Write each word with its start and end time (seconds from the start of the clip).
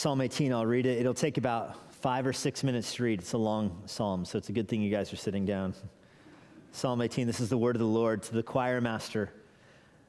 Psalm 0.00 0.22
18, 0.22 0.50
I'll 0.50 0.64
read 0.64 0.86
it. 0.86 0.98
It'll 0.98 1.12
take 1.12 1.36
about 1.36 1.92
five 1.92 2.26
or 2.26 2.32
six 2.32 2.64
minutes 2.64 2.94
to 2.94 3.02
read. 3.02 3.20
It's 3.20 3.34
a 3.34 3.36
long 3.36 3.82
psalm, 3.84 4.24
so 4.24 4.38
it's 4.38 4.48
a 4.48 4.52
good 4.52 4.66
thing 4.66 4.80
you 4.80 4.90
guys 4.90 5.12
are 5.12 5.16
sitting 5.16 5.44
down. 5.44 5.74
Psalm 6.72 7.02
18, 7.02 7.26
this 7.26 7.38
is 7.38 7.50
the 7.50 7.58
word 7.58 7.76
of 7.76 7.80
the 7.80 7.86
Lord 7.86 8.22
to 8.22 8.32
the 8.32 8.42
choir 8.42 8.80
master. 8.80 9.30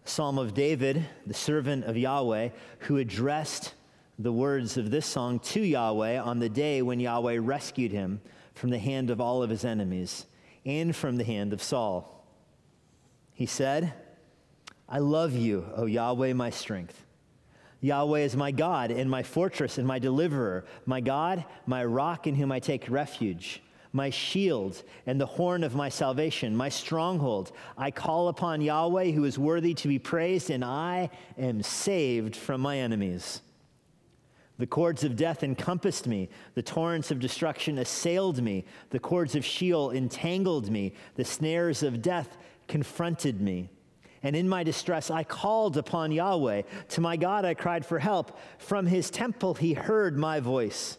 Psalm 0.05 0.37
of 0.37 0.53
David, 0.53 1.05
the 1.27 1.33
servant 1.33 1.83
of 1.83 1.97
Yahweh, 1.97 2.51
who 2.79 2.99
addressed 2.99 3.73
the 4.17 4.31
words 4.31 4.77
of 4.77 4.91
this 4.91 5.05
song 5.05 5.39
to 5.39 5.59
Yahweh 5.59 6.17
on 6.21 6.39
the 6.39 6.47
day 6.47 6.81
when 6.81 7.01
Yahweh 7.01 7.39
rescued 7.41 7.91
him 7.91 8.21
from 8.53 8.69
the 8.69 8.79
hand 8.79 9.09
of 9.09 9.19
all 9.19 9.43
of 9.43 9.49
his 9.49 9.65
enemies 9.65 10.25
and 10.65 10.95
from 10.95 11.17
the 11.17 11.25
hand 11.25 11.51
of 11.51 11.61
Saul. 11.61 12.25
He 13.33 13.45
said, 13.45 13.91
I 14.87 14.99
love 14.99 15.33
you, 15.33 15.65
O 15.75 15.85
Yahweh, 15.85 16.31
my 16.31 16.49
strength. 16.49 17.05
Yahweh 17.81 18.19
is 18.19 18.35
my 18.35 18.51
God 18.51 18.91
and 18.91 19.09
my 19.09 19.23
fortress 19.23 19.77
and 19.77 19.87
my 19.87 19.99
deliverer, 19.99 20.65
my 20.85 21.01
God, 21.01 21.43
my 21.65 21.83
rock 21.83 22.27
in 22.27 22.35
whom 22.35 22.51
I 22.51 22.59
take 22.59 22.89
refuge, 22.89 23.61
my 23.91 24.11
shield 24.11 24.83
and 25.07 25.19
the 25.19 25.25
horn 25.25 25.63
of 25.63 25.75
my 25.75 25.89
salvation, 25.89 26.55
my 26.55 26.69
stronghold. 26.69 27.51
I 27.77 27.89
call 27.89 28.27
upon 28.27 28.61
Yahweh 28.61 29.11
who 29.11 29.25
is 29.25 29.39
worthy 29.39 29.73
to 29.73 29.87
be 29.87 29.97
praised, 29.97 30.51
and 30.51 30.63
I 30.63 31.09
am 31.37 31.63
saved 31.63 32.35
from 32.35 32.61
my 32.61 32.77
enemies. 32.77 33.41
The 34.59 34.67
cords 34.67 35.03
of 35.03 35.15
death 35.15 35.41
encompassed 35.41 36.05
me. 36.05 36.29
The 36.53 36.61
torrents 36.61 37.09
of 37.09 37.19
destruction 37.19 37.79
assailed 37.79 38.43
me. 38.43 38.63
The 38.91 38.99
cords 38.99 39.33
of 39.33 39.43
Sheol 39.43 39.89
entangled 39.89 40.69
me. 40.69 40.93
The 41.15 41.25
snares 41.25 41.81
of 41.81 42.03
death 42.03 42.37
confronted 42.67 43.41
me. 43.41 43.71
And 44.23 44.35
in 44.35 44.47
my 44.47 44.63
distress, 44.63 45.09
I 45.09 45.23
called 45.23 45.77
upon 45.77 46.11
Yahweh. 46.11 46.63
To 46.89 47.01
my 47.01 47.17
God, 47.17 47.43
I 47.43 47.53
cried 47.53 47.85
for 47.85 47.99
help. 47.99 48.37
From 48.59 48.85
his 48.85 49.09
temple, 49.09 49.55
he 49.55 49.73
heard 49.73 50.17
my 50.17 50.39
voice. 50.39 50.97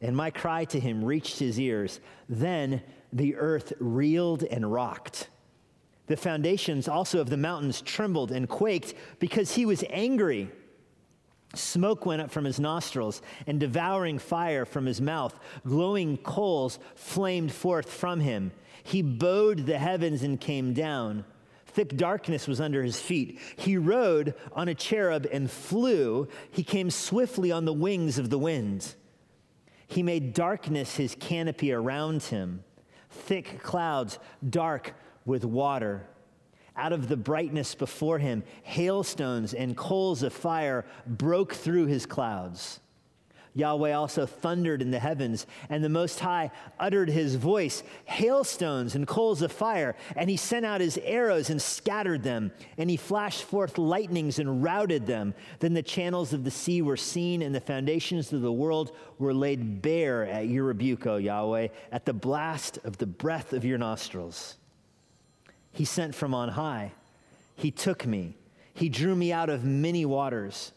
And 0.00 0.16
my 0.16 0.30
cry 0.30 0.66
to 0.66 0.78
him 0.78 1.04
reached 1.04 1.38
his 1.38 1.58
ears. 1.58 2.00
Then 2.28 2.82
the 3.12 3.36
earth 3.36 3.72
reeled 3.80 4.42
and 4.42 4.70
rocked. 4.70 5.28
The 6.06 6.16
foundations 6.18 6.86
also 6.86 7.20
of 7.20 7.30
the 7.30 7.38
mountains 7.38 7.80
trembled 7.80 8.30
and 8.30 8.46
quaked 8.46 8.94
because 9.20 9.54
he 9.54 9.64
was 9.64 9.82
angry. 9.88 10.50
Smoke 11.54 12.04
went 12.04 12.20
up 12.20 12.30
from 12.30 12.44
his 12.44 12.60
nostrils, 12.60 13.22
and 13.46 13.60
devouring 13.60 14.18
fire 14.18 14.64
from 14.64 14.86
his 14.86 15.00
mouth. 15.00 15.38
Glowing 15.64 16.18
coals 16.18 16.78
flamed 16.94 17.52
forth 17.52 17.90
from 17.90 18.20
him. 18.20 18.52
He 18.82 19.02
bowed 19.02 19.64
the 19.64 19.78
heavens 19.78 20.22
and 20.22 20.40
came 20.40 20.74
down. 20.74 21.24
Thick 21.74 21.96
darkness 21.96 22.46
was 22.46 22.60
under 22.60 22.84
his 22.84 23.00
feet. 23.00 23.40
He 23.56 23.76
rode 23.76 24.34
on 24.52 24.68
a 24.68 24.76
cherub 24.76 25.26
and 25.32 25.50
flew. 25.50 26.28
He 26.52 26.62
came 26.62 26.88
swiftly 26.88 27.50
on 27.50 27.64
the 27.64 27.72
wings 27.72 28.16
of 28.16 28.30
the 28.30 28.38
wind. 28.38 28.94
He 29.88 30.00
made 30.00 30.34
darkness 30.34 30.94
his 30.94 31.16
canopy 31.18 31.72
around 31.72 32.22
him, 32.22 32.62
thick 33.10 33.60
clouds 33.60 34.20
dark 34.48 34.94
with 35.24 35.44
water. 35.44 36.06
Out 36.76 36.92
of 36.92 37.08
the 37.08 37.16
brightness 37.16 37.74
before 37.74 38.20
him, 38.20 38.44
hailstones 38.62 39.52
and 39.52 39.76
coals 39.76 40.22
of 40.22 40.32
fire 40.32 40.84
broke 41.08 41.54
through 41.54 41.86
his 41.86 42.06
clouds. 42.06 42.78
Yahweh 43.54 43.92
also 43.92 44.26
thundered 44.26 44.82
in 44.82 44.90
the 44.90 44.98
heavens, 44.98 45.46
and 45.68 45.82
the 45.82 45.88
Most 45.88 46.18
High 46.18 46.50
uttered 46.78 47.08
his 47.08 47.36
voice, 47.36 47.84
hailstones 48.04 48.96
and 48.96 49.06
coals 49.06 49.42
of 49.42 49.52
fire, 49.52 49.94
and 50.16 50.28
he 50.28 50.36
sent 50.36 50.66
out 50.66 50.80
his 50.80 50.98
arrows 50.98 51.50
and 51.50 51.62
scattered 51.62 52.24
them, 52.24 52.50
and 52.76 52.90
he 52.90 52.96
flashed 52.96 53.44
forth 53.44 53.78
lightnings 53.78 54.40
and 54.40 54.62
routed 54.62 55.06
them. 55.06 55.34
Then 55.60 55.72
the 55.72 55.82
channels 55.82 56.32
of 56.32 56.42
the 56.42 56.50
sea 56.50 56.82
were 56.82 56.96
seen, 56.96 57.42
and 57.42 57.54
the 57.54 57.60
foundations 57.60 58.32
of 58.32 58.42
the 58.42 58.52
world 58.52 58.90
were 59.18 59.34
laid 59.34 59.80
bare 59.80 60.26
at 60.26 60.48
your 60.48 60.64
rebuke, 60.64 61.06
O 61.06 61.16
Yahweh, 61.16 61.68
at 61.92 62.04
the 62.04 62.12
blast 62.12 62.78
of 62.84 62.98
the 62.98 63.06
breath 63.06 63.52
of 63.52 63.64
your 63.64 63.78
nostrils. 63.78 64.56
He 65.70 65.84
sent 65.84 66.14
from 66.14 66.34
on 66.34 66.50
high. 66.50 66.92
He 67.54 67.70
took 67.70 68.04
me. 68.04 68.36
He 68.74 68.88
drew 68.88 69.14
me 69.14 69.32
out 69.32 69.48
of 69.48 69.64
many 69.64 70.04
waters. 70.04 70.72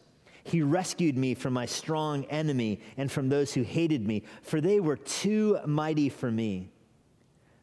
He 0.48 0.62
rescued 0.62 1.18
me 1.18 1.34
from 1.34 1.52
my 1.52 1.66
strong 1.66 2.24
enemy 2.24 2.80
and 2.96 3.12
from 3.12 3.28
those 3.28 3.52
who 3.52 3.62
hated 3.62 4.06
me, 4.06 4.22
for 4.40 4.62
they 4.62 4.80
were 4.80 4.96
too 4.96 5.58
mighty 5.66 6.08
for 6.08 6.30
me. 6.30 6.70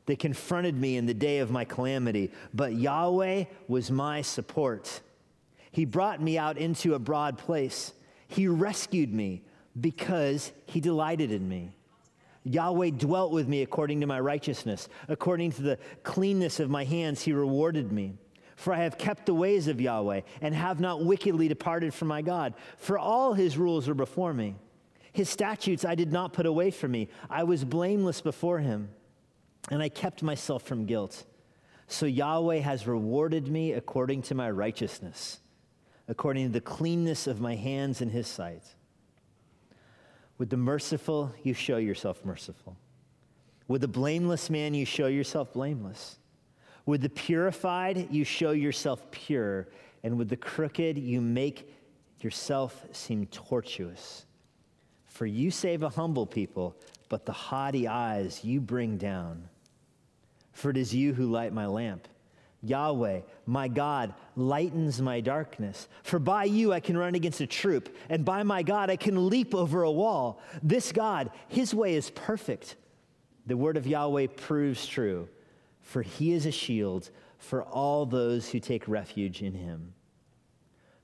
They 0.06 0.16
confronted 0.16 0.76
me 0.76 0.96
in 0.96 1.08
the 1.08 1.16
day 1.16 1.40
of 1.40 1.50
my 1.50 1.66
calamity, 1.66 2.32
but 2.54 2.74
Yahweh 2.74 3.46
was 3.68 3.90
my 3.90 4.22
support. 4.22 5.02
He 5.72 5.84
brought 5.84 6.22
me 6.22 6.38
out 6.38 6.60
into 6.60 6.94
a 6.94 7.00
broad 7.00 7.40
place. 7.40 7.92
He 8.28 8.48
rescued 8.48 9.12
me 9.12 9.42
because 9.82 10.52
he 10.68 10.80
delighted 10.80 11.32
in 11.32 11.50
me. 11.50 11.76
Yahweh 12.44 12.92
dwelt 12.92 13.32
with 13.32 13.48
me 13.48 13.64
according 13.64 14.02
to 14.02 14.08
my 14.08 14.20
righteousness. 14.20 14.90
According 15.08 15.54
to 15.54 15.64
the 15.64 15.80
cleanness 16.04 16.60
of 16.60 16.70
my 16.70 16.84
hands, 16.84 17.24
he 17.24 17.34
rewarded 17.34 17.92
me. 17.92 18.14
For 18.56 18.74
I 18.74 18.84
have 18.84 18.98
kept 18.98 19.26
the 19.26 19.34
ways 19.34 19.68
of 19.68 19.82
Yahweh 19.82 20.22
and 20.42 20.56
have 20.56 20.80
not 20.80 21.04
wickedly 21.04 21.48
departed 21.48 21.94
from 21.94 22.08
my 22.08 22.22
God. 22.22 22.54
For 22.78 22.98
all 22.98 23.34
his 23.34 23.58
rules 23.58 23.90
are 23.90 23.94
before 23.94 24.34
me. 24.34 24.56
His 25.12 25.30
statutes 25.30 25.86
I 25.86 25.96
did 25.96 26.12
not 26.12 26.34
put 26.34 26.46
away 26.46 26.72
from 26.72 26.92
me. 26.92 27.10
I 27.30 27.44
was 27.44 27.64
blameless 27.64 28.22
before 28.22 28.60
him, 28.60 28.90
and 29.70 29.82
I 29.82 29.90
kept 29.90 30.24
myself 30.24 30.64
from 30.64 30.86
guilt. 30.86 31.26
So 31.88 32.06
Yahweh 32.06 32.60
has 32.60 32.88
rewarded 32.88 33.48
me 33.48 33.74
according 33.74 34.24
to 34.24 34.36
my 34.36 34.50
righteousness, 34.50 35.40
according 36.08 36.48
to 36.48 36.52
the 36.54 36.62
cleanness 36.62 37.28
of 37.28 37.40
my 37.40 37.56
hands 37.56 38.02
in 38.02 38.10
his 38.10 38.28
sight. 38.28 38.64
With 40.38 40.50
the 40.50 40.58
merciful, 40.58 41.34
you 41.44 41.54
show 41.54 41.78
yourself 41.78 42.26
merciful. 42.26 42.76
With 43.68 43.82
the 43.82 43.88
blameless 43.88 44.50
man, 44.50 44.74
you 44.74 44.86
show 44.86 45.08
yourself 45.08 45.54
blameless. 45.54 46.18
With 46.86 47.02
the 47.02 47.10
purified, 47.10 48.08
you 48.12 48.24
show 48.24 48.52
yourself 48.52 49.10
pure. 49.12 49.68
And 50.04 50.18
with 50.18 50.30
the 50.30 50.38
crooked, 50.38 50.98
you 50.98 51.20
make 51.22 51.72
yourself 52.22 52.86
seem 52.92 53.26
tortuous. 53.28 54.26
For 55.06 55.26
you 55.26 55.50
save 55.50 55.84
a 55.84 55.90
humble 55.90 56.26
people, 56.26 56.76
but 57.10 57.26
the 57.26 57.32
haughty 57.32 57.88
eyes 57.88 58.44
you 58.44 58.60
bring 58.60 58.98
down. 58.98 59.48
For 60.52 60.70
it 60.70 60.78
is 60.78 60.94
you 60.94 61.14
who 61.14 61.32
light 61.32 61.54
my 61.54 61.66
lamp. 61.66 62.08
Yahweh, 62.62 63.22
my 63.46 63.68
God, 63.68 64.14
lightens 64.36 65.02
my 65.02 65.22
darkness. 65.22 65.88
For 66.04 66.18
by 66.18 66.46
you 66.46 66.74
I 66.74 66.80
can 66.80 66.98
run 66.98 67.14
against 67.14 67.42
a 67.42 67.48
troop, 67.48 67.96
and 68.10 68.26
by 68.26 68.44
my 68.44 68.64
God 68.64 68.90
I 68.90 68.96
can 68.96 69.30
leap 69.30 69.54
over 69.54 69.84
a 69.84 69.92
wall. 69.92 70.42
This 70.64 70.92
God, 70.92 71.30
his 71.48 71.76
way 71.76 71.96
is 71.96 72.10
perfect. 72.10 72.76
The 73.46 73.58
word 73.58 73.78
of 73.78 73.86
Yahweh 73.86 74.28
proves 74.36 74.88
true, 74.88 75.30
for 75.86 76.02
he 76.02 76.34
is 76.34 76.46
a 76.46 76.52
shield 76.52 77.12
for 77.38 77.64
all 77.64 78.06
those 78.06 78.50
who 78.50 78.60
take 78.60 78.88
refuge 78.88 79.42
in 79.42 79.54
him. 79.54 79.94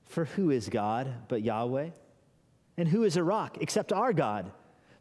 For 0.04 0.26
who 0.26 0.50
is 0.50 0.68
God 0.68 1.08
but 1.28 1.42
Yahweh? 1.42 1.90
And 2.76 2.88
who 2.88 3.04
is 3.04 3.16
a 3.16 3.22
rock 3.22 3.58
except 3.60 3.92
our 3.92 4.12
God? 4.12 4.50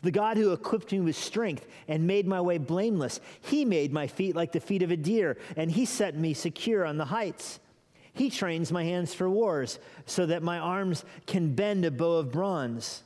the 0.02 0.12
God 0.12 0.38
who 0.38 0.52
equipped 0.52 0.92
me 0.92 1.00
with 1.00 1.16
strength 1.16 1.68
and 1.88 2.08
made 2.08 2.28
my 2.28 2.42
way 2.42 2.58
blameless. 2.58 3.20
He 3.42 3.66
made 3.66 3.94
my 3.94 4.08
feet 4.08 4.36
like 4.36 4.52
the 4.52 4.60
feet 4.60 4.82
of 4.82 4.92
a 4.92 4.98
deer, 4.98 5.38
and 5.56 5.72
he 5.72 5.86
set 5.86 6.18
me 6.18 6.34
secure 6.34 6.86
on 6.86 6.98
the 6.98 7.06
heights. 7.06 7.60
He 8.14 8.30
trains 8.30 8.72
my 8.72 8.84
hands 8.84 9.14
for 9.14 9.30
wars 9.30 9.80
so 10.06 10.26
that 10.26 10.44
my 10.44 10.58
arms 10.58 11.06
can 11.28 11.54
bend 11.54 11.86
a 11.86 11.92
bow 11.92 12.14
of 12.14 12.32
bronze. 12.32 13.04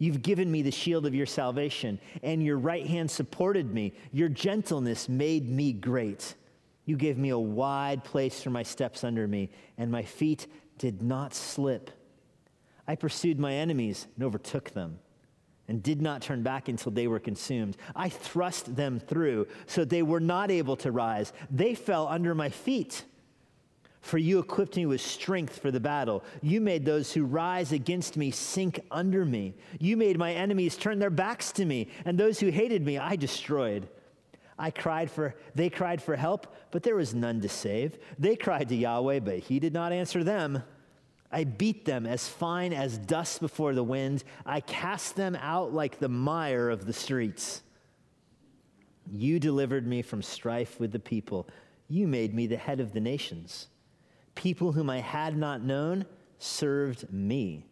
You've 0.00 0.22
given 0.22 0.50
me 0.50 0.62
the 0.62 0.70
shield 0.70 1.04
of 1.04 1.14
your 1.14 1.26
salvation, 1.26 2.00
and 2.22 2.42
your 2.42 2.56
right 2.56 2.86
hand 2.86 3.10
supported 3.10 3.72
me. 3.72 3.92
Your 4.12 4.30
gentleness 4.30 5.10
made 5.10 5.46
me 5.46 5.74
great. 5.74 6.34
You 6.86 6.96
gave 6.96 7.18
me 7.18 7.28
a 7.28 7.38
wide 7.38 8.02
place 8.02 8.42
for 8.42 8.48
my 8.48 8.62
steps 8.62 9.04
under 9.04 9.28
me, 9.28 9.50
and 9.76 9.92
my 9.92 10.02
feet 10.02 10.46
did 10.78 11.02
not 11.02 11.34
slip. 11.34 11.90
I 12.88 12.96
pursued 12.96 13.38
my 13.38 13.52
enemies 13.52 14.06
and 14.16 14.24
overtook 14.24 14.70
them 14.70 15.00
and 15.68 15.82
did 15.82 16.00
not 16.00 16.22
turn 16.22 16.42
back 16.42 16.68
until 16.68 16.92
they 16.92 17.06
were 17.06 17.20
consumed. 17.20 17.76
I 17.94 18.08
thrust 18.08 18.74
them 18.74 19.00
through 19.00 19.48
so 19.66 19.84
they 19.84 20.02
were 20.02 20.18
not 20.18 20.50
able 20.50 20.76
to 20.78 20.90
rise. 20.90 21.34
They 21.50 21.74
fell 21.74 22.08
under 22.08 22.34
my 22.34 22.48
feet. 22.48 23.04
For 24.00 24.18
you 24.18 24.38
equipped 24.38 24.76
me 24.76 24.86
with 24.86 25.00
strength 25.00 25.58
for 25.58 25.70
the 25.70 25.80
battle. 25.80 26.24
You 26.40 26.60
made 26.60 26.84
those 26.84 27.12
who 27.12 27.24
rise 27.24 27.72
against 27.72 28.16
me 28.16 28.30
sink 28.30 28.80
under 28.90 29.24
me. 29.24 29.54
You 29.78 29.96
made 29.96 30.18
my 30.18 30.32
enemies 30.32 30.76
turn 30.76 30.98
their 30.98 31.10
backs 31.10 31.52
to 31.52 31.64
me, 31.64 31.88
and 32.04 32.18
those 32.18 32.40
who 32.40 32.48
hated 32.48 32.84
me 32.84 32.98
I 32.98 33.16
destroyed. 33.16 33.88
I 34.58 34.70
cried 34.70 35.10
for 35.10 35.34
they 35.54 35.70
cried 35.70 36.02
for 36.02 36.16
help, 36.16 36.54
but 36.70 36.82
there 36.82 36.96
was 36.96 37.14
none 37.14 37.40
to 37.40 37.48
save. 37.48 37.98
They 38.18 38.36
cried 38.36 38.68
to 38.70 38.76
Yahweh, 38.76 39.20
but 39.20 39.38
he 39.38 39.58
did 39.58 39.72
not 39.72 39.92
answer 39.92 40.24
them. 40.24 40.62
I 41.32 41.44
beat 41.44 41.84
them 41.84 42.06
as 42.06 42.28
fine 42.28 42.72
as 42.72 42.98
dust 42.98 43.40
before 43.40 43.74
the 43.74 43.84
wind. 43.84 44.24
I 44.44 44.60
cast 44.60 45.14
them 45.14 45.36
out 45.36 45.72
like 45.72 45.98
the 45.98 46.08
mire 46.08 46.68
of 46.70 46.86
the 46.86 46.92
streets. 46.92 47.62
You 49.12 49.38
delivered 49.38 49.86
me 49.86 50.02
from 50.02 50.22
strife 50.22 50.80
with 50.80 50.92
the 50.92 50.98
people. 50.98 51.48
You 51.88 52.06
made 52.08 52.34
me 52.34 52.46
the 52.46 52.56
head 52.56 52.80
of 52.80 52.92
the 52.92 53.00
nations. 53.00 53.68
People 54.34 54.72
whom 54.72 54.88
I 54.88 55.00
had 55.00 55.36
not 55.36 55.62
known 55.62 56.06
served 56.38 57.12
me. 57.12 57.66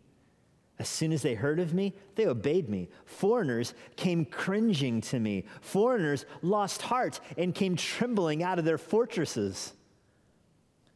As 0.79 0.89
soon 0.89 1.13
as 1.13 1.23
they 1.23 1.35
heard 1.35 1.59
of 1.59 1.75
me, 1.75 1.95
they 2.15 2.27
obeyed 2.27 2.69
me. 2.69 2.89
Foreigners 3.05 3.75
came 3.97 4.25
cringing 4.25 5.01
to 5.03 5.19
me. 5.19 5.45
Foreigners 5.61 6.25
lost 6.41 6.83
heart 6.83 7.21
and 7.37 7.55
came 7.55 7.75
trembling 7.75 8.45
out 8.45 8.61
of 8.61 8.65
their 8.65 8.79
fortresses. 8.79 9.73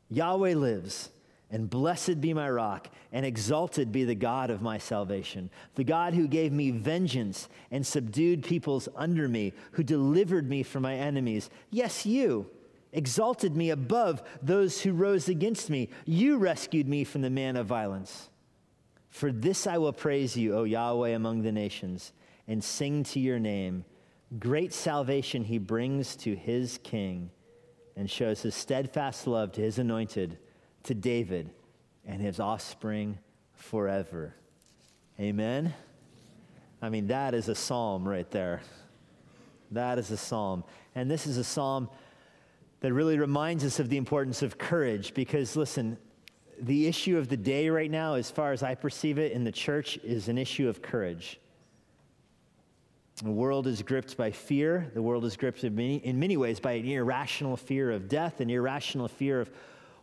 Yahweh 0.09 0.55
lives, 0.55 1.11
and 1.51 1.69
blessed 1.69 2.21
be 2.21 2.33
my 2.33 2.49
rock, 2.49 2.91
and 3.13 3.27
exalted 3.27 3.91
be 3.91 4.05
the 4.05 4.15
God 4.15 4.51
of 4.51 4.63
my 4.63 4.79
salvation, 4.79 5.51
the 5.75 5.85
God 5.85 6.15
who 6.15 6.29
gave 6.29 6.53
me 6.53 6.71
vengeance 6.71 7.49
and 7.71 7.85
subdued 7.85 8.45
peoples 8.45 8.89
under 8.95 9.27
me, 9.27 9.53
who 9.73 9.83
delivered 9.83 10.49
me 10.49 10.63
from 10.63 10.83
my 10.83 10.95
enemies. 10.95 11.51
Yes, 11.71 12.07
you 12.07 12.49
exalted 12.93 13.57
me 13.57 13.71
above 13.71 14.23
those 14.43 14.83
who 14.83 14.93
rose 14.93 15.29
against 15.29 15.71
me. 15.71 15.89
You 16.05 16.37
rescued 16.37 16.87
me 16.87 17.05
from 17.05 17.23
the 17.23 17.31
man 17.31 17.57
of 17.57 17.67
violence. 17.67 18.29
For 19.09 19.33
this 19.33 19.67
I 19.67 19.79
will 19.79 19.93
praise 19.93 20.37
you, 20.37 20.55
O 20.55 20.65
Yahweh, 20.65 21.11
among 21.11 21.43
the 21.43 21.53
nations, 21.53 22.13
and 22.49 22.63
sing 22.63 23.05
to 23.05 23.21
your 23.21 23.39
name. 23.39 23.85
Great 24.39 24.73
salvation 24.73 25.45
he 25.45 25.59
brings 25.59 26.17
to 26.17 26.35
his 26.35 26.79
king, 26.83 27.31
and 27.97 28.11
shows 28.11 28.41
his 28.41 28.55
steadfast 28.55 29.27
love 29.27 29.53
to 29.53 29.61
his 29.61 29.79
anointed, 29.79 30.39
to 30.85 30.95
David 30.95 31.51
and 32.07 32.21
his 32.21 32.41
offspring 32.41 33.19
forever. 33.55 34.35
Amen. 35.21 35.75
I 36.81 36.89
mean, 36.89 37.09
that 37.09 37.35
is 37.35 37.49
a 37.49 37.55
psalm 37.55 38.09
right 38.09 38.29
there. 38.31 38.63
That 39.71 39.99
is 39.99 40.11
a 40.11 40.17
psalm. 40.17 40.65
And 40.95 41.11
this 41.11 41.27
is 41.27 41.37
a 41.37 41.45
psalm 41.45 41.89
that 42.83 42.93
really 42.93 43.19
reminds 43.19 43.65
us 43.65 43.79
of 43.79 43.89
the 43.89 43.97
importance 43.97 44.43
of 44.43 44.59
courage 44.59 45.15
because, 45.15 45.57
listen, 45.57 45.97
the 46.61 46.89
issue 46.89 47.17
of 47.17 47.29
the 47.29 47.37
day 47.37 47.69
right 47.69 47.91
now, 47.91 48.15
as 48.15 48.31
far 48.31 48.53
as 48.53 48.63
I 48.65 48.75
perceive 48.75 49.19
it 49.19 49.33
in 49.33 49.45
the 49.45 49.53
church, 49.53 49.99
is 50.03 50.29
an 50.29 50.37
issue 50.37 50.69
of 50.69 50.83
courage. 50.83 51.39
The 53.23 53.31
world 53.31 53.69
is 53.69 53.83
gripped 53.83 54.17
by 54.17 54.33
fear. 54.33 54.91
The 54.95 55.03
world 55.03 55.25
is 55.25 55.37
gripped 55.37 55.63
in 55.63 55.77
many, 55.77 55.97
in 55.99 56.19
many 56.19 56.37
ways 56.37 56.59
by 56.59 56.73
an 56.73 56.87
irrational 56.87 57.57
fear 57.57 57.93
of 57.93 58.09
death, 58.09 58.41
an 58.41 58.51
irrational 58.51 59.07
fear 59.07 59.41
of 59.41 59.51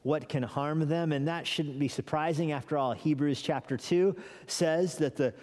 what 0.03 0.29
can 0.29 0.43
harm 0.43 0.87
them. 0.87 1.11
And 1.11 1.27
that 1.27 1.45
shouldn't 1.45 1.79
be 1.79 1.89
surprising. 1.89 2.53
After 2.53 2.77
all, 2.77 2.93
Hebrews 2.93 3.41
chapter 3.41 3.75
2 3.75 4.15
says 4.47 4.97
that 4.99 5.17
the 5.17 5.33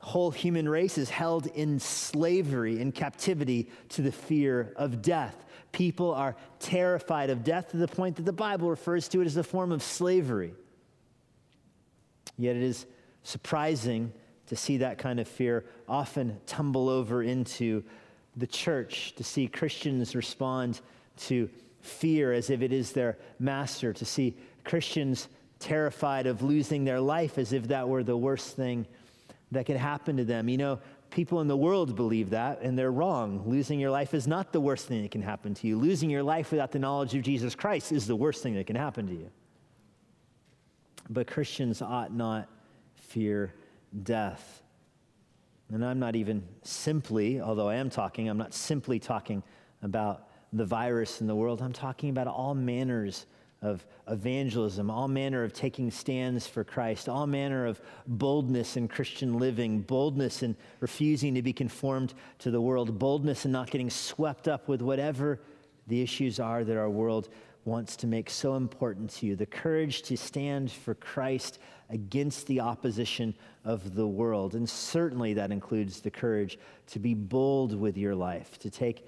whole 0.00 0.30
human 0.30 0.68
race 0.68 0.98
is 0.98 1.08
held 1.08 1.46
in 1.46 1.80
slavery, 1.80 2.78
in 2.78 2.92
captivity 2.92 3.70
to 3.90 4.02
the 4.02 4.12
fear 4.12 4.74
of 4.76 5.00
death. 5.00 5.46
People 5.78 6.12
are 6.12 6.34
terrified 6.58 7.30
of 7.30 7.44
death 7.44 7.70
to 7.70 7.76
the 7.76 7.86
point 7.86 8.16
that 8.16 8.24
the 8.24 8.32
Bible 8.32 8.68
refers 8.68 9.06
to 9.06 9.20
it 9.20 9.26
as 9.26 9.36
a 9.36 9.44
form 9.44 9.70
of 9.70 9.80
slavery. 9.80 10.52
Yet 12.36 12.56
it 12.56 12.64
is 12.64 12.84
surprising 13.22 14.12
to 14.48 14.56
see 14.56 14.78
that 14.78 14.98
kind 14.98 15.20
of 15.20 15.28
fear 15.28 15.64
often 15.88 16.40
tumble 16.46 16.88
over 16.88 17.22
into 17.22 17.84
the 18.36 18.46
church, 18.48 19.14
to 19.14 19.22
see 19.22 19.46
Christians 19.46 20.16
respond 20.16 20.80
to 21.18 21.48
fear 21.80 22.32
as 22.32 22.50
if 22.50 22.60
it 22.60 22.72
is 22.72 22.90
their 22.90 23.16
master, 23.38 23.92
to 23.92 24.04
see 24.04 24.36
Christians 24.64 25.28
terrified 25.60 26.26
of 26.26 26.42
losing 26.42 26.84
their 26.84 27.00
life 27.00 27.38
as 27.38 27.52
if 27.52 27.68
that 27.68 27.88
were 27.88 28.02
the 28.02 28.16
worst 28.16 28.56
thing 28.56 28.84
that 29.52 29.64
could 29.64 29.76
happen 29.76 30.16
to 30.16 30.24
them. 30.24 30.48
You 30.48 30.58
know, 30.58 30.80
People 31.10 31.40
in 31.40 31.48
the 31.48 31.56
world 31.56 31.96
believe 31.96 32.30
that, 32.30 32.60
and 32.60 32.78
they're 32.78 32.92
wrong. 32.92 33.42
Losing 33.46 33.80
your 33.80 33.90
life 33.90 34.12
is 34.14 34.26
not 34.26 34.52
the 34.52 34.60
worst 34.60 34.86
thing 34.86 35.02
that 35.02 35.10
can 35.10 35.22
happen 35.22 35.54
to 35.54 35.66
you. 35.66 35.78
Losing 35.78 36.10
your 36.10 36.22
life 36.22 36.50
without 36.50 36.70
the 36.70 36.78
knowledge 36.78 37.14
of 37.14 37.22
Jesus 37.22 37.54
Christ 37.54 37.92
is 37.92 38.06
the 38.06 38.16
worst 38.16 38.42
thing 38.42 38.54
that 38.54 38.66
can 38.66 38.76
happen 38.76 39.06
to 39.06 39.14
you. 39.14 39.30
But 41.08 41.26
Christians 41.26 41.80
ought 41.80 42.12
not 42.12 42.48
fear 42.94 43.54
death. 44.02 44.62
And 45.72 45.84
I'm 45.84 45.98
not 45.98 46.16
even 46.16 46.42
simply, 46.62 47.40
although 47.40 47.68
I 47.68 47.76
am 47.76 47.90
talking, 47.90 48.28
I'm 48.28 48.38
not 48.38 48.54
simply 48.54 48.98
talking 48.98 49.42
about 49.82 50.28
the 50.52 50.64
virus 50.64 51.20
in 51.20 51.26
the 51.26 51.34
world. 51.34 51.62
I'm 51.62 51.72
talking 51.72 52.10
about 52.10 52.26
all 52.26 52.54
manners 52.54 53.26
of 53.60 53.84
evangelism, 54.08 54.90
all 54.90 55.08
manner 55.08 55.42
of 55.42 55.52
taking 55.52 55.90
stands 55.90 56.46
for 56.46 56.64
Christ, 56.64 57.08
all 57.08 57.26
manner 57.26 57.66
of 57.66 57.80
boldness 58.06 58.76
in 58.76 58.88
Christian 58.88 59.38
living, 59.38 59.80
boldness 59.80 60.42
in 60.42 60.56
refusing 60.80 61.34
to 61.34 61.42
be 61.42 61.52
conformed 61.52 62.14
to 62.38 62.50
the 62.50 62.60
world, 62.60 62.98
boldness 62.98 63.44
in 63.44 63.52
not 63.52 63.70
getting 63.70 63.90
swept 63.90 64.48
up 64.48 64.68
with 64.68 64.80
whatever 64.80 65.40
the 65.88 66.00
issues 66.00 66.38
are 66.38 66.64
that 66.64 66.76
our 66.76 66.90
world 66.90 67.28
wants 67.64 67.96
to 67.96 68.06
make 68.06 68.30
so 68.30 68.54
important 68.54 69.10
to 69.10 69.26
you, 69.26 69.36
the 69.36 69.46
courage 69.46 70.02
to 70.02 70.16
stand 70.16 70.70
for 70.70 70.94
Christ 70.94 71.58
against 71.90 72.46
the 72.46 72.60
opposition 72.60 73.34
of 73.64 73.94
the 73.94 74.06
world. 74.06 74.54
And 74.54 74.68
certainly 74.68 75.34
that 75.34 75.50
includes 75.50 76.00
the 76.00 76.10
courage 76.10 76.58
to 76.88 76.98
be 76.98 77.14
bold 77.14 77.78
with 77.78 77.96
your 77.96 78.14
life, 78.14 78.58
to 78.60 78.70
take 78.70 79.06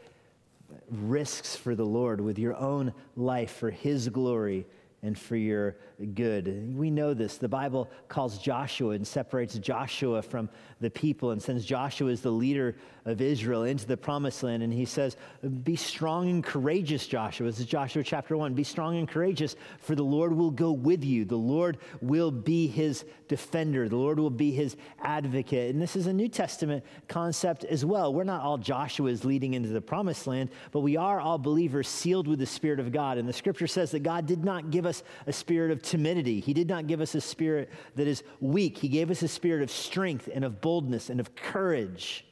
risks 0.91 1.57
for 1.57 1.75
the 1.75 1.85
Lord 1.85 2.21
with 2.21 2.39
your 2.39 2.57
own 2.57 2.93
life 3.17 3.53
for 3.53 3.71
His 3.71 4.09
glory 4.09 4.67
and 5.03 5.19
for 5.19 5.37
your 5.37 5.77
good. 6.15 6.75
We 6.77 6.91
know 6.91 7.15
this. 7.15 7.37
The 7.37 7.49
Bible 7.49 7.91
calls 8.09 8.39
Joshua 8.39 8.91
and 8.91 9.07
separates 9.07 9.59
Joshua 9.59 10.23
from 10.23 10.49
the 10.81 10.91
people 10.91 11.31
and 11.31 11.43
sends 11.43 11.65
Joshua 11.65 12.11
as 12.11 12.21
the 12.21 12.31
leader 12.31 12.77
of 13.05 13.21
Israel 13.21 13.65
into 13.65 13.87
the 13.87 13.97
promised 13.97 14.43
land. 14.43 14.63
And 14.63 14.73
he 14.73 14.85
says, 14.85 15.17
Be 15.63 15.77
strong 15.77 16.29
and 16.29 16.45
courageous, 16.45 17.07
Joshua. 17.07 17.47
This 17.47 17.61
is 17.61 17.67
Joshua 17.67 18.03
chapter 18.03 18.37
1. 18.37 18.55
Be 18.55 18.65
strong 18.65 18.97
and 18.97 19.09
courageous, 19.09 19.57
for 19.79 19.95
the 19.95 20.03
Lord 20.03 20.33
will 20.33 20.51
go 20.51 20.73
with 20.73 21.05
you. 21.05 21.25
The 21.25 21.37
Lord 21.37 21.79
will 22.01 22.31
be 22.31 22.67
his 22.67 23.05
defender, 23.29 23.89
the 23.89 23.97
Lord 23.97 24.19
will 24.19 24.29
be 24.29 24.51
his 24.51 24.77
advocate. 25.03 25.73
And 25.73 25.81
this 25.81 25.95
is 25.95 26.09
a 26.09 26.13
New 26.13 26.29
Testament 26.29 26.85
concept 27.09 27.65
as 27.65 27.85
well. 27.85 28.13
We're 28.13 28.25
not 28.25 28.43
all 28.43 28.59
Joshua's 28.59 29.25
leading 29.25 29.55
into 29.55 29.69
the 29.69 29.81
promised 29.81 30.27
land, 30.27 30.51
but 30.73 30.81
we 30.81 30.97
are 30.97 31.21
all 31.21 31.39
believers 31.39 31.87
sealed 31.87 32.27
with 32.27 32.41
the 32.41 32.47
Spirit 32.47 32.81
of 32.81 32.91
God. 32.91 33.19
And 33.19 33.29
the 33.29 33.33
scripture 33.33 33.69
says 33.69 33.93
that 33.93 34.03
God 34.03 34.27
did 34.27 34.45
not 34.45 34.71
give 34.71 34.85
us 34.85 35.05
a 35.27 35.33
spirit 35.33 35.71
of 35.71 35.81
timidity, 35.91 36.39
He 36.39 36.55
did 36.55 36.69
not 36.69 36.87
give 36.87 37.01
us 37.01 37.17
a 37.17 37.21
spirit 37.21 37.69
that 37.97 38.07
is 38.07 38.23
weak. 38.41 38.79
He 38.79 38.89
gave 38.89 39.11
us 39.11 39.23
a 39.23 39.29
spirit 39.29 39.63
of 39.63 39.71
strength 39.71 40.29
and 40.33 40.45
of 40.45 40.61
boldness 40.61 41.11
and 41.11 41.19
of 41.19 41.35
courage. 41.35 42.25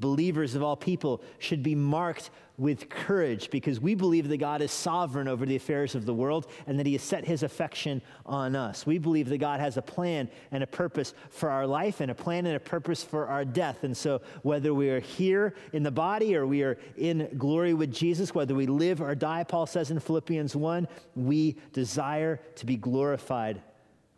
Believers 0.00 0.54
of 0.54 0.62
all 0.62 0.76
people 0.76 1.22
should 1.38 1.62
be 1.62 1.74
marked 1.74 2.30
with 2.58 2.88
courage 2.88 3.50
because 3.50 3.80
we 3.80 3.94
believe 3.94 4.28
that 4.28 4.36
God 4.36 4.60
is 4.60 4.72
sovereign 4.72 5.28
over 5.28 5.46
the 5.46 5.56
affairs 5.56 5.94
of 5.94 6.04
the 6.04 6.12
world 6.12 6.48
and 6.66 6.78
that 6.78 6.86
He 6.86 6.92
has 6.92 7.02
set 7.02 7.24
His 7.24 7.44
affection 7.44 8.02
on 8.26 8.56
us. 8.56 8.84
We 8.84 8.98
believe 8.98 9.28
that 9.28 9.38
God 9.38 9.60
has 9.60 9.76
a 9.76 9.82
plan 9.82 10.28
and 10.50 10.62
a 10.62 10.66
purpose 10.66 11.14
for 11.30 11.50
our 11.50 11.66
life 11.66 12.00
and 12.00 12.10
a 12.10 12.14
plan 12.14 12.46
and 12.46 12.56
a 12.56 12.60
purpose 12.60 13.02
for 13.02 13.28
our 13.28 13.44
death. 13.44 13.84
And 13.84 13.96
so, 13.96 14.20
whether 14.42 14.74
we 14.74 14.90
are 14.90 15.00
here 15.00 15.54
in 15.72 15.84
the 15.84 15.90
body 15.92 16.36
or 16.36 16.46
we 16.46 16.62
are 16.64 16.78
in 16.96 17.28
glory 17.38 17.74
with 17.74 17.92
Jesus, 17.92 18.34
whether 18.34 18.54
we 18.54 18.66
live 18.66 19.00
or 19.00 19.14
die, 19.14 19.44
Paul 19.44 19.66
says 19.66 19.92
in 19.92 20.00
Philippians 20.00 20.56
1, 20.56 20.88
we 21.14 21.56
desire 21.72 22.40
to 22.56 22.66
be 22.66 22.76
glorified. 22.76 23.62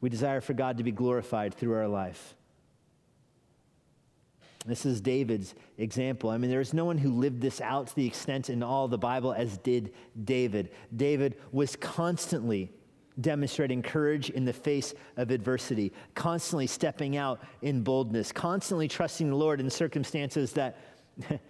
We 0.01 0.09
desire 0.09 0.41
for 0.41 0.55
God 0.55 0.79
to 0.79 0.85
be 0.85 0.93
glorified 0.93 1.53
through 1.53 1.75
our 1.75 1.89
life. 1.89 2.35
This 4.67 4.85
is 4.85 5.01
David's 5.01 5.55
example. 5.79 6.29
I 6.29 6.37
mean, 6.37 6.51
there's 6.51 6.75
no 6.75 6.85
one 6.85 6.99
who 6.99 7.13
lived 7.13 7.41
this 7.41 7.61
out 7.61 7.87
to 7.89 7.97
the 7.97 8.07
extent 8.07 8.51
in 8.51 8.63
all 8.63 8.89
the 8.89 8.99
Bible 8.99 9.33
as 9.33 9.57
did 9.59 9.93
David. 10.25 10.71
David 10.95 11.37
was 11.51 11.77
constantly 11.77 12.71
demonstrating 13.21 13.83
courage 13.83 14.31
in 14.31 14.45
the 14.45 14.53
face 14.53 14.95
of 15.17 15.31
adversity, 15.31 15.93
constantly 16.15 16.67
stepping 16.67 17.17
out 17.17 17.41
in 17.63 17.83
boldness, 17.83 18.33
constantly 18.33 18.87
trusting 18.87 19.31
the 19.31 19.37
Lord 19.37 19.61
in 19.61 19.71
circumstances 19.71 20.53
that 20.53 20.79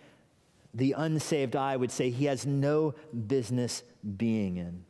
the 0.74 0.92
unsaved 0.96 1.56
eye 1.56 1.76
would 1.76 1.90
say 1.90 2.10
he 2.10 2.26
has 2.26 2.46
no 2.46 2.94
business 3.26 3.82
being 4.16 4.56
in. 4.56 4.84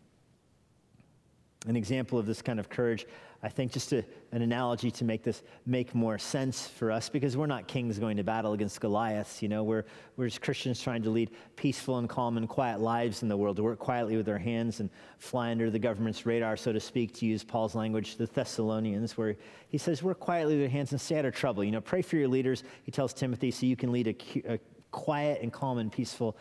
An 1.67 1.77
example 1.77 2.19
of 2.19 2.27
this 2.27 2.43
kind 2.43 2.61
of 2.61 2.69
courage 2.69 3.07
I 3.43 3.49
think 3.49 3.73
just 3.73 3.93
an 3.93 4.05
analogy 4.33 4.91
to 4.91 5.05
make 5.05 5.23
this 5.23 5.43
make 5.65 5.95
more 5.95 6.19
sense 6.19 6.67
for 6.67 6.91
us 6.91 7.09
because 7.09 7.39
we're 7.39 7.47
not 7.47 7.67
kings 7.67 7.99
going 7.99 8.19
to 8.19 8.23
battle 8.23 8.53
against 8.53 8.81
Goliaths. 8.83 9.41
You 9.41 9.49
know, 9.49 9.63
we're, 9.63 9.85
we're 10.19 10.27
just 10.27 10.43
Christians 10.43 10.83
trying 10.83 11.03
to 11.05 11.11
lead 11.11 11.31
peaceful 11.57 11.97
and 11.97 12.07
calm 12.07 12.37
and 12.37 12.47
quiet 12.47 12.81
lives 12.81 13.23
in 13.23 13.29
the 13.29 13.37
world, 13.37 13.57
to 13.57 13.63
work 13.63 13.79
quietly 13.79 14.19
with 14.19 14.29
our 14.29 14.37
hands 14.37 14.81
and 14.81 14.91
fly 15.19 15.51
under 15.51 15.71
the 15.71 15.79
government's 15.79 16.27
radar, 16.27 16.55
so 16.55 16.71
to 16.71 16.81
speak, 16.81 17.15
to 17.15 17.25
use 17.25 17.43
Paul's 17.43 17.75
language, 17.75 18.17
the 18.17 18.27
Thessalonians, 18.27 19.17
where 19.17 19.37
he 19.69 19.79
says, 19.79 20.03
work 20.03 20.21
quietly 20.21 20.55
with 20.55 20.63
your 20.63 20.71
hands 20.71 20.93
and 20.93 21.01
stay 21.01 21.19
out 21.19 21.25
of 21.25 21.35
trouble. 21.35 21.65
You 21.65 21.71
know, 21.71 21.81
pray 21.81 22.03
for 22.03 22.17
your 22.17 22.29
leaders, 22.29 22.63
he 22.85 22.91
tells 22.91 23.15
Timothy, 23.15 23.51
so 23.51 23.65
you 23.65 23.77
can 23.77 23.91
lead 23.91 24.09
a, 24.09 24.53
a 24.55 24.59
quiet 24.91 25.41
and 25.41 25.51
calm 25.51 25.79
and 25.79 25.91
peaceful 25.91 26.37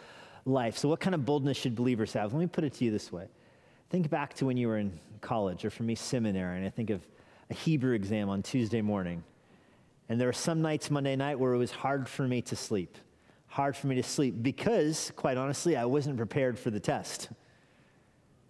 life. 0.46 0.77
So, 0.77 0.89
what 0.89 1.00
kind 1.00 1.15
of 1.15 1.25
boldness 1.25 1.56
should 1.56 1.75
believers 1.75 2.12
have? 2.13 2.34
Let 2.34 2.39
me 2.39 2.48
put 2.48 2.65
it 2.65 2.74
to 2.74 2.86
you 2.86 2.91
this 2.91 3.10
way. 3.10 3.27
Think 3.89 4.10
back 4.10 4.34
to 4.36 4.46
when 4.46 4.58
you 4.58 4.67
were 4.67 4.77
in 4.77 5.00
college, 5.22 5.65
or 5.65 5.69
for 5.69 5.84
me, 5.84 5.96
seminary, 5.96 6.58
and 6.58 6.65
I 6.65 6.69
think 6.69 6.89
of 6.89 7.01
a 7.50 7.53
Hebrew 7.53 7.93
exam 7.93 8.29
on 8.29 8.43
Tuesday 8.43 8.81
morning. 8.81 9.24
And 10.08 10.19
there 10.19 10.27
were 10.27 10.34
some 10.34 10.62
nights 10.62 10.91
Monday 10.91 11.15
night 11.15 11.39
where 11.39 11.53
it 11.53 11.58
was 11.58 11.72
hard 11.72 12.08
for 12.08 12.27
me 12.27 12.41
to 12.43 12.55
sleep. 12.55 12.98
Hard 13.48 13.75
for 13.75 13.88
me 13.88 13.96
to 13.96 14.03
sleep 14.03 14.36
because, 14.41 15.12
quite 15.15 15.38
honestly, 15.38 15.75
I 15.75 15.86
wasn't 15.86 16.17
prepared 16.17 16.58
for 16.60 16.69
the 16.69 16.79
test. 16.79 17.29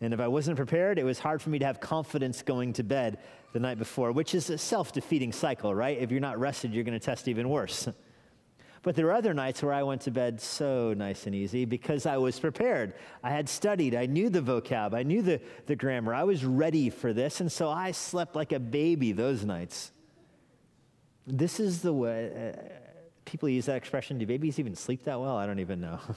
And 0.02 0.14
if 0.14 0.20
I 0.20 0.28
wasn't 0.28 0.58
prepared, 0.58 1.00
it 1.00 1.04
was 1.04 1.20
hard 1.20 1.42
for 1.42 1.50
me 1.50 1.60
to 1.60 1.66
have 1.66 1.80
confidence 1.80 2.42
going 2.42 2.74
to 2.74 2.84
bed 2.84 3.20
the 3.54 3.60
night 3.60 3.78
before, 3.78 4.12
which 4.12 4.36
is 4.36 4.50
a 4.50 4.58
self 4.58 4.92
defeating 4.92 5.32
cycle, 5.32 5.74
right? 5.74 5.98
If 5.98 6.12
you're 6.12 6.20
not 6.20 6.40
rested, 6.40 6.74
you're 6.74 6.84
going 6.84 7.00
to 7.00 7.06
test 7.06 7.28
even 7.28 7.50
worse. 7.50 7.88
But 8.82 8.96
there 8.96 9.06
were 9.06 9.14
other 9.14 9.34
nights 9.34 9.62
where 9.62 9.74
I 9.74 9.84
went 9.84 10.02
to 10.02 10.12
bed 10.12 10.40
so 10.40 10.94
nice 10.94 11.26
and 11.26 11.36
easy 11.36 11.66
because 11.66 12.06
I 12.06 12.18
was 12.18 12.40
prepared. 12.40 12.94
I 13.24 13.30
had 13.30 13.50
studied, 13.50 13.94
I 13.94 14.06
knew 14.06 14.30
the 14.30 14.42
vocab, 14.42 14.94
I 14.94 15.04
knew 15.04 15.22
the, 15.22 15.42
the 15.66 15.76
grammar, 15.76 16.14
I 16.14 16.24
was 16.24 16.46
ready 16.46 16.90
for 16.90 17.12
this, 17.12 17.42
and 17.42 17.52
so 17.52 17.70
I 17.70 17.92
slept 17.92 18.36
like 18.36 18.52
a 18.52 18.60
baby 18.60 19.12
those 19.12 19.44
nights. 19.44 19.92
This 21.28 21.60
is 21.60 21.82
the 21.82 21.94
way, 21.94 22.54
uh, 22.56 22.62
people 23.26 23.50
use 23.50 23.66
that 23.66 23.76
expression. 23.76 24.18
Do 24.18 24.26
babies 24.26 24.60
even 24.60 24.76
sleep 24.76 25.04
that 25.04 25.20
well? 25.20 25.36
I 25.36 25.46
don't 25.46 25.60
even 25.60 25.82
know. 25.82 26.00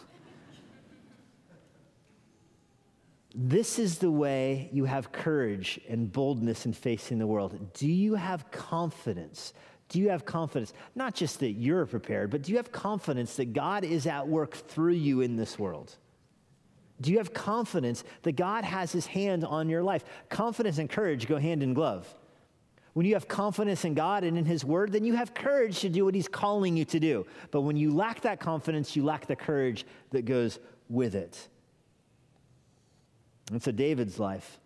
This 3.35 3.79
is 3.79 3.99
the 3.99 4.11
way 4.11 4.69
you 4.73 4.85
have 4.85 5.11
courage 5.11 5.81
and 5.89 6.13
boldness 6.13 6.67
in 6.67 6.75
facing 6.75 7.19
the 7.19 7.27
world. 7.27 7.73
Do 7.73 7.89
you 7.89 8.15
have 8.15 8.51
confidence? 8.51 9.55
Do 9.93 10.01
you 10.01 10.09
have 10.09 10.25
confidence? 10.25 10.73
Not 10.95 11.15
just 11.15 11.41
that 11.41 11.51
you're 11.51 11.85
prepared, 11.85 12.31
but 12.31 12.41
do 12.41 12.51
you 12.51 12.57
have 12.57 12.73
confidence 12.73 13.37
that 13.37 13.53
God 13.53 13.85
is 13.85 14.07
at 14.07 14.27
work 14.27 14.55
through 14.55 14.95
you 14.95 15.21
in 15.21 15.37
this 15.37 15.59
world? 15.59 15.95
Do 17.03 17.13
you 17.13 17.19
have 17.19 17.35
confidence 17.35 18.03
that 18.23 18.33
God 18.33 18.65
has 18.65 18.91
his 18.91 19.05
hand 19.05 19.45
on 19.45 19.69
your 19.69 19.83
life? 19.83 20.03
Confidence 20.31 20.79
and 20.79 20.89
courage 20.89 21.29
go 21.29 21.37
hand 21.37 21.63
in 21.63 21.75
glove. 21.75 22.09
When 22.95 23.05
you 23.05 23.13
have 23.13 23.29
confidence 23.29 23.85
in 23.85 23.93
God 23.93 24.25
and 24.25 24.39
in 24.39 24.47
His 24.47 24.65
Word, 24.65 24.93
then 24.93 25.05
you 25.05 25.15
have 25.15 25.35
courage 25.35 25.81
to 25.81 25.91
do 25.91 26.07
what 26.07 26.15
He's 26.15 26.29
calling 26.29 26.77
you 26.77 26.87
to 26.87 27.01
do. 27.01 27.27
But 27.51 27.63
when 27.63 27.77
you 27.77 27.95
lack 27.95 28.23
that 28.23 28.41
confidence, 28.41 28.97
you 28.97 29.05
lack 29.05 29.27
the 29.27 29.37
courage 29.37 29.87
that 30.11 30.25
goes 30.25 30.59
with 30.89 31.15
it. 31.15 31.49
And 33.51 33.63
so 33.63 33.73
David's 33.73 34.19
life 34.19 34.59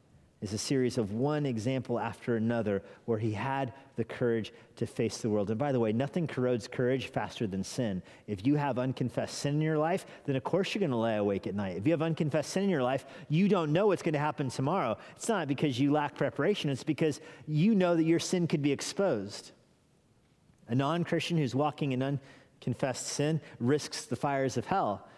is 0.42 0.52
a 0.52 0.58
series 0.58 0.98
of 0.98 1.12
one 1.12 1.46
example 1.46 1.98
after 1.98 2.36
another 2.36 2.82
where 3.06 3.18
he 3.18 3.32
had 3.32 3.72
the 3.96 4.04
courage 4.04 4.52
to 4.76 4.86
face 4.86 5.18
the 5.18 5.30
world. 5.30 5.48
And 5.48 5.58
by 5.58 5.72
the 5.72 5.80
way, 5.80 5.92
nothing 5.92 6.26
corrodes 6.26 6.68
courage 6.68 7.06
faster 7.06 7.46
than 7.46 7.64
sin. 7.64 8.02
If 8.26 8.46
you 8.46 8.56
have 8.56 8.78
unconfessed 8.78 9.38
sin 9.38 9.54
in 9.54 9.62
your 9.62 9.78
life, 9.78 10.04
then 10.26 10.36
of 10.36 10.44
course 10.44 10.74
you're 10.74 10.80
going 10.80 10.90
to 10.90 10.96
lay 10.96 11.16
awake 11.16 11.46
at 11.46 11.54
night. 11.54 11.78
If 11.78 11.86
you 11.86 11.92
have 11.92 12.02
unconfessed 12.02 12.50
sin 12.50 12.64
in 12.64 12.70
your 12.70 12.82
life, 12.82 13.06
you 13.30 13.48
don't 13.48 13.72
know 13.72 13.86
what's 13.86 14.02
going 14.02 14.12
to 14.12 14.18
happen 14.18 14.50
tomorrow. 14.50 14.98
It's 15.16 15.28
not 15.28 15.48
because 15.48 15.80
you 15.80 15.90
lack 15.90 16.14
preparation, 16.14 16.68
it's 16.68 16.84
because 16.84 17.20
you 17.46 17.74
know 17.74 17.96
that 17.96 18.04
your 18.04 18.20
sin 18.20 18.46
could 18.46 18.62
be 18.62 18.72
exposed. 18.72 19.52
A 20.68 20.74
non 20.74 21.02
Christian 21.02 21.38
who's 21.38 21.54
walking 21.54 21.92
in 21.92 22.02
unconfessed 22.02 23.06
sin 23.06 23.40
risks 23.58 24.04
the 24.04 24.16
fires 24.16 24.58
of 24.58 24.66
hell. 24.66 25.08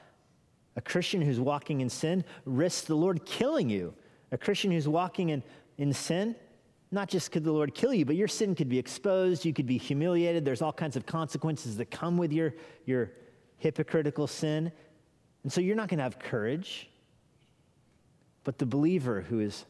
A 0.77 0.81
Christian 0.81 1.23
who's 1.23 1.41
walking 1.41 1.81
in 1.81 1.89
sin 1.89 2.25
risks 2.45 2.87
the 2.87 2.95
Lord 2.95 3.25
killing 3.27 3.69
you. 3.69 3.95
A 4.33 4.39
Christian 4.39 4.71
who's 4.71 4.89
walking 4.89 5.31
in, 5.31 5.43
in 5.79 5.93
sin, 5.93 6.37
not 6.91 7.09
just 7.09 7.33
could 7.33 7.45
the 7.45 7.53
Lord 7.53 7.75
kill 7.75 7.93
you, 7.93 8.05
but 8.05 8.17
your 8.17 8.29
sin 8.29 8.55
could 8.55 8.69
be 8.69 8.79
exposed, 8.79 9.45
you 9.45 9.53
could 9.53 9.67
be 9.67 9.79
humiliated. 9.79 10.45
There's 10.45 10.63
all 10.63 10.73
kinds 10.73 10.97
of 10.97 11.07
consequences 11.07 11.77
that 11.77 11.91
come 11.91 12.17
with 12.17 12.33
your, 12.33 12.55
your 12.87 13.13
hypocritical 13.59 14.27
sin. 14.27 14.73
And 15.43 15.53
so 15.53 15.61
you're 15.61 15.77
not 15.77 15.89
going 15.89 15.99
to 15.99 16.05
have 16.05 16.19
courage. 16.19 16.89
But 18.45 18.59
the 18.59 18.67
believer 18.67 19.21
who 19.21 19.41
is 19.41 19.67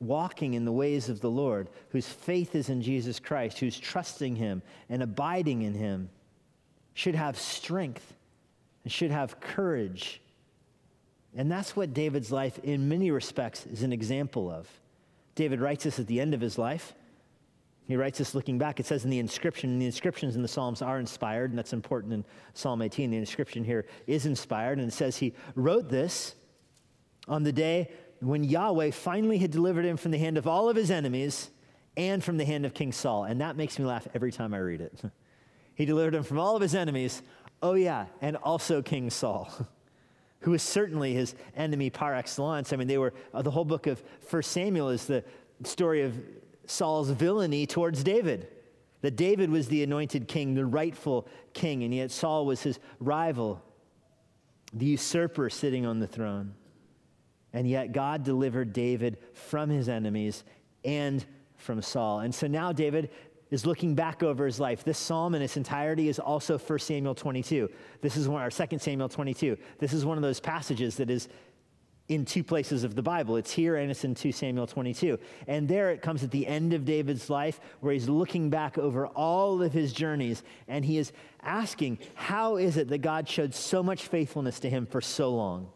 walking 0.00 0.54
in 0.54 0.64
the 0.64 0.72
ways 0.72 1.08
of 1.08 1.20
the 1.20 1.30
Lord, 1.30 1.68
whose 1.90 2.08
faith 2.08 2.54
is 2.54 2.68
in 2.68 2.82
Jesus 2.82 3.18
Christ, 3.18 3.58
who's 3.58 3.78
trusting 3.78 4.36
Him 4.36 4.62
and 4.88 5.02
abiding 5.02 5.62
in 5.62 5.74
Him, 5.74 6.10
should 6.94 7.14
have 7.14 7.38
strength 7.38 8.14
and 8.84 8.92
should 8.92 9.10
have 9.10 9.40
courage 9.40 10.20
and 11.36 11.50
that's 11.50 11.74
what 11.74 11.92
David's 11.92 12.30
life, 12.30 12.58
in 12.62 12.88
many 12.88 13.10
respects, 13.10 13.66
is 13.66 13.82
an 13.82 13.92
example 13.92 14.50
of. 14.50 14.68
David 15.34 15.60
writes 15.60 15.84
this 15.84 15.98
at 15.98 16.06
the 16.06 16.20
end 16.20 16.32
of 16.32 16.40
his 16.40 16.58
life. 16.58 16.94
He 17.86 17.96
writes 17.96 18.18
this 18.18 18.34
looking 18.34 18.56
back. 18.56 18.80
It 18.80 18.86
says 18.86 19.04
in 19.04 19.10
the 19.10 19.18
inscription, 19.18 19.70
and 19.70 19.82
the 19.82 19.86
inscriptions 19.86 20.36
in 20.36 20.42
the 20.42 20.48
Psalms 20.48 20.80
are 20.80 20.98
inspired, 20.98 21.50
and 21.50 21.58
that's 21.58 21.72
important 21.72 22.12
in 22.12 22.24
Psalm 22.54 22.80
18. 22.80 23.10
The 23.10 23.16
inscription 23.16 23.64
here 23.64 23.86
is 24.06 24.26
inspired, 24.26 24.78
and 24.78 24.88
it 24.88 24.94
says 24.94 25.16
he 25.16 25.34
wrote 25.54 25.90
this 25.90 26.34
on 27.28 27.42
the 27.42 27.52
day 27.52 27.90
when 28.20 28.44
Yahweh 28.44 28.92
finally 28.92 29.38
had 29.38 29.50
delivered 29.50 29.84
him 29.84 29.96
from 29.96 30.12
the 30.12 30.18
hand 30.18 30.38
of 30.38 30.46
all 30.46 30.68
of 30.68 30.76
his 30.76 30.90
enemies 30.90 31.50
and 31.96 32.24
from 32.24 32.38
the 32.38 32.44
hand 32.44 32.64
of 32.64 32.72
King 32.72 32.92
Saul. 32.92 33.24
And 33.24 33.40
that 33.40 33.56
makes 33.56 33.78
me 33.78 33.84
laugh 33.84 34.06
every 34.14 34.32
time 34.32 34.54
I 34.54 34.58
read 34.58 34.80
it. 34.80 35.02
he 35.74 35.84
delivered 35.84 36.14
him 36.14 36.22
from 36.22 36.38
all 36.38 36.56
of 36.56 36.62
his 36.62 36.74
enemies. 36.74 37.22
Oh, 37.62 37.74
yeah, 37.74 38.06
and 38.22 38.36
also 38.36 38.82
King 38.82 39.10
Saul. 39.10 39.50
who 40.44 40.50
was 40.50 40.62
certainly 40.62 41.14
his 41.14 41.34
enemy 41.56 41.88
par 41.88 42.14
excellence. 42.14 42.74
I 42.74 42.76
mean, 42.76 42.86
they 42.86 42.98
were, 42.98 43.14
uh, 43.32 43.40
the 43.40 43.50
whole 43.50 43.64
book 43.64 43.86
of 43.86 44.02
1 44.28 44.42
Samuel 44.42 44.90
is 44.90 45.06
the 45.06 45.24
story 45.62 46.02
of 46.02 46.14
Saul's 46.66 47.08
villainy 47.08 47.66
towards 47.66 48.04
David. 48.04 48.48
That 49.00 49.16
David 49.16 49.48
was 49.48 49.68
the 49.68 49.82
anointed 49.82 50.28
king, 50.28 50.52
the 50.52 50.66
rightful 50.66 51.26
king, 51.54 51.82
and 51.82 51.94
yet 51.94 52.10
Saul 52.10 52.44
was 52.44 52.62
his 52.62 52.78
rival, 53.00 53.62
the 54.74 54.84
usurper 54.84 55.48
sitting 55.48 55.86
on 55.86 55.98
the 55.98 56.06
throne. 56.06 56.54
And 57.54 57.66
yet 57.66 57.92
God 57.92 58.22
delivered 58.22 58.74
David 58.74 59.16
from 59.32 59.70
his 59.70 59.88
enemies 59.88 60.44
and 60.84 61.24
from 61.56 61.80
Saul. 61.80 62.20
And 62.20 62.34
so 62.34 62.46
now 62.46 62.70
David 62.70 63.08
is 63.50 63.66
looking 63.66 63.94
back 63.94 64.22
over 64.22 64.46
his 64.46 64.58
life. 64.58 64.84
This 64.84 64.98
psalm 64.98 65.34
in 65.34 65.42
its 65.42 65.56
entirety 65.56 66.08
is 66.08 66.18
also 66.18 66.58
1 66.58 66.78
Samuel 66.78 67.14
22. 67.14 67.70
This 68.00 68.16
is 68.16 68.28
one, 68.28 68.42
our 68.42 68.50
2 68.50 68.78
Samuel 68.78 69.08
22. 69.08 69.56
This 69.78 69.92
is 69.92 70.04
one 70.04 70.16
of 70.16 70.22
those 70.22 70.40
passages 70.40 70.96
that 70.96 71.10
is 71.10 71.28
in 72.08 72.24
two 72.24 72.44
places 72.44 72.84
of 72.84 72.94
the 72.94 73.02
Bible. 73.02 73.36
It's 73.36 73.50
here 73.50 73.76
and 73.76 73.90
it's 73.90 74.04
in 74.04 74.14
2 74.14 74.32
Samuel 74.32 74.66
22. 74.66 75.18
And 75.46 75.66
there 75.66 75.90
it 75.90 76.02
comes 76.02 76.22
at 76.22 76.30
the 76.30 76.46
end 76.46 76.74
of 76.74 76.84
David's 76.84 77.30
life 77.30 77.60
where 77.80 77.92
he's 77.92 78.08
looking 78.08 78.50
back 78.50 78.76
over 78.76 79.06
all 79.08 79.62
of 79.62 79.72
his 79.72 79.92
journeys 79.92 80.42
and 80.68 80.84
he 80.84 80.98
is 80.98 81.12
asking, 81.42 81.98
How 82.14 82.56
is 82.56 82.76
it 82.76 82.88
that 82.88 82.98
God 82.98 83.28
showed 83.28 83.54
so 83.54 83.82
much 83.82 84.08
faithfulness 84.08 84.60
to 84.60 84.70
him 84.70 84.86
for 84.86 85.00
so 85.00 85.34
long? 85.34 85.68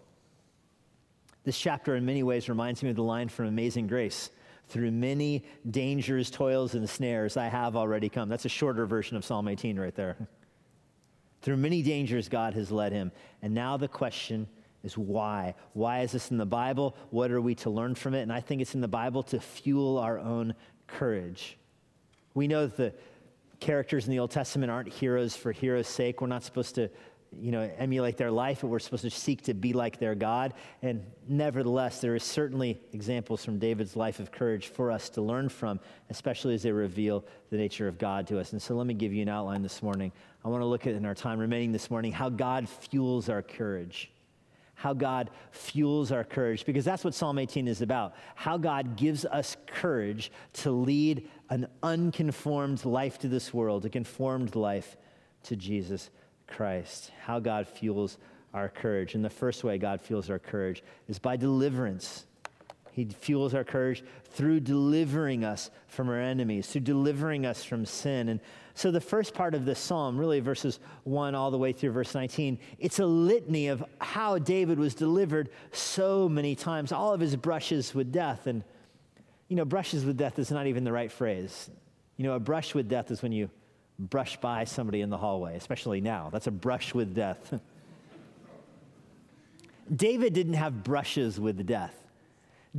This 1.45 1.59
chapter, 1.59 1.97
in 1.97 2.05
many 2.05 2.23
ways, 2.23 2.49
reminds 2.49 2.83
me 2.83 2.91
of 2.91 2.97
the 2.97 3.03
line 3.03 3.29
from 3.29 3.47
Amazing 3.47 3.87
Grace 3.87 4.31
through 4.69 4.91
many 4.91 5.45
dangers, 5.71 6.31
toils, 6.31 6.75
and 6.75 6.89
snares, 6.89 7.37
I 7.37 7.47
have 7.47 7.77
already 7.77 8.09
come. 8.09 8.29
That's 8.29 8.45
a 8.45 8.51
shorter 8.51 8.87
version 8.87 9.17
of 9.17 9.25
Psalm 9.25 9.49
18 9.49 9.79
right 9.79 9.95
there. 9.95 10.17
Through 11.41 11.57
many 11.59 11.83
dangers, 11.83 12.29
God 12.29 12.55
has 12.55 12.71
led 12.71 12.93
him. 12.93 13.13
And 13.43 13.55
now 13.55 13.77
the 13.77 13.89
question 13.89 14.49
is 14.83 14.99
why? 14.99 15.55
Why 15.73 16.01
is 16.01 16.13
this 16.13 16.31
in 16.31 16.37
the 16.37 16.47
Bible? 16.47 16.97
What 17.11 17.31
are 17.31 17.41
we 17.41 17.55
to 17.57 17.71
learn 17.71 17.95
from 17.95 18.15
it? 18.15 18.23
And 18.23 18.33
I 18.33 18.41
think 18.41 18.61
it's 18.61 18.75
in 18.75 18.81
the 18.81 18.89
Bible 18.89 19.23
to 19.25 19.41
fuel 19.41 19.99
our 19.99 20.19
own 20.19 20.55
courage. 20.87 21.57
We 22.35 22.49
know 22.49 22.67
that 22.67 22.77
the 22.77 22.95
characters 23.61 24.07
in 24.07 24.11
the 24.11 24.19
Old 24.19 24.31
Testament 24.31 24.71
aren't 24.71 24.89
heroes 24.89 25.37
for 25.37 25.53
heroes' 25.53 25.89
sake. 25.89 26.21
We're 26.21 26.29
not 26.29 26.45
supposed 26.45 26.75
to 26.77 26.91
you 27.37 27.53
know, 27.53 27.71
emulate 27.79 28.17
their 28.17 28.31
life, 28.31 28.63
but 28.63 28.69
we're 28.69 28.79
supposed 28.79 29.03
to 29.03 29.11
seek 29.11 29.43
to 29.43 29.55
be 29.55 29.73
like 29.73 29.99
their 29.99 30.15
God. 30.15 30.55
And 30.83 31.05
nevertheless, 31.29 32.01
there 32.01 32.15
is 32.15 32.25
certainly 32.25 32.81
examples 32.93 33.45
from 33.45 33.59
David's 33.59 33.97
life 33.97 34.19
of 34.19 34.33
courage 34.33 34.69
for 34.69 34.91
us 34.91 35.11
to 35.11 35.21
learn 35.21 35.49
from, 35.49 35.79
especially 36.11 36.55
as 36.55 36.63
they 36.63 36.73
reveal 36.73 37.25
the 37.51 37.57
nature 37.57 37.87
of 37.87 37.99
God 37.99 38.27
to 38.29 38.39
us. 38.39 38.53
And 38.53 38.63
so 38.63 38.75
let 38.75 38.87
me 38.87 38.95
give 38.95 39.13
you 39.13 39.23
an 39.23 39.29
outline 39.29 39.63
this 39.63 39.83
morning. 39.83 40.11
I 40.45 40.49
want 40.49 40.63
to 40.63 40.67
look 40.67 40.87
at 40.87 40.95
in 40.95 41.05
our 41.05 41.15
time 41.15 41.39
remaining 41.39 41.73
this 41.73 41.91
morning 41.91 42.13
how 42.13 42.29
God 42.29 42.69
fuels 42.69 43.29
our 43.29 43.43
courage. 43.43 44.11
How 44.75 44.95
God 44.95 45.31
fuels 45.51 46.13
our 46.13 46.23
courage, 46.23 46.65
because 46.65 46.85
that's 46.85 47.03
what 47.03 47.13
Psalm 47.13 47.41
18 47.41 47.67
is 47.67 47.83
about. 47.83 48.15
How 48.37 48.57
God 48.57 48.97
gives 48.97 49.25
us 49.25 49.57
courage 49.67 50.31
to 50.55 50.71
lead 50.71 51.29
an 51.51 51.67
unconformed 51.83 52.85
life 52.85 53.19
to 53.19 53.29
this 53.29 53.53
world, 53.53 53.85
a 53.85 53.89
conformed 53.89 54.55
life 54.55 54.97
to 55.43 55.57
Jesus 55.57 56.11
Christ, 56.49 57.13
how 57.25 57.39
God 57.39 57.69
fuels 57.69 58.19
our 58.55 58.69
courage. 58.69 59.15
And 59.15 59.25
the 59.25 59.31
first 59.31 59.65
way 59.65 59.79
God 59.79 60.01
fuels 60.01 60.31
our 60.31 60.39
courage 60.39 60.83
is 61.09 61.19
by 61.19 61.37
deliverance. 61.37 62.27
He 62.93 63.05
fuels 63.05 63.55
our 63.55 63.63
courage 63.63 64.03
through 64.25 64.61
delivering 64.61 65.45
us 65.45 65.71
from 65.87 66.09
our 66.09 66.21
enemies, 66.21 66.67
through 66.67 66.81
delivering 66.81 67.47
us 67.47 67.63
from 67.63 67.87
sin. 67.87 68.29
And 68.29 68.41
so, 68.75 68.91
the 68.91 69.01
first 69.01 69.35
part 69.35 69.55
of 69.55 69.65
this 69.65 69.79
psalm, 69.79 70.19
really 70.19 70.41
verses 70.41 70.81
1 71.05 71.35
all 71.35 71.51
the 71.51 71.59
way 71.59 71.73
through 71.73 71.93
verse 71.93 72.15
19, 72.15 72.59
it's 72.79 72.99
a 72.99 73.07
litany 73.07 73.69
of 73.69 73.85
how 74.01 74.39
David 74.39 74.79
was 74.79 74.95
delivered 74.95 75.51
so 75.71 76.29
many 76.29 76.57
times, 76.57 76.91
all 76.91 77.13
of 77.13 77.21
his 77.21 77.37
brushes 77.37 77.95
with 77.95 78.11
death. 78.13 78.49
And, 78.49 78.65
you 79.49 79.57
know, 79.57 79.65
brushes 79.65 80.05
with 80.05 80.17
death 80.17 80.39
is 80.39 80.51
not 80.51 80.67
even 80.67 80.85
the 80.85 80.93
right 80.93 81.11
phrase. 81.11 81.71
You 82.17 82.25
know, 82.25 82.35
a 82.35 82.41
brush 82.41 82.75
with 82.75 82.89
death 82.89 83.13
is 83.13 83.23
when 83.23 83.31
you 83.31 83.49
brush 83.99 84.41
by 84.41 84.65
somebody 84.65 85.01
in 85.01 85.11
the 85.11 85.17
hallway, 85.17 85.57
especially 85.57 86.01
now. 86.01 86.31
That's 86.33 86.47
a 86.47 86.53
brush 86.53 86.95
with 86.95 87.15
death. 87.15 87.61
David 89.95 90.35
didn't 90.35 90.55
have 90.55 90.85
brushes 90.85 91.41
with 91.41 91.67
death. 91.67 91.95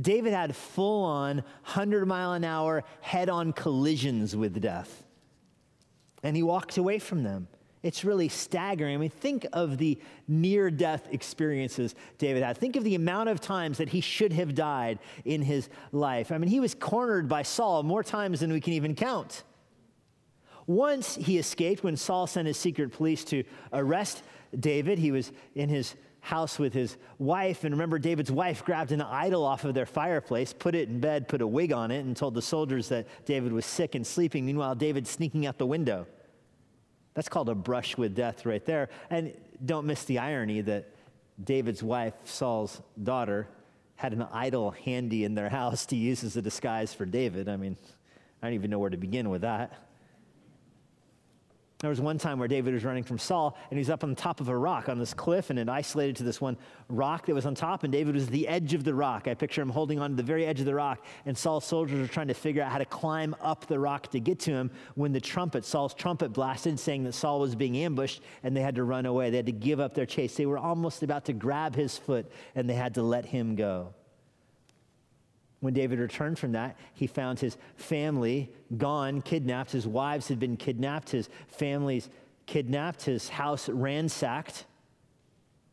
David 0.00 0.32
had 0.32 0.54
full 0.54 1.04
on 1.04 1.36
100 1.36 2.06
mile 2.06 2.32
an 2.32 2.44
hour 2.44 2.84
head 3.00 3.28
on 3.28 3.52
collisions 3.52 4.36
with 4.36 4.60
death. 4.60 5.04
And 6.22 6.36
he 6.36 6.42
walked 6.42 6.78
away 6.78 6.98
from 6.98 7.22
them. 7.22 7.48
It's 7.82 8.04
really 8.04 8.28
staggering. 8.28 8.94
I 8.94 8.98
mean, 8.98 9.10
think 9.10 9.46
of 9.54 9.78
the 9.78 9.98
near 10.28 10.70
death 10.70 11.08
experiences 11.10 11.94
David 12.18 12.42
had. 12.42 12.58
Think 12.58 12.76
of 12.76 12.84
the 12.84 12.94
amount 12.94 13.30
of 13.30 13.40
times 13.40 13.78
that 13.78 13.88
he 13.88 14.02
should 14.02 14.34
have 14.34 14.54
died 14.54 14.98
in 15.24 15.40
his 15.40 15.70
life. 15.90 16.30
I 16.30 16.36
mean, 16.36 16.50
he 16.50 16.60
was 16.60 16.74
cornered 16.74 17.26
by 17.26 17.42
Saul 17.42 17.82
more 17.82 18.04
times 18.04 18.40
than 18.40 18.52
we 18.52 18.60
can 18.60 18.74
even 18.74 18.94
count. 18.94 19.44
Once 20.70 21.16
he 21.16 21.36
escaped 21.36 21.82
when 21.82 21.96
Saul 21.96 22.28
sent 22.28 22.46
his 22.46 22.56
secret 22.56 22.92
police 22.92 23.24
to 23.24 23.42
arrest 23.72 24.22
David. 24.58 24.98
He 24.98 25.10
was 25.10 25.32
in 25.56 25.68
his 25.68 25.96
house 26.20 26.60
with 26.60 26.72
his 26.72 26.96
wife. 27.18 27.64
And 27.64 27.74
remember, 27.74 27.98
David's 27.98 28.30
wife 28.30 28.64
grabbed 28.64 28.92
an 28.92 29.00
idol 29.00 29.44
off 29.44 29.64
of 29.64 29.74
their 29.74 29.86
fireplace, 29.86 30.52
put 30.52 30.76
it 30.76 30.88
in 30.88 31.00
bed, 31.00 31.28
put 31.28 31.40
a 31.40 31.46
wig 31.46 31.72
on 31.72 31.90
it, 31.90 32.04
and 32.04 32.16
told 32.16 32.34
the 32.34 32.42
soldiers 32.42 32.88
that 32.88 33.08
David 33.24 33.52
was 33.52 33.64
sick 33.64 33.94
and 33.96 34.06
sleeping. 34.06 34.46
Meanwhile, 34.46 34.76
David's 34.76 35.10
sneaking 35.10 35.44
out 35.44 35.58
the 35.58 35.66
window. 35.66 36.06
That's 37.14 37.28
called 37.28 37.48
a 37.48 37.54
brush 37.54 37.96
with 37.96 38.14
death 38.14 38.46
right 38.46 38.64
there. 38.64 38.90
And 39.10 39.34
don't 39.64 39.86
miss 39.86 40.04
the 40.04 40.18
irony 40.18 40.60
that 40.60 40.94
David's 41.42 41.82
wife, 41.82 42.14
Saul's 42.24 42.80
daughter, 43.02 43.48
had 43.96 44.12
an 44.12 44.22
idol 44.32 44.70
handy 44.70 45.24
in 45.24 45.34
their 45.34 45.48
house 45.48 45.84
to 45.86 45.96
use 45.96 46.22
as 46.22 46.36
a 46.36 46.42
disguise 46.42 46.94
for 46.94 47.06
David. 47.06 47.48
I 47.48 47.56
mean, 47.56 47.76
I 48.40 48.46
don't 48.46 48.54
even 48.54 48.70
know 48.70 48.78
where 48.78 48.90
to 48.90 48.96
begin 48.96 49.30
with 49.30 49.40
that. 49.42 49.89
There 51.80 51.88
was 51.88 52.00
one 52.00 52.18
time 52.18 52.38
where 52.38 52.46
David 52.46 52.74
was 52.74 52.84
running 52.84 53.04
from 53.04 53.18
Saul, 53.18 53.56
and 53.70 53.78
he's 53.78 53.88
up 53.88 54.04
on 54.04 54.10
the 54.10 54.16
top 54.16 54.40
of 54.40 54.50
a 54.50 54.56
rock 54.56 54.90
on 54.90 54.98
this 54.98 55.14
cliff, 55.14 55.48
and 55.48 55.58
it 55.58 55.66
isolated 55.66 56.14
to 56.16 56.24
this 56.24 56.38
one 56.38 56.58
rock 56.90 57.24
that 57.24 57.34
was 57.34 57.46
on 57.46 57.54
top, 57.54 57.84
and 57.84 57.92
David 57.92 58.14
was 58.14 58.26
the 58.26 58.46
edge 58.48 58.74
of 58.74 58.84
the 58.84 58.92
rock. 58.92 59.26
I 59.26 59.32
picture 59.32 59.62
him 59.62 59.70
holding 59.70 59.98
on 59.98 60.10
to 60.10 60.16
the 60.16 60.22
very 60.22 60.44
edge 60.44 60.60
of 60.60 60.66
the 60.66 60.74
rock, 60.74 61.02
and 61.24 61.36
Saul's 61.36 61.64
soldiers 61.64 61.98
were 61.98 62.12
trying 62.12 62.28
to 62.28 62.34
figure 62.34 62.62
out 62.62 62.70
how 62.70 62.76
to 62.76 62.84
climb 62.84 63.34
up 63.40 63.66
the 63.66 63.78
rock 63.78 64.08
to 64.08 64.20
get 64.20 64.38
to 64.40 64.50
him 64.50 64.70
when 64.94 65.12
the 65.12 65.22
trumpet, 65.22 65.64
Saul's 65.64 65.94
trumpet, 65.94 66.34
blasted, 66.34 66.78
saying 66.78 67.04
that 67.04 67.14
Saul 67.14 67.40
was 67.40 67.54
being 67.54 67.78
ambushed, 67.78 68.20
and 68.42 68.54
they 68.54 68.60
had 68.60 68.74
to 68.74 68.84
run 68.84 69.06
away. 69.06 69.30
They 69.30 69.38
had 69.38 69.46
to 69.46 69.52
give 69.52 69.80
up 69.80 69.94
their 69.94 70.04
chase. 70.04 70.36
They 70.36 70.44
were 70.44 70.58
almost 70.58 71.02
about 71.02 71.24
to 71.26 71.32
grab 71.32 71.74
his 71.74 71.96
foot, 71.96 72.30
and 72.54 72.68
they 72.68 72.74
had 72.74 72.94
to 72.96 73.02
let 73.02 73.24
him 73.24 73.56
go. 73.56 73.94
When 75.60 75.74
David 75.74 75.98
returned 75.98 76.38
from 76.38 76.52
that, 76.52 76.76
he 76.94 77.06
found 77.06 77.38
his 77.38 77.56
family 77.76 78.50
gone, 78.76 79.20
kidnapped. 79.20 79.72
His 79.72 79.86
wives 79.86 80.28
had 80.28 80.38
been 80.38 80.56
kidnapped. 80.56 81.10
His 81.10 81.28
family's 81.48 82.08
kidnapped. 82.46 83.02
His 83.02 83.28
house 83.28 83.68
ransacked. 83.68 84.64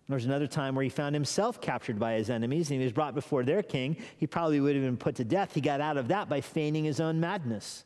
There 0.08 0.16
was 0.16 0.26
another 0.26 0.48
time 0.48 0.76
where 0.76 0.84
he 0.84 0.90
found 0.90 1.16
himself 1.16 1.60
captured 1.60 2.00
by 2.00 2.14
his 2.14 2.30
enemies 2.30 2.70
and 2.70 2.80
he 2.80 2.86
was 2.86 2.94
brought 2.94 3.14
before 3.14 3.44
their 3.44 3.64
king. 3.64 3.98
He 4.18 4.28
probably 4.28 4.60
would 4.60 4.76
have 4.76 4.84
been 4.84 4.98
put 4.98 5.16
to 5.16 5.26
death. 5.26 5.54
He 5.54 5.62
got 5.62 5.82
out 5.82 5.98
of 5.98 6.10
that 6.10 6.30
by 6.30 6.40
feigning 6.40 6.86
his 6.86 7.00
own 7.00 7.20
madness. 7.20 7.84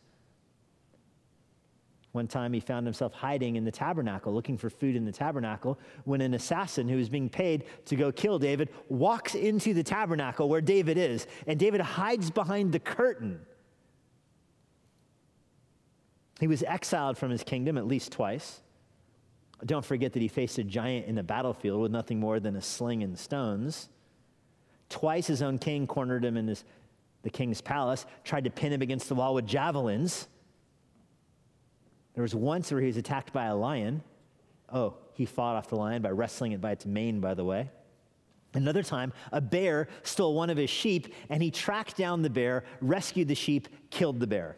One 2.12 2.28
time 2.28 2.52
he 2.52 2.60
found 2.60 2.86
himself 2.86 3.14
hiding 3.14 3.56
in 3.56 3.64
the 3.64 3.72
tabernacle, 3.72 4.34
looking 4.34 4.58
for 4.58 4.70
food 4.70 4.96
in 4.96 5.06
the 5.06 5.14
tabernacle, 5.14 5.80
when 6.04 6.20
an 6.20 6.34
assassin 6.34 6.90
who 6.90 6.98
was 6.98 7.08
being 7.08 7.30
paid 7.30 7.64
to 7.86 7.96
go 7.96 8.12
kill 8.12 8.38
David 8.38 8.70
walks 8.90 9.34
into 9.34 9.74
the 9.74 9.84
tabernacle 9.84 10.50
where 10.50 10.60
David 10.60 10.98
is, 10.98 11.26
and 11.48 11.58
David 11.58 11.80
hides 11.80 12.30
behind 12.30 12.74
the 12.74 12.80
curtain. 12.80 13.40
He 16.42 16.48
was 16.48 16.64
exiled 16.64 17.18
from 17.18 17.32
his 17.32 17.44
kingdom 17.44 17.78
at 17.78 17.88
least 17.88 18.12
twice. 18.12 18.62
Don't 19.66 19.86
forget 19.86 20.12
that 20.14 20.22
he 20.22 20.28
faced 20.28 20.58
a 20.58 20.64
giant 20.64 21.06
in 21.06 21.16
the 21.16 21.24
battlefield 21.24 21.82
with 21.82 21.92
nothing 21.92 22.20
more 22.20 22.40
than 22.40 22.56
a 22.56 22.62
sling 22.62 23.04
and 23.04 23.18
stones. 23.18 23.90
Twice 24.90 25.28
his 25.28 25.42
own 25.42 25.60
king 25.60 25.88
cornered 25.88 26.26
him 26.26 26.36
in 26.36 26.48
his, 26.48 26.66
the 27.22 27.30
king's 27.30 27.62
palace, 27.62 28.06
tried 28.24 28.44
to 28.44 28.50
pin 28.50 28.74
him 28.74 28.82
against 28.82 29.08
the 29.08 29.16
wall 29.16 29.36
with 29.36 29.46
javelins. 29.46 30.28
There 32.14 32.22
was 32.22 32.36
once 32.36 32.72
where 32.72 32.82
he 32.82 32.88
was 32.88 32.98
attacked 32.98 33.34
by 33.34 33.46
a 33.46 33.56
lion. 33.56 34.04
Oh, 34.72 34.96
he 35.14 35.26
fought 35.26 35.56
off 35.56 35.70
the 35.70 35.76
lion 35.76 36.02
by 36.02 36.10
wrestling 36.10 36.52
it 36.52 36.62
by 36.62 36.72
its 36.72 36.86
mane, 36.86 37.20
by 37.20 37.34
the 37.34 37.46
way. 37.46 37.70
Another 38.54 38.84
time, 38.84 39.14
a 39.32 39.40
bear 39.40 39.88
stole 40.04 40.34
one 40.34 40.50
of 40.50 40.58
his 40.58 40.70
sheep, 40.70 41.14
and 41.30 41.42
he 41.42 41.52
tracked 41.52 41.96
down 41.96 42.22
the 42.22 42.30
bear, 42.30 42.66
rescued 42.82 43.30
the 43.30 43.36
sheep, 43.36 43.70
killed 43.90 44.20
the 44.20 44.28
bear. 44.28 44.58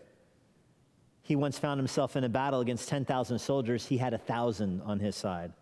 He 1.22 1.36
once 1.36 1.60
found 1.60 1.80
himself 1.80 2.16
in 2.16 2.24
a 2.24 2.30
battle 2.30 2.60
against 2.60 2.90
10,000 2.90 3.40
soldiers. 3.40 3.86
He 3.86 3.98
had 3.98 4.14
a 4.14 4.18
1,000 4.18 4.82
on 4.82 5.00
his 5.00 5.16
side. 5.16 5.54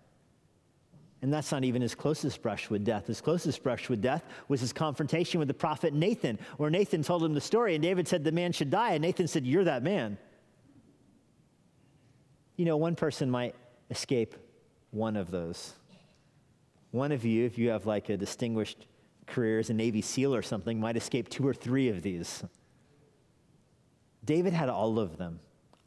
And 1.22 1.32
that's 1.32 1.52
not 1.52 1.64
even 1.64 1.84
his 1.84 1.94
closest 1.94 2.42
brush 2.42 2.70
with 2.70 2.84
death. 2.84 3.06
His 3.06 3.22
closest 3.22 3.62
brush 3.62 3.90
with 3.90 4.02
death 4.02 4.24
was 4.48 4.60
his 4.60 4.74
confrontation 4.74 5.38
with 5.38 5.48
the 5.48 5.54
prophet 5.54 5.94
Nathan, 5.94 6.40
where 6.58 6.72
Nathan 6.72 7.04
told 7.04 7.24
him 7.24 7.36
the 7.36 7.42
story, 7.42 7.76
and 7.76 7.84
David 7.84 8.08
said 8.08 8.24
the 8.24 8.32
man 8.32 8.52
should 8.52 8.72
die. 8.72 8.94
And 8.94 9.04
Nathan 9.04 9.28
said, 9.28 9.46
You're 9.46 9.66
that 9.66 9.84
man. 9.84 10.18
You 12.62 12.66
know, 12.66 12.78
one 12.78 12.96
person 12.96 13.32
might 13.32 13.56
escape 13.90 14.36
one 14.92 15.16
of 15.16 15.32
those. 15.32 15.74
One 16.92 17.12
of 17.12 17.26
you, 17.26 17.44
if 17.44 17.58
you 17.58 17.70
have 17.70 17.88
like 17.88 18.10
a 18.10 18.18
distinguished 18.18 18.86
career 19.26 19.58
as 19.58 19.72
a 19.72 19.74
Navy 19.74 20.04
SEAL 20.04 20.36
or 20.36 20.44
something, 20.44 20.80
might 20.80 20.96
escape 20.96 21.28
two 21.28 21.48
or 21.48 21.56
three 21.56 21.90
of 21.90 22.04
these. 22.04 22.44
David 24.24 24.54
had 24.54 24.70
all 24.70 25.00
of 25.00 25.18
them. 25.18 25.40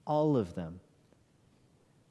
All 0.04 0.36
of 0.36 0.56
them. 0.56 0.80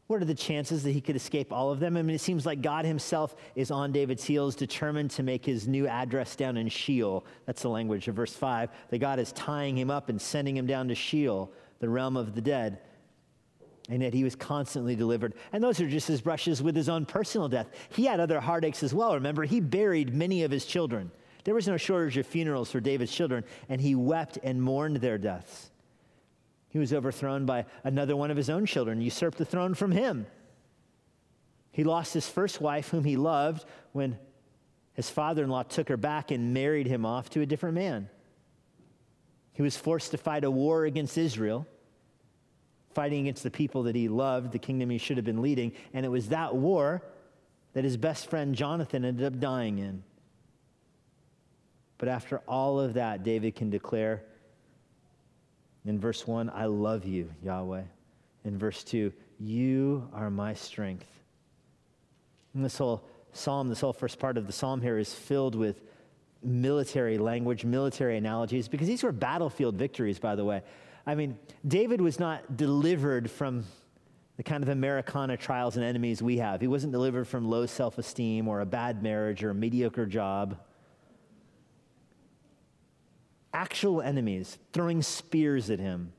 What 0.07 0.21
are 0.21 0.25
the 0.25 0.33
chances 0.33 0.81
that 0.83 0.91
he 0.91 1.01
could 1.01 1.17
escape 1.17 1.51
all 1.51 1.69
of 1.69 1.81
them? 1.81 1.97
I 1.97 2.01
mean, 2.01 2.15
it 2.15 2.21
seems 2.21 2.45
like 2.45 2.61
God 2.61 2.85
himself 2.85 3.35
is 3.55 3.69
on 3.69 3.91
David's 3.91 4.23
heels, 4.23 4.55
determined 4.55 5.11
to 5.11 5.23
make 5.23 5.45
his 5.45 5.67
new 5.67 5.89
address 5.89 6.37
down 6.37 6.55
in 6.55 6.69
Sheol. 6.69 7.25
That's 7.47 7.63
the 7.63 7.69
language 7.69 8.07
of 8.07 8.15
verse 8.15 8.33
5. 8.33 8.69
That 8.91 8.99
God 8.99 9.19
is 9.19 9.33
tying 9.33 9.77
him 9.77 9.91
up 9.91 10.07
and 10.07 10.21
sending 10.21 10.55
him 10.55 10.67
down 10.67 10.87
to 10.87 10.95
Sheol, 10.95 11.51
the 11.81 11.89
realm 11.89 12.15
of 12.15 12.33
the 12.33 12.41
dead 12.41 12.79
and 13.89 14.01
yet 14.01 14.13
he 14.13 14.23
was 14.23 14.35
constantly 14.35 14.95
delivered. 14.95 15.33
And 15.51 15.63
those 15.63 15.81
are 15.81 15.89
just 15.89 16.07
his 16.07 16.21
brushes 16.21 16.63
with 16.63 16.75
his 16.75 16.89
own 16.89 17.05
personal 17.05 17.49
death. 17.49 17.67
He 17.89 18.05
had 18.05 18.19
other 18.19 18.39
heartaches 18.39 18.83
as 18.83 18.93
well. 18.93 19.13
Remember, 19.13 19.43
he 19.43 19.59
buried 19.59 20.13
many 20.13 20.43
of 20.43 20.51
his 20.51 20.65
children. 20.65 21.11
There 21.43 21.53
was 21.53 21.67
no 21.67 21.75
shortage 21.75 22.17
of 22.17 22.25
funerals 22.25 22.71
for 22.71 22.79
David's 22.79 23.13
children, 23.13 23.43
and 23.67 23.81
he 23.81 23.95
wept 23.95 24.37
and 24.43 24.61
mourned 24.61 24.97
their 24.97 25.17
deaths. 25.17 25.71
He 26.69 26.79
was 26.79 26.93
overthrown 26.93 27.45
by 27.45 27.65
another 27.83 28.15
one 28.15 28.31
of 28.31 28.37
his 28.37 28.49
own 28.49 28.65
children, 28.65 29.01
usurped 29.01 29.37
the 29.37 29.45
throne 29.45 29.73
from 29.73 29.91
him. 29.91 30.25
He 31.71 31.83
lost 31.83 32.13
his 32.13 32.29
first 32.29 32.61
wife, 32.61 32.89
whom 32.89 33.03
he 33.03 33.17
loved, 33.17 33.65
when 33.91 34.17
his 34.93 35.09
father 35.09 35.43
in 35.43 35.49
law 35.49 35.63
took 35.63 35.89
her 35.89 35.97
back 35.97 36.31
and 36.31 36.53
married 36.53 36.87
him 36.87 37.05
off 37.05 37.29
to 37.31 37.41
a 37.41 37.45
different 37.45 37.75
man. 37.75 38.09
He 39.51 39.61
was 39.61 39.75
forced 39.75 40.11
to 40.11 40.17
fight 40.17 40.43
a 40.43 40.51
war 40.51 40.85
against 40.85 41.17
Israel 41.17 41.67
fighting 42.93 43.21
against 43.21 43.43
the 43.43 43.51
people 43.51 43.83
that 43.83 43.95
he 43.95 44.07
loved, 44.07 44.51
the 44.51 44.59
kingdom 44.59 44.89
he 44.89 44.97
should 44.97 45.17
have 45.17 45.25
been 45.25 45.41
leading. 45.41 45.73
And 45.93 46.05
it 46.05 46.09
was 46.09 46.29
that 46.29 46.55
war 46.55 47.03
that 47.73 47.83
his 47.83 47.97
best 47.97 48.29
friend 48.29 48.55
Jonathan 48.55 49.03
ended 49.05 49.25
up 49.25 49.39
dying 49.39 49.79
in. 49.79 50.03
But 51.97 52.09
after 52.09 52.39
all 52.47 52.79
of 52.79 52.95
that, 52.95 53.23
David 53.23 53.55
can 53.55 53.69
declare 53.69 54.23
in 55.85 55.99
verse 55.99 56.25
1, 56.27 56.49
I 56.53 56.65
love 56.65 57.05
you, 57.05 57.29
Yahweh. 57.43 57.83
In 58.45 58.57
verse 58.57 58.83
2, 58.83 59.11
you 59.39 60.07
are 60.13 60.29
my 60.29 60.53
strength. 60.53 61.07
And 62.53 62.63
this 62.63 62.77
whole 62.77 63.03
psalm, 63.33 63.69
this 63.69 63.81
whole 63.81 63.93
first 63.93 64.19
part 64.19 64.37
of 64.37 64.47
the 64.47 64.53
psalm 64.53 64.81
here 64.81 64.97
is 64.97 65.13
filled 65.13 65.55
with 65.55 65.81
military 66.43 67.17
language, 67.17 67.65
military 67.65 68.17
analogies, 68.17 68.67
because 68.67 68.87
these 68.87 69.03
were 69.03 69.11
battlefield 69.11 69.75
victories, 69.75 70.19
by 70.19 70.35
the 70.35 70.45
way. 70.45 70.61
I 71.05 71.15
mean, 71.15 71.37
David 71.67 71.99
was 71.99 72.19
not 72.19 72.55
delivered 72.55 73.29
from 73.29 73.65
the 74.37 74.43
kind 74.43 74.63
of 74.63 74.69
Americana 74.69 75.37
trials 75.37 75.75
and 75.75 75.85
enemies 75.85 76.21
we 76.21 76.37
have. 76.37 76.61
He 76.61 76.67
wasn't 76.67 76.93
delivered 76.93 77.27
from 77.27 77.49
low 77.49 77.65
self 77.65 77.97
esteem 77.97 78.47
or 78.47 78.61
a 78.61 78.65
bad 78.65 79.03
marriage 79.03 79.43
or 79.43 79.51
a 79.51 79.55
mediocre 79.55 80.05
job. 80.05 80.57
Actual 83.53 84.01
enemies 84.01 84.57
throwing 84.71 85.01
spears 85.01 85.69
at 85.69 85.79
him. 85.79 86.11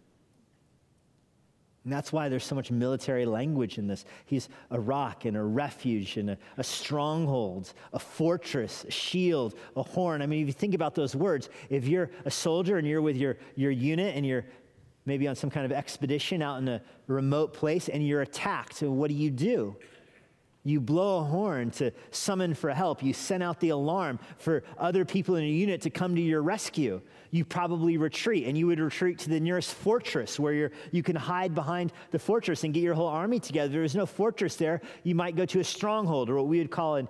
And 1.83 1.93
that's 1.93 2.13
why 2.13 2.31
there's 2.31 2.45
so 2.45 2.55
much 2.55 2.71
military 2.71 3.27
language 3.27 3.77
in 3.77 3.87
this. 3.87 4.07
He's 4.25 4.49
a 4.71 4.81
rock 4.81 5.27
and 5.27 5.37
a 5.37 5.43
refuge 5.43 6.17
and 6.17 6.31
a, 6.31 6.39
a, 6.57 6.65
stronghold, 6.65 7.75
a 7.93 7.99
fortress, 7.99 8.85
a 8.89 8.91
shield, 8.91 9.55
a 9.77 9.83
horn. 9.83 10.23
I 10.23 10.27
mean, 10.27 10.41
if 10.41 10.47
you 10.47 10.55
think 10.55 10.75
about 10.75 10.95
those 10.95 11.15
words, 11.15 11.51
if 11.69 11.87
you're 11.87 12.11
a 12.25 12.31
soldier 12.31 12.79
and 12.79 12.89
you're 12.89 13.03
with 13.03 13.17
your, 13.17 13.37
your 13.55 13.71
unit 13.71 14.17
and 14.17 14.25
you're 14.25 14.47
maybe 15.07 15.29
on 15.29 15.37
some 15.37 15.51
kind 15.51 15.67
of 15.67 15.73
expedition 15.73 16.43
out 16.43 16.59
in 16.59 16.69
a 16.69 16.83
remote 17.07 17.53
place 17.55 17.89
and 17.89 18.07
you're 18.07 18.23
attacked. 18.23 18.77
So, 18.77 18.91
what 18.91 19.09
do 19.09 19.15
you 19.15 19.31
do? 19.31 19.77
You 20.67 20.81
blow 20.81 21.19
a 21.19 21.25
horn 21.25 21.71
to 21.73 21.93
summon 22.11 22.55
for 22.55 22.71
help. 22.71 23.03
You 23.03 23.13
send 23.13 23.43
out 23.43 23.61
the 23.61 23.69
alarm 23.69 24.19
for 24.39 24.65
other 24.79 25.05
people 25.05 25.37
in 25.37 25.45
your 25.45 25.53
unit 25.53 25.83
to 25.83 25.91
come 25.91 26.17
to 26.17 26.23
your 26.23 26.41
rescue. 26.41 27.03
You 27.31 27.45
probably 27.45 27.99
retreat, 27.99 28.47
and 28.47 28.57
you 28.57 28.67
would 28.69 28.81
retreat 28.81 29.19
to 29.21 29.29
the 29.29 29.41
nearest 29.41 29.75
fortress 29.75 30.41
where 30.41 30.55
you're, 30.55 30.73
you 30.91 31.03
can 31.03 31.17
hide 31.17 31.55
behind 31.55 31.93
the 32.13 32.19
fortress 32.19 32.65
and 32.65 32.73
get 32.73 32.83
your 32.83 32.95
whole 32.95 33.09
army 33.09 33.41
together. 33.41 33.73
There's 33.73 33.95
no 33.95 34.07
fortress 34.07 34.57
there, 34.57 34.81
you 35.03 35.15
might 35.15 35.37
go 35.37 35.45
to 35.45 35.61
a 35.61 35.65
stronghold, 35.65 36.31
or 36.31 36.37
what 36.37 36.47
we 36.47 36.59
would 36.59 36.71
call 36.71 36.97
in 36.97 37.09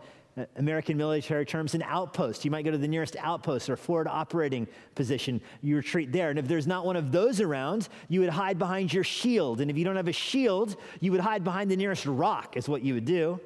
American 0.57 0.97
military 0.97 1.47
terms, 1.47 1.75
an 1.75 1.83
outpost. 1.83 2.44
You 2.44 2.51
might 2.51 2.64
go 2.64 2.70
to 2.70 2.79
the 2.79 2.88
nearest 2.88 3.16
outpost 3.20 3.70
or 3.70 3.77
forward 3.77 4.09
operating 4.09 4.66
position. 4.94 5.40
You 5.62 5.77
retreat 5.77 6.11
there. 6.12 6.31
And 6.31 6.38
if 6.38 6.49
there's 6.49 6.66
not 6.66 6.85
one 6.85 6.97
of 6.97 7.12
those 7.12 7.40
around, 7.40 7.88
you 8.09 8.20
would 8.20 8.31
hide 8.31 8.59
behind 8.59 8.92
your 8.92 9.05
shield. 9.05 9.61
And 9.61 9.70
if 9.70 9.79
you 9.79 9.85
don't 9.85 9.97
have 9.97 10.09
a 10.09 10.12
shield, 10.12 10.77
you 11.01 11.12
would 11.12 11.20
hide 11.20 11.44
behind 11.44 11.70
the 11.70 11.77
nearest 11.77 12.07
rock, 12.07 12.57
is 12.57 12.68
what 12.68 12.83
you 12.83 12.94
would 12.94 13.05
do. 13.05 13.40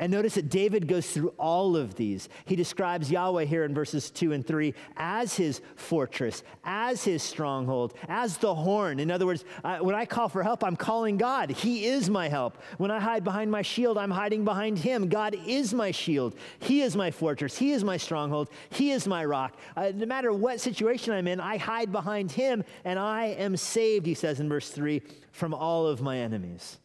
And 0.00 0.10
notice 0.10 0.36
that 0.36 0.48
David 0.48 0.88
goes 0.88 1.10
through 1.10 1.34
all 1.38 1.76
of 1.76 1.94
these. 1.94 2.30
He 2.46 2.56
describes 2.56 3.10
Yahweh 3.10 3.44
here 3.44 3.64
in 3.64 3.74
verses 3.74 4.10
2 4.10 4.32
and 4.32 4.46
3 4.46 4.72
as 4.96 5.36
his 5.36 5.60
fortress, 5.76 6.42
as 6.64 7.04
his 7.04 7.22
stronghold, 7.22 7.92
as 8.08 8.38
the 8.38 8.54
horn. 8.54 8.98
In 8.98 9.10
other 9.10 9.26
words, 9.26 9.44
uh, 9.62 9.80
when 9.80 9.94
I 9.94 10.06
call 10.06 10.30
for 10.30 10.42
help, 10.42 10.64
I'm 10.64 10.74
calling 10.74 11.18
God. 11.18 11.50
He 11.50 11.84
is 11.84 12.08
my 12.08 12.28
help. 12.28 12.56
When 12.78 12.90
I 12.90 12.98
hide 12.98 13.24
behind 13.24 13.50
my 13.50 13.60
shield, 13.60 13.98
I'm 13.98 14.10
hiding 14.10 14.42
behind 14.42 14.78
him. 14.78 15.10
God 15.10 15.36
is 15.46 15.74
my 15.74 15.90
shield. 15.90 16.34
He 16.60 16.80
is 16.80 16.96
my 16.96 17.10
fortress. 17.10 17.58
He 17.58 17.72
is 17.72 17.84
my 17.84 17.98
stronghold. 17.98 18.48
He 18.70 18.92
is 18.92 19.06
my 19.06 19.22
rock. 19.22 19.58
Uh, 19.76 19.92
no 19.94 20.06
matter 20.06 20.32
what 20.32 20.60
situation 20.60 21.12
I'm 21.12 21.26
in, 21.26 21.40
I 21.40 21.58
hide 21.58 21.92
behind 21.92 22.32
him 22.32 22.64
and 22.86 22.98
I 22.98 23.26
am 23.26 23.54
saved, 23.54 24.06
he 24.06 24.14
says 24.14 24.40
in 24.40 24.48
verse 24.48 24.70
3, 24.70 25.02
from 25.30 25.52
all 25.52 25.86
of 25.86 26.00
my 26.00 26.16
enemies. 26.16 26.79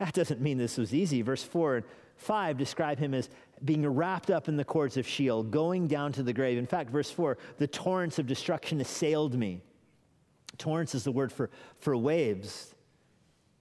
That 0.00 0.14
doesn't 0.14 0.40
mean 0.40 0.56
this 0.56 0.78
was 0.78 0.94
easy. 0.94 1.20
Verse 1.20 1.44
4 1.44 1.76
and 1.76 1.84
5 2.16 2.56
describe 2.56 2.98
him 2.98 3.12
as 3.12 3.28
being 3.62 3.86
wrapped 3.86 4.30
up 4.30 4.48
in 4.48 4.56
the 4.56 4.64
cords 4.64 4.96
of 4.96 5.06
Sheol, 5.06 5.42
going 5.42 5.88
down 5.88 6.10
to 6.12 6.22
the 6.22 6.32
grave. 6.32 6.56
In 6.56 6.66
fact, 6.66 6.90
verse 6.90 7.10
4 7.10 7.36
the 7.58 7.66
torrents 7.66 8.18
of 8.18 8.26
destruction 8.26 8.80
assailed 8.80 9.38
me. 9.38 9.60
Torrents 10.56 10.94
is 10.94 11.04
the 11.04 11.12
word 11.12 11.30
for, 11.30 11.50
for 11.78 11.94
waves. 11.96 12.74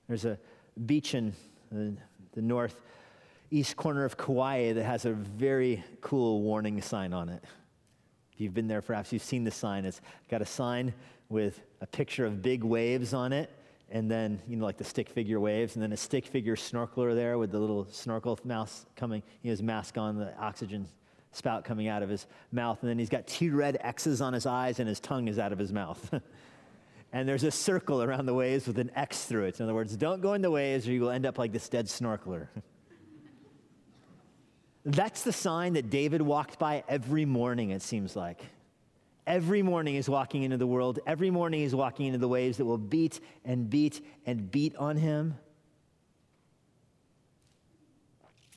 There's 0.07 0.23
a 0.23 0.39
beach 0.85 1.13
in 1.13 1.33
the, 1.73 1.93
the 2.31 2.41
northeast 2.41 3.75
corner 3.75 4.05
of 4.05 4.15
Kauai 4.15 4.71
that 4.71 4.83
has 4.83 5.03
a 5.03 5.11
very 5.11 5.83
cool 5.99 6.41
warning 6.41 6.81
sign 6.81 7.11
on 7.11 7.27
it. 7.27 7.43
If 8.33 8.39
you've 8.39 8.53
been 8.53 8.67
there, 8.67 8.81
perhaps 8.81 9.11
you've 9.11 9.23
seen 9.23 9.43
the 9.43 9.51
sign. 9.51 9.83
It's 9.83 9.99
got 10.29 10.41
a 10.41 10.45
sign 10.45 10.93
with 11.27 11.59
a 11.81 11.85
picture 11.85 12.25
of 12.25 12.41
big 12.41 12.63
waves 12.63 13.13
on 13.13 13.33
it 13.33 13.51
and 13.91 14.09
then 14.09 14.41
you 14.47 14.55
know 14.55 14.65
like 14.65 14.77
the 14.77 14.83
stick 14.83 15.09
figure 15.09 15.39
waves 15.39 15.75
and 15.75 15.83
then 15.83 15.91
a 15.91 15.97
stick 15.97 16.25
figure 16.25 16.55
snorkeler 16.55 17.15
there 17.15 17.37
with 17.37 17.51
the 17.51 17.59
little 17.59 17.85
snorkel 17.89 18.37
mouse 18.43 18.85
coming 18.95 19.23
he 19.41 19.49
has 19.49 19.61
mask 19.61 19.97
on 19.97 20.17
the 20.17 20.35
oxygen 20.37 20.87
spout 21.31 21.63
coming 21.63 21.87
out 21.87 22.03
of 22.03 22.09
his 22.09 22.25
mouth 22.51 22.79
and 22.81 22.89
then 22.89 22.97
he's 22.97 23.09
got 23.09 23.27
two 23.27 23.55
red 23.55 23.77
x's 23.81 24.21
on 24.21 24.33
his 24.33 24.45
eyes 24.45 24.79
and 24.79 24.87
his 24.87 24.99
tongue 24.99 25.27
is 25.27 25.39
out 25.39 25.51
of 25.51 25.59
his 25.59 25.71
mouth. 25.71 26.13
And 27.11 27.27
there's 27.27 27.43
a 27.43 27.49
circle 27.49 28.03
around 28.03 28.27
the 28.27 28.35
waves 28.35 28.67
with 28.67 28.77
an 28.77 28.91
x 28.95 29.25
through 29.25 29.45
it. 29.45 29.59
In 29.59 29.63
other 29.63 29.73
words 29.73 29.97
don't 29.97 30.21
go 30.21 30.35
in 30.35 30.43
the 30.43 30.51
waves 30.51 30.87
or 30.87 30.91
you 30.91 31.01
will 31.01 31.09
end 31.09 31.25
up 31.25 31.39
like 31.39 31.51
this 31.51 31.67
dead 31.67 31.87
snorkeler. 31.87 32.49
That's 34.85 35.23
the 35.23 35.33
sign 35.33 35.73
that 35.73 35.89
david 35.89 36.21
walked 36.21 36.59
by 36.59 36.83
every 36.87 37.25
morning 37.25 37.71
it 37.71 37.81
seems 37.81 38.15
like 38.15 38.45
Every 39.29 39.61
morning 39.61 39.93
he's 39.93 40.09
walking 40.09 40.41
into 40.41 40.57
the 40.57 40.65
world. 40.65 40.97
Every 41.05 41.29
morning 41.29 41.59
he's 41.59 41.75
walking 41.75 42.07
into 42.07 42.17
the 42.17 42.27
waves 42.27 42.57
that 42.57 42.65
will 42.65 42.79
beat 42.79 43.19
and 43.45 43.69
beat 43.69 44.03
and 44.25 44.49
beat 44.49 44.75
on 44.75 44.97
him. 44.97 45.35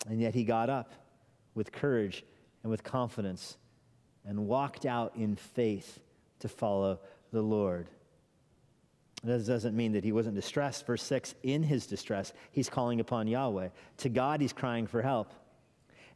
And 0.08 0.18
yet 0.18 0.34
he 0.34 0.44
got 0.44 0.70
up 0.70 0.94
with 1.54 1.72
courage 1.72 2.24
and 2.62 2.70
with 2.70 2.82
confidence 2.82 3.58
and 4.24 4.46
walked 4.48 4.86
out 4.86 5.14
in 5.14 5.36
faith 5.36 6.00
to 6.38 6.48
follow 6.48 7.00
the 7.32 7.42
Lord. 7.42 7.86
That 9.24 9.46
doesn't 9.46 9.76
mean 9.76 9.92
that 9.92 10.04
he 10.04 10.12
wasn't 10.12 10.36
distressed. 10.36 10.86
Verse 10.86 11.02
6 11.02 11.34
in 11.42 11.62
his 11.62 11.86
distress, 11.86 12.32
he's 12.50 12.70
calling 12.70 12.98
upon 12.98 13.28
Yahweh. 13.28 13.68
To 13.98 14.08
God, 14.08 14.40
he's 14.40 14.54
crying 14.54 14.86
for 14.86 15.02
help. 15.02 15.34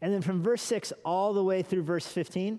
And 0.01 0.15
then 0.15 0.23
from 0.23 0.43
verse 0.43 0.63
6 0.63 0.95
all 1.05 1.35
the 1.35 1.45
way 1.45 1.61
through 1.63 1.83
verse 1.83 2.07
15, 2.07 2.59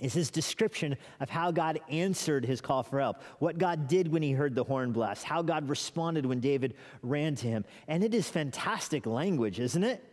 is 0.00 0.12
his 0.12 0.30
description 0.30 0.96
of 1.20 1.30
how 1.30 1.50
God 1.50 1.80
answered 1.88 2.44
his 2.44 2.60
call 2.60 2.82
for 2.82 3.00
help, 3.00 3.22
what 3.38 3.58
God 3.58 3.88
did 3.88 4.08
when 4.08 4.22
he 4.22 4.32
heard 4.32 4.54
the 4.54 4.64
horn 4.64 4.92
blast, 4.92 5.24
how 5.24 5.42
God 5.42 5.68
responded 5.68 6.26
when 6.26 6.40
David 6.40 6.74
ran 7.02 7.34
to 7.36 7.46
him. 7.46 7.64
And 7.86 8.04
it 8.04 8.14
is 8.14 8.28
fantastic 8.28 9.06
language, 9.06 9.60
isn't 9.60 9.84
it? 9.84 10.04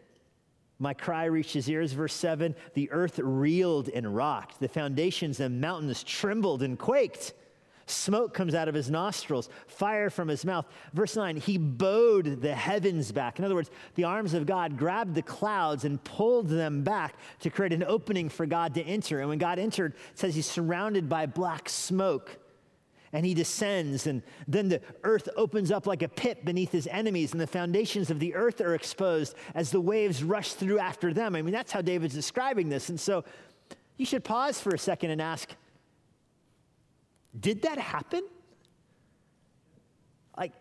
My 0.78 0.94
cry 0.94 1.26
reached 1.26 1.54
his 1.54 1.70
ears, 1.70 1.94
verse 1.94 2.14
7. 2.14 2.56
The 2.74 2.92
earth 2.92 3.20
reeled 3.20 3.90
and 3.90 4.14
rocked, 4.16 4.60
the 4.60 4.68
foundations 4.68 5.40
and 5.40 5.62
mountains 5.62 6.04
trembled 6.04 6.64
and 6.64 6.78
quaked. 6.78 7.34
Smoke 7.88 8.34
comes 8.34 8.56
out 8.56 8.68
of 8.68 8.74
his 8.74 8.90
nostrils, 8.90 9.50
fire 9.68 10.10
from 10.10 10.28
his 10.28 10.44
mouth. 10.44 10.66
Verse 10.94 11.16
9, 11.16 11.38
he 11.38 11.60
bowed 11.60 12.42
the 12.42 12.56
heavens 12.56 13.12
back. 13.12 13.38
In 13.38 13.46
other 13.46 13.54
words, 13.54 13.70
the 13.94 14.06
arms 14.06 14.34
of 14.34 14.48
God 14.48 14.76
grabbed 14.76 15.14
the 15.14 15.22
clouds 15.22 15.86
and 15.86 16.04
pulled 16.04 16.48
them 16.48 16.84
back 16.84 17.14
to 17.42 17.52
create 17.52 17.74
an 17.74 17.84
opening 17.84 18.28
for 18.28 18.48
God 18.48 18.74
to 18.74 18.82
enter. 18.82 19.20
And 19.20 19.30
when 19.30 19.38
God 19.38 19.60
entered, 19.60 19.94
it 19.94 20.20
says 20.20 20.34
he's 20.34 20.50
surrounded 20.50 21.08
by 21.08 21.28
black 21.28 21.70
smoke. 21.70 22.38
And 23.14 23.24
he 23.24 23.36
descends, 23.36 24.08
and 24.08 24.24
then 24.48 24.68
the 24.68 24.82
earth 25.04 25.30
opens 25.38 25.72
up 25.72 25.86
like 25.88 26.02
a 26.02 26.10
pit 26.10 26.44
beneath 26.44 26.72
his 26.72 26.88
enemies, 26.88 27.32
and 27.32 27.40
the 27.40 27.48
foundations 27.48 28.10
of 28.10 28.20
the 28.20 28.36
earth 28.36 28.60
are 28.60 28.76
exposed 28.76 29.36
as 29.54 29.70
the 29.70 29.80
waves 29.80 30.22
rush 30.22 30.54
through 30.54 30.80
after 30.80 31.14
them. 31.14 31.36
I 31.36 31.42
mean, 31.42 31.54
that's 31.54 31.72
how 31.72 31.82
David's 31.82 32.16
describing 32.16 32.68
this. 32.68 32.90
And 32.90 33.00
so 33.00 33.24
you 33.96 34.06
should 34.06 34.26
pause 34.26 34.60
for 34.60 34.72
a 34.72 34.78
second 34.78 35.12
and 35.12 35.22
ask, 35.22 35.56
did 37.40 37.64
that 37.64 37.78
happen? 37.78 38.24
Like, 40.38 40.54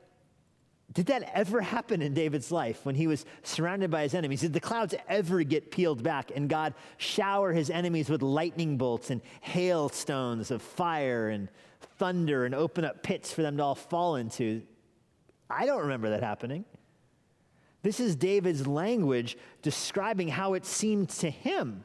did 0.93 1.07
that 1.07 1.31
ever 1.35 1.61
happen 1.61 2.03
in 2.03 2.15
David's 2.15 2.53
life 2.53 2.85
when 2.85 2.95
he 2.95 3.07
was 3.07 3.25
surrounded 3.43 3.91
by 3.91 4.03
his 4.03 4.15
enemies? 4.15 4.41
Did 4.41 4.53
the 4.53 4.61
clouds 4.61 4.95
ever 5.09 5.43
get 5.43 5.71
peeled 5.71 6.03
back 6.03 6.31
and 6.35 6.49
God 6.49 6.75
shower 6.97 7.53
his 7.53 7.71
enemies 7.71 8.09
with 8.09 8.23
lightning 8.23 8.77
bolts 8.77 9.11
and 9.11 9.21
hailstones 9.41 10.51
of 10.51 10.63
fire 10.63 11.29
and 11.29 11.49
thunder 11.99 12.45
and 12.45 12.55
open 12.55 12.85
up 12.85 13.03
pits 13.03 13.33
for 13.33 13.43
them 13.43 13.57
to 13.57 13.63
all 13.63 13.75
fall 13.75 14.17
into? 14.17 14.63
I 15.51 15.67
don't 15.67 15.83
remember 15.83 16.11
that 16.11 16.23
happening. 16.23 16.65
This 17.83 18.01
is 18.01 18.17
David's 18.17 18.67
language 18.67 19.37
describing 19.61 20.29
how 20.29 20.55
it 20.55 20.65
seemed 20.65 21.11
to 21.11 21.29
him. 21.29 21.85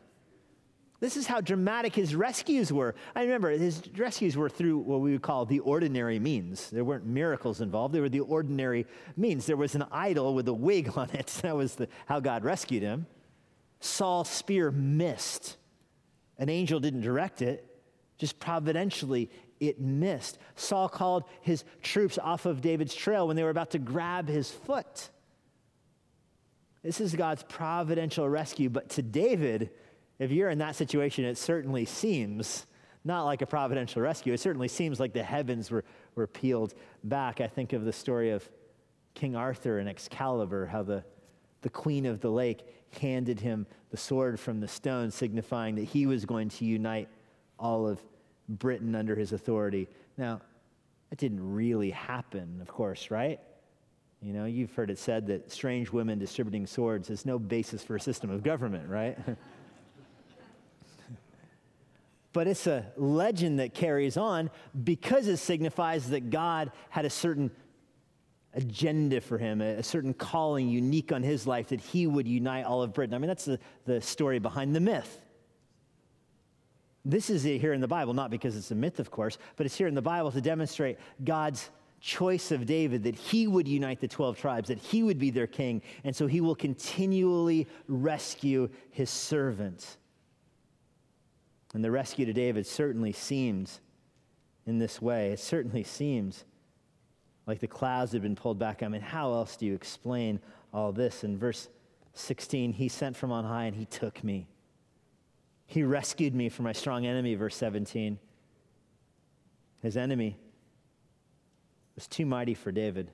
This 0.99 1.15
is 1.15 1.27
how 1.27 1.39
dramatic 1.39 1.95
his 1.95 2.13
rescues 2.13 2.73
were. 2.73 2.93
I 3.15 3.21
remember 3.21 3.51
his 3.51 3.81
rescues 3.97 4.35
were 4.35 4.49
through 4.49 4.79
what 4.79 4.99
we 4.99 5.13
would 5.13 5.21
call 5.21 5.45
the 5.45 5.59
ordinary 5.59 6.19
means. 6.19 6.69
There 6.69 6.83
weren't 6.83 7.05
miracles 7.05 7.61
involved, 7.61 7.93
they 7.93 8.01
were 8.01 8.09
the 8.09 8.19
ordinary 8.19 8.85
means. 9.15 9.45
There 9.45 9.55
was 9.55 9.75
an 9.75 9.85
idol 9.91 10.33
with 10.33 10.47
a 10.49 10.53
wig 10.53 10.91
on 10.97 11.09
it. 11.11 11.27
That 11.41 11.55
was 11.55 11.75
the, 11.75 11.87
how 12.05 12.19
God 12.19 12.43
rescued 12.43 12.83
him. 12.83 13.05
Saul's 13.79 14.29
spear 14.29 14.71
missed. 14.71 15.55
An 16.37 16.49
angel 16.49 16.79
didn't 16.79 17.01
direct 17.01 17.41
it, 17.41 17.65
just 18.17 18.39
providentially 18.39 19.29
it 19.59 19.79
missed. 19.79 20.37
Saul 20.55 20.89
called 20.89 21.23
his 21.41 21.63
troops 21.81 22.17
off 22.17 22.45
of 22.45 22.61
David's 22.61 22.95
trail 22.95 23.27
when 23.27 23.35
they 23.35 23.43
were 23.43 23.49
about 23.49 23.71
to 23.71 23.79
grab 23.79 24.27
his 24.27 24.49
foot. 24.49 25.09
This 26.81 27.01
is 27.01 27.13
God's 27.13 27.43
providential 27.43 28.27
rescue, 28.27 28.69
but 28.69 28.89
to 28.91 29.01
David, 29.01 29.69
if 30.19 30.31
you're 30.31 30.49
in 30.49 30.57
that 30.59 30.75
situation, 30.75 31.25
it 31.25 31.37
certainly 31.37 31.85
seems 31.85 32.67
not 33.05 33.23
like 33.23 33.41
a 33.41 33.45
providential 33.45 34.01
rescue. 34.01 34.33
It 34.33 34.39
certainly 34.39 34.67
seems 34.67 34.99
like 34.99 35.13
the 35.13 35.23
heavens 35.23 35.71
were, 35.71 35.85
were 36.15 36.27
peeled 36.27 36.73
back. 37.05 37.39
I 37.39 37.47
think 37.47 37.71
of 37.73 37.85
the 37.85 37.93
story 37.93 38.31
of 38.31 38.47
King 39.13 39.35
Arthur 39.35 39.79
and 39.79 39.87
Excalibur, 39.87 40.65
how 40.65 40.83
the, 40.83 41.03
the 41.61 41.69
queen 41.69 42.05
of 42.05 42.19
the 42.19 42.29
lake 42.29 42.65
handed 42.99 43.39
him 43.39 43.65
the 43.91 43.97
sword 43.97 44.39
from 44.39 44.59
the 44.59 44.67
stone, 44.67 45.09
signifying 45.09 45.75
that 45.75 45.85
he 45.85 46.05
was 46.05 46.25
going 46.25 46.49
to 46.49 46.65
unite 46.65 47.07
all 47.57 47.87
of 47.87 48.03
Britain 48.49 48.95
under 48.95 49.15
his 49.15 49.31
authority. 49.31 49.87
Now, 50.17 50.41
that 51.09 51.17
didn't 51.17 51.53
really 51.53 51.91
happen, 51.91 52.59
of 52.61 52.67
course, 52.67 53.09
right? 53.09 53.39
You 54.21 54.33
know, 54.33 54.45
you've 54.45 54.73
heard 54.73 54.89
it 54.89 54.99
said 54.99 55.27
that 55.27 55.49
strange 55.51 55.91
women 55.91 56.19
distributing 56.19 56.67
swords 56.67 57.09
is 57.09 57.25
no 57.25 57.39
basis 57.39 57.83
for 57.83 57.95
a 57.95 58.01
system 58.01 58.29
of 58.29 58.43
government, 58.43 58.89
right? 58.89 59.17
but 62.33 62.47
it's 62.47 62.67
a 62.67 62.85
legend 62.95 63.59
that 63.59 63.73
carries 63.73 64.17
on 64.17 64.49
because 64.83 65.27
it 65.27 65.37
signifies 65.37 66.09
that 66.09 66.29
God 66.29 66.71
had 66.89 67.05
a 67.05 67.09
certain 67.09 67.51
agenda 68.53 69.21
for 69.21 69.37
him, 69.37 69.61
a, 69.61 69.81
certain 69.83 70.13
calling 70.13 70.69
unique 70.69 71.11
on 71.11 71.23
his 71.23 71.45
life 71.47 71.69
that 71.69 71.81
he 71.81 72.07
would 72.07 72.27
unite 72.27 72.65
all 72.65 72.81
of 72.81 72.93
Britain. 72.93 73.13
I 73.13 73.17
mean, 73.17 73.27
that's 73.27 73.45
the, 73.45 73.59
the 73.85 74.01
story 74.01 74.39
behind 74.39 74.75
the 74.75 74.79
myth. 74.79 75.21
This 77.05 77.29
is 77.29 77.43
here 77.43 77.73
in 77.73 77.81
the 77.81 77.87
Bible, 77.87 78.13
not 78.13 78.29
because 78.29 78.55
it's 78.55 78.71
a 78.71 78.75
myth, 78.75 78.99
of 78.99 79.09
course, 79.09 79.37
but 79.55 79.65
it's 79.65 79.75
here 79.75 79.87
in 79.87 79.95
the 79.95 80.01
Bible 80.01 80.31
to 80.31 80.41
demonstrate 80.41 80.97
God's 81.23 81.69
choice 82.01 82.51
of 82.51 82.65
David 82.65 83.03
that 83.03 83.15
he 83.15 83.47
would 83.47 83.67
unite 83.67 83.99
the 83.99 84.07
12 84.07 84.37
tribes, 84.37 84.67
that 84.67 84.77
he 84.77 85.03
would 85.03 85.19
be 85.19 85.31
their 85.31 85.47
king, 85.47 85.81
and 86.03 86.15
so 86.15 86.27
he 86.27 86.41
will 86.41 86.55
continually 86.55 87.67
rescue 87.87 88.69
his 88.91 89.09
servant. 89.09 89.97
And 91.73 91.83
the 91.83 91.91
rescue 91.91 92.25
to 92.25 92.33
David 92.33 92.65
certainly 92.65 93.11
seems 93.11 93.79
in 94.65 94.79
this 94.79 95.01
way. 95.01 95.31
It 95.31 95.39
certainly 95.39 95.83
seems 95.83 96.45
like 97.45 97.59
the 97.59 97.67
clouds 97.67 98.11
had 98.11 98.21
been 98.21 98.35
pulled 98.35 98.59
back. 98.59 98.83
I 98.83 98.87
mean, 98.87 99.01
how 99.01 99.33
else 99.33 99.55
do 99.55 99.65
you 99.65 99.73
explain 99.73 100.39
all 100.73 100.91
this? 100.91 101.23
In 101.23 101.37
verse 101.37 101.69
16, 102.13 102.73
he 102.73 102.87
sent 102.87 103.15
from 103.15 103.31
on 103.31 103.43
high 103.45 103.65
and 103.65 103.75
he 103.75 103.85
took 103.85 104.23
me. 104.23 104.47
He 105.65 105.83
rescued 105.83 106.33
me 106.33 106.49
from 106.49 106.65
my 106.65 106.73
strong 106.73 107.05
enemy, 107.05 107.35
verse 107.35 107.55
17. 107.55 108.17
His 109.81 109.97
enemy 109.97 110.37
was 111.95 112.07
too 112.07 112.25
mighty 112.25 112.53
for 112.53 112.71
David, 112.71 113.11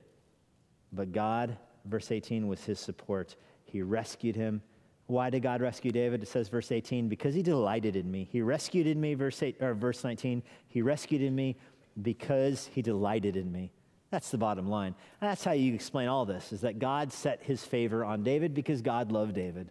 but 0.92 1.12
God, 1.12 1.56
verse 1.84 2.10
18, 2.10 2.48
was 2.48 2.64
his 2.64 2.80
support. 2.80 3.36
He 3.64 3.82
rescued 3.82 4.36
him. 4.36 4.62
Why 5.06 5.30
did 5.30 5.42
God 5.42 5.60
rescue 5.60 5.92
David? 5.92 6.22
It 6.22 6.28
says, 6.28 6.48
verse 6.48 6.72
18, 6.72 7.08
because 7.08 7.34
he 7.34 7.42
delighted 7.42 7.94
in 7.94 8.10
me. 8.10 8.28
He 8.30 8.42
rescued 8.42 8.86
in 8.86 9.00
me, 9.00 9.14
verse, 9.14 9.40
eight, 9.42 9.56
or 9.60 9.74
verse 9.74 10.02
19. 10.02 10.42
He 10.68 10.82
rescued 10.82 11.22
in 11.22 11.34
me 11.34 11.56
because 12.02 12.68
he 12.72 12.82
delighted 12.82 13.36
in 13.36 13.50
me. 13.52 13.70
That's 14.10 14.30
the 14.30 14.38
bottom 14.38 14.68
line. 14.68 14.94
And 15.20 15.30
that's 15.30 15.44
how 15.44 15.52
you 15.52 15.74
explain 15.74 16.08
all 16.08 16.26
this, 16.26 16.52
is 16.52 16.62
that 16.62 16.78
God 16.78 17.12
set 17.12 17.42
his 17.42 17.64
favor 17.64 18.04
on 18.04 18.22
David 18.22 18.54
because 18.54 18.82
God 18.82 19.12
loved 19.12 19.34
David. 19.34 19.70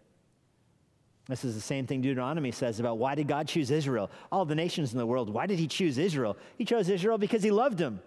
This 1.28 1.43
is 1.43 1.56
the 1.56 1.62
same 1.62 1.88
thing 1.88 2.02
Deuteronomy 2.02 2.52
says 2.52 2.80
about 2.80 2.98
why 2.98 3.15
did 3.15 3.28
God 3.28 3.48
choose 3.48 3.71
Israel? 3.71 4.12
All 4.32 4.45
the 4.45 4.56
nations 4.56 4.91
in 4.93 5.00
the 5.00 5.06
world, 5.06 5.30
why 5.30 5.48
did 5.48 5.58
he 5.58 5.67
choose 5.67 5.98
Israel? 5.98 6.38
He 6.58 6.65
chose 6.65 6.88
Israel 6.88 7.17
because 7.17 7.41
he 7.41 7.52
loved 7.52 7.80
him. 7.80 8.00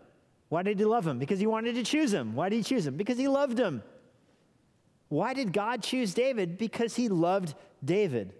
Why 0.48 0.62
did 0.62 0.78
he 0.78 0.84
love 0.84 1.06
him? 1.06 1.18
Because 1.18 1.40
he 1.40 1.46
wanted 1.46 1.74
to 1.74 1.82
choose 1.82 2.12
him. 2.12 2.34
Why 2.34 2.48
did 2.48 2.56
he 2.56 2.62
choose 2.62 2.86
him? 2.86 2.96
Because 2.96 3.18
he 3.18 3.28
loved 3.28 3.58
him. 3.58 3.82
Why 5.08 5.34
did 5.34 5.52
God 5.52 5.82
choose 5.82 6.14
David? 6.14 6.58
Because 6.58 6.96
he 6.96 7.08
loved 7.08 7.54
David. 7.84 8.34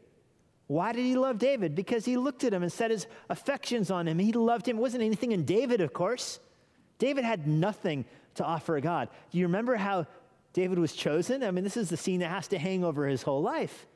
Why 0.67 0.93
did 0.93 1.07
he 1.07 1.17
love 1.17 1.39
David? 1.39 1.75
Because 1.75 2.05
he 2.05 2.19
looked 2.19 2.45
at 2.45 2.53
him 2.53 2.63
and 2.63 2.71
set 2.71 2.91
his 2.91 3.07
affections 3.31 3.91
on 3.91 4.07
him. 4.07 4.19
He 4.19 4.33
loved 4.33 4.69
him. 4.69 4.77
It 4.77 4.81
wasn't 4.81 5.03
anything 5.03 5.33
in 5.33 5.45
David, 5.45 5.81
of 5.81 5.95
course. 5.95 6.41
David 6.99 7.25
had 7.25 7.47
nothing 7.47 8.05
to 8.35 8.45
offer 8.45 8.79
God. 8.81 9.09
Do 9.31 9.39
you 9.39 9.47
remember 9.47 9.77
how 9.77 10.07
David 10.53 10.79
was 10.79 10.93
chosen? 10.93 11.43
I 11.43 11.51
mean, 11.51 11.65
this 11.65 11.77
is 11.77 11.89
the 11.89 11.97
scene 11.97 12.21
that 12.21 12.29
has 12.29 12.49
to 12.49 12.59
hang 12.59 12.85
over 12.85 13.07
his 13.07 13.23
whole 13.23 13.41
life. 13.41 13.87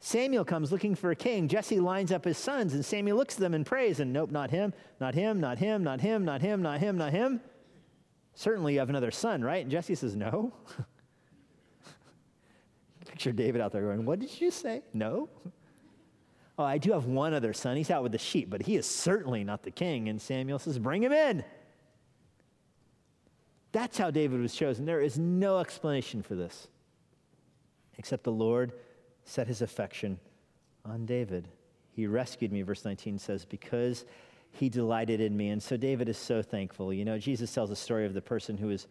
Samuel 0.00 0.44
comes 0.44 0.72
looking 0.72 0.94
for 0.94 1.10
a 1.10 1.16
king. 1.16 1.46
Jesse 1.46 1.78
lines 1.78 2.10
up 2.10 2.24
his 2.24 2.38
sons, 2.38 2.74
and 2.74 2.84
Samuel 2.84 3.16
looks 3.16 3.34
at 3.34 3.40
them 3.40 3.54
and 3.54 3.64
prays, 3.64 4.00
and 4.00 4.12
nope, 4.12 4.30
not 4.30 4.50
him, 4.50 4.72
not 4.98 5.14
him, 5.14 5.40
not 5.40 5.58
him, 5.58 5.84
not 5.84 6.00
him, 6.00 6.24
not 6.24 6.40
him, 6.40 6.62
not 6.62 6.80
him, 6.80 6.96
not 6.96 7.12
him. 7.12 7.40
Certainly 8.34 8.74
you 8.74 8.78
have 8.80 8.88
another 8.88 9.10
son, 9.10 9.44
right? 9.44 9.62
And 9.62 9.70
Jesse 9.70 9.94
says, 9.94 10.16
no. 10.16 10.52
Picture 13.12 13.30
David 13.30 13.60
out 13.60 13.72
there 13.72 13.82
going, 13.82 14.06
what 14.06 14.20
did 14.20 14.40
you 14.40 14.50
say? 14.50 14.80
No. 14.94 15.28
Oh, 16.58 16.64
I 16.64 16.78
do 16.78 16.92
have 16.92 17.04
one 17.04 17.34
other 17.34 17.52
son. 17.52 17.76
He's 17.76 17.90
out 17.90 18.02
with 18.02 18.12
the 18.12 18.18
sheep, 18.18 18.48
but 18.48 18.62
he 18.62 18.74
is 18.74 18.86
certainly 18.86 19.44
not 19.44 19.62
the 19.62 19.70
king. 19.70 20.08
And 20.08 20.20
Samuel 20.20 20.58
says, 20.58 20.78
bring 20.78 21.02
him 21.02 21.12
in. 21.12 21.44
That's 23.70 23.98
how 23.98 24.10
David 24.10 24.40
was 24.40 24.54
chosen. 24.54 24.86
There 24.86 25.02
is 25.02 25.18
no 25.18 25.58
explanation 25.58 26.22
for 26.22 26.34
this, 26.34 26.68
except 27.98 28.24
the 28.24 28.32
Lord 28.32 28.72
set 29.26 29.46
his 29.46 29.60
affection 29.60 30.18
on 30.86 31.04
David. 31.04 31.48
He 31.94 32.06
rescued 32.06 32.50
me, 32.50 32.62
verse 32.62 32.86
19 32.86 33.18
says, 33.18 33.44
because 33.44 34.06
he 34.52 34.70
delighted 34.70 35.20
in 35.20 35.36
me. 35.36 35.50
And 35.50 35.62
so 35.62 35.76
David 35.76 36.08
is 36.08 36.16
so 36.16 36.40
thankful. 36.40 36.94
You 36.94 37.04
know, 37.04 37.18
Jesus 37.18 37.52
tells 37.52 37.70
a 37.70 37.76
story 37.76 38.06
of 38.06 38.14
the 38.14 38.22
person 38.22 38.56
who 38.56 38.68
was 38.68 38.86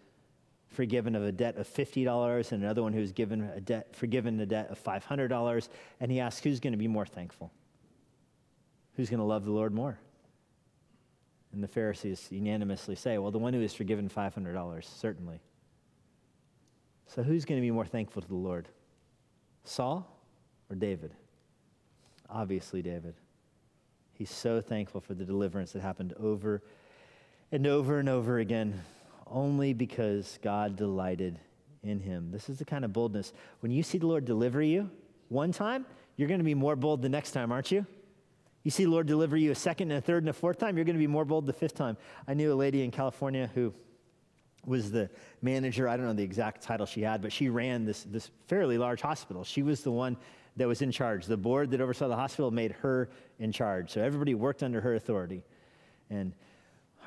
forgiven 0.72 1.16
of 1.16 1.24
a 1.24 1.32
debt 1.32 1.58
of 1.58 1.68
$50 1.68 2.52
and 2.52 2.64
another 2.64 2.82
one 2.82 2.94
who 2.94 3.02
was 3.02 3.12
given 3.12 3.42
a 3.56 3.62
debt, 3.62 3.96
forgiven 3.96 4.40
a 4.40 4.46
debt 4.46 4.70
of 4.70 4.82
$500. 4.84 5.70
And 6.00 6.12
he 6.12 6.20
asks, 6.20 6.42
who's 6.42 6.60
going 6.60 6.74
to 6.74 6.78
be 6.78 6.88
more 6.88 7.06
thankful? 7.06 7.52
Who's 8.96 9.10
going 9.10 9.20
to 9.20 9.26
love 9.26 9.46
the 9.46 9.52
Lord 9.52 9.74
more? 9.74 10.00
And 11.54 11.62
the 11.62 11.68
Pharisees 11.68 12.28
unanimously 12.32 12.96
say, 12.96 13.18
well, 13.18 13.32
the 13.32 13.40
one 13.40 13.54
who 13.54 13.62
is 13.62 13.74
forgiven 13.74 14.10
$500, 14.10 14.84
certainly. 14.84 15.42
So 17.08 17.24
who's 17.24 17.44
going 17.44 17.60
to 17.60 17.66
be 17.66 17.72
more 17.72 17.86
thankful 17.86 18.22
to 18.22 18.28
the 18.28 18.36
Lord? 18.36 18.70
Saul 19.66 20.08
or 20.70 20.78
David? 20.78 21.14
Obviously, 22.30 22.82
David. 22.82 23.16
He's 24.14 24.30
so 24.30 24.62
thankful 24.62 25.02
for 25.02 25.14
the 25.14 25.26
deliverance 25.26 25.74
that 25.74 25.82
happened 25.82 26.14
over 26.14 26.62
and 27.52 27.68
over 27.68 28.00
and 28.00 28.08
over 28.08 28.40
again, 28.40 28.82
only 29.32 29.74
because 29.74 30.40
God 30.42 30.76
delighted 30.76 31.40
in 31.84 32.00
him. 32.00 32.32
This 32.32 32.50
is 32.50 32.58
the 32.60 32.66
kind 32.66 32.86
of 32.86 32.94
boldness. 32.94 33.34
When 33.62 33.72
you 33.72 33.84
see 33.84 33.98
the 33.98 34.08
Lord 34.08 34.26
deliver 34.26 34.62
you 34.62 34.90
one 35.30 35.52
time, 35.52 35.86
you're 36.16 36.28
going 36.28 36.40
to 36.40 36.46
be 36.46 36.54
more 36.54 36.76
bold 36.76 37.02
the 37.02 37.10
next 37.10 37.32
time, 37.32 37.52
aren't 37.52 37.72
you? 37.72 37.86
You 38.64 38.72
see 38.72 38.84
the 38.84 38.92
Lord 38.92 39.08
deliver 39.08 39.36
you 39.38 39.52
a 39.52 39.56
second 39.56 39.90
and 39.90 39.98
a 39.98 40.02
third 40.02 40.24
and 40.24 40.30
a 40.30 40.34
fourth 40.34 40.60
time, 40.60 40.78
you're 40.78 40.86
going 40.86 40.96
to 40.96 41.00
be 41.00 41.08
more 41.08 41.26
bold 41.26 41.48
the 41.48 41.54
fifth 41.54 41.74
time. 41.74 41.98
I 42.28 42.34
knew 42.34 42.54
a 42.54 42.56
lady 42.56 42.84
in 42.84 42.92
California 42.92 43.50
who 43.56 43.74
was 44.66 44.92
the 44.92 45.10
manager. 45.42 45.88
I 45.88 45.98
don't 45.98 46.06
know 46.06 46.14
the 46.14 46.24
exact 46.24 46.62
title 46.62 46.86
she 46.86 47.02
had, 47.02 47.22
but 47.22 47.32
she 47.32 47.50
ran 47.50 47.86
this, 47.86 48.04
this 48.04 48.30
fairly 48.48 48.78
large 48.78 49.02
hospital. 49.02 49.44
She 49.44 49.64
was 49.64 49.82
the 49.82 49.92
one 49.92 50.18
that 50.58 50.68
was 50.68 50.84
in 50.84 50.92
charge. 50.92 51.26
The 51.26 51.38
board 51.38 51.72
that 51.72 51.82
oversaw 51.82 52.08
the 52.08 52.16
hospital 52.16 52.52
made 52.52 52.74
her 52.74 53.10
in 53.40 53.52
charge. 53.52 53.90
So 53.92 54.02
everybody 54.02 54.36
worked 54.36 54.62
under 54.62 54.82
her 54.82 54.96
authority. 54.96 55.44
And 56.12 56.34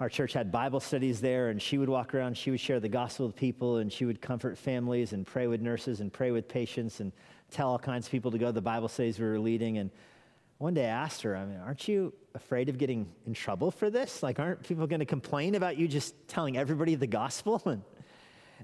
our 0.00 0.08
church 0.08 0.32
had 0.32 0.50
Bible 0.50 0.80
studies 0.80 1.20
there, 1.20 1.50
and 1.50 1.62
she 1.62 1.78
would 1.78 1.88
walk 1.88 2.14
around, 2.14 2.36
she 2.36 2.50
would 2.50 2.60
share 2.60 2.80
the 2.80 2.88
gospel 2.88 3.26
with 3.26 3.36
people, 3.36 3.76
and 3.76 3.92
she 3.92 4.04
would 4.04 4.20
comfort 4.20 4.58
families 4.58 5.12
and 5.12 5.24
pray 5.24 5.46
with 5.46 5.60
nurses 5.60 6.00
and 6.00 6.12
pray 6.12 6.32
with 6.32 6.48
patients 6.48 7.00
and 7.00 7.12
tell 7.50 7.68
all 7.68 7.78
kinds 7.78 8.06
of 8.06 8.10
people 8.10 8.30
to 8.32 8.38
go 8.38 8.46
to 8.46 8.52
the 8.52 8.60
Bible 8.60 8.88
studies 8.88 9.18
we 9.18 9.24
were 9.24 9.38
leading. 9.38 9.78
And 9.78 9.90
one 10.58 10.74
day 10.74 10.86
I 10.86 10.88
asked 10.88 11.22
her, 11.22 11.36
I 11.36 11.44
mean, 11.44 11.58
aren't 11.58 11.86
you 11.86 12.12
afraid 12.34 12.68
of 12.68 12.76
getting 12.76 13.06
in 13.26 13.34
trouble 13.34 13.70
for 13.70 13.88
this? 13.88 14.22
Like, 14.22 14.40
aren't 14.40 14.64
people 14.64 14.86
going 14.88 15.00
to 15.00 15.06
complain 15.06 15.54
about 15.54 15.76
you 15.76 15.86
just 15.86 16.14
telling 16.26 16.56
everybody 16.56 16.94
the 16.94 17.06
gospel? 17.06 17.62
And, 17.74 17.82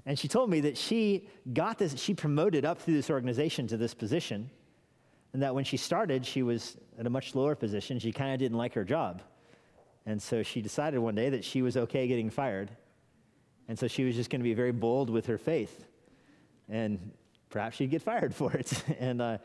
and 0.05 0.17
she 0.17 0.29
told 0.29 0.49
me 0.49 0.61
that 0.61 0.77
she 0.77 1.27
got 1.53 1.77
this, 1.77 1.95
she 1.99 2.13
promoted 2.13 2.65
up 2.65 2.81
through 2.81 2.93
this 2.95 3.09
organization 3.09 3.67
to 3.67 3.77
this 3.77 3.93
position, 3.93 4.49
and 5.33 5.43
that 5.43 5.53
when 5.53 5.63
she 5.63 5.77
started, 5.77 6.25
she 6.25 6.43
was 6.43 6.77
at 6.97 7.05
a 7.05 7.09
much 7.09 7.35
lower 7.35 7.55
position. 7.55 7.99
She 7.99 8.11
kind 8.11 8.33
of 8.33 8.39
didn't 8.39 8.57
like 8.57 8.73
her 8.73 8.85
job. 8.85 9.21
And 10.05 10.21
so 10.21 10.43
she 10.43 10.61
decided 10.61 10.99
one 10.99 11.15
day 11.15 11.29
that 11.29 11.45
she 11.45 11.61
was 11.61 11.77
okay 11.77 12.07
getting 12.07 12.29
fired. 12.29 12.71
And 13.67 13.77
so 13.77 13.87
she 13.87 14.03
was 14.03 14.15
just 14.15 14.29
going 14.29 14.41
to 14.41 14.43
be 14.43 14.53
very 14.53 14.71
bold 14.71 15.09
with 15.09 15.27
her 15.27 15.37
faith. 15.37 15.85
And 16.69 17.11
perhaps 17.49 17.77
she'd 17.77 17.91
get 17.91 18.01
fired 18.01 18.33
for 18.33 18.51
it. 18.53 18.83
and, 18.99 19.21
uh, 19.21 19.37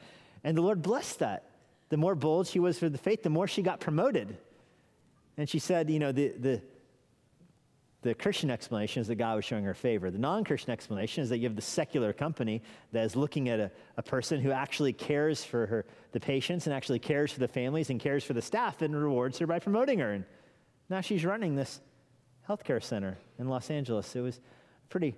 and 0.44 0.56
the 0.56 0.62
Lord 0.62 0.82
blessed 0.82 1.18
that 1.18 1.50
the 1.88 1.96
more 1.96 2.14
bold 2.14 2.46
she 2.46 2.58
was 2.58 2.78
for 2.78 2.88
the 2.88 2.98
faith, 2.98 3.22
the 3.22 3.30
more 3.30 3.46
she 3.46 3.62
got 3.62 3.80
promoted. 3.80 4.36
And 5.36 5.48
she 5.48 5.58
said, 5.58 5.90
you 5.90 5.98
know, 5.98 6.12
the, 6.12 6.28
the, 6.28 6.62
the 8.02 8.14
Christian 8.14 8.50
explanation 8.50 9.00
is 9.00 9.08
that 9.08 9.16
God 9.16 9.36
was 9.36 9.44
showing 9.44 9.64
her 9.64 9.74
favor. 9.74 10.10
The 10.10 10.18
non 10.18 10.44
Christian 10.44 10.70
explanation 10.70 11.22
is 11.22 11.28
that 11.28 11.38
you 11.38 11.44
have 11.44 11.56
the 11.56 11.62
secular 11.62 12.12
company 12.12 12.62
that 12.92 13.04
is 13.04 13.16
looking 13.16 13.48
at 13.48 13.60
a, 13.60 13.70
a 13.96 14.02
person 14.02 14.40
who 14.40 14.50
actually 14.50 14.92
cares 14.92 15.44
for 15.44 15.66
her, 15.66 15.84
the 16.12 16.20
patients 16.20 16.66
and 16.66 16.74
actually 16.74 16.98
cares 16.98 17.32
for 17.32 17.40
the 17.40 17.48
families 17.48 17.90
and 17.90 18.00
cares 18.00 18.24
for 18.24 18.32
the 18.32 18.42
staff 18.42 18.82
and 18.82 18.94
rewards 18.96 19.38
her 19.38 19.46
by 19.46 19.58
promoting 19.58 19.98
her. 19.98 20.12
And 20.12 20.24
now 20.88 21.00
she's 21.00 21.24
running 21.24 21.54
this 21.54 21.80
healthcare 22.48 22.82
center 22.82 23.18
in 23.38 23.48
Los 23.48 23.70
Angeles. 23.70 24.14
It 24.14 24.20
was 24.20 24.36
a 24.36 24.88
pretty 24.88 25.14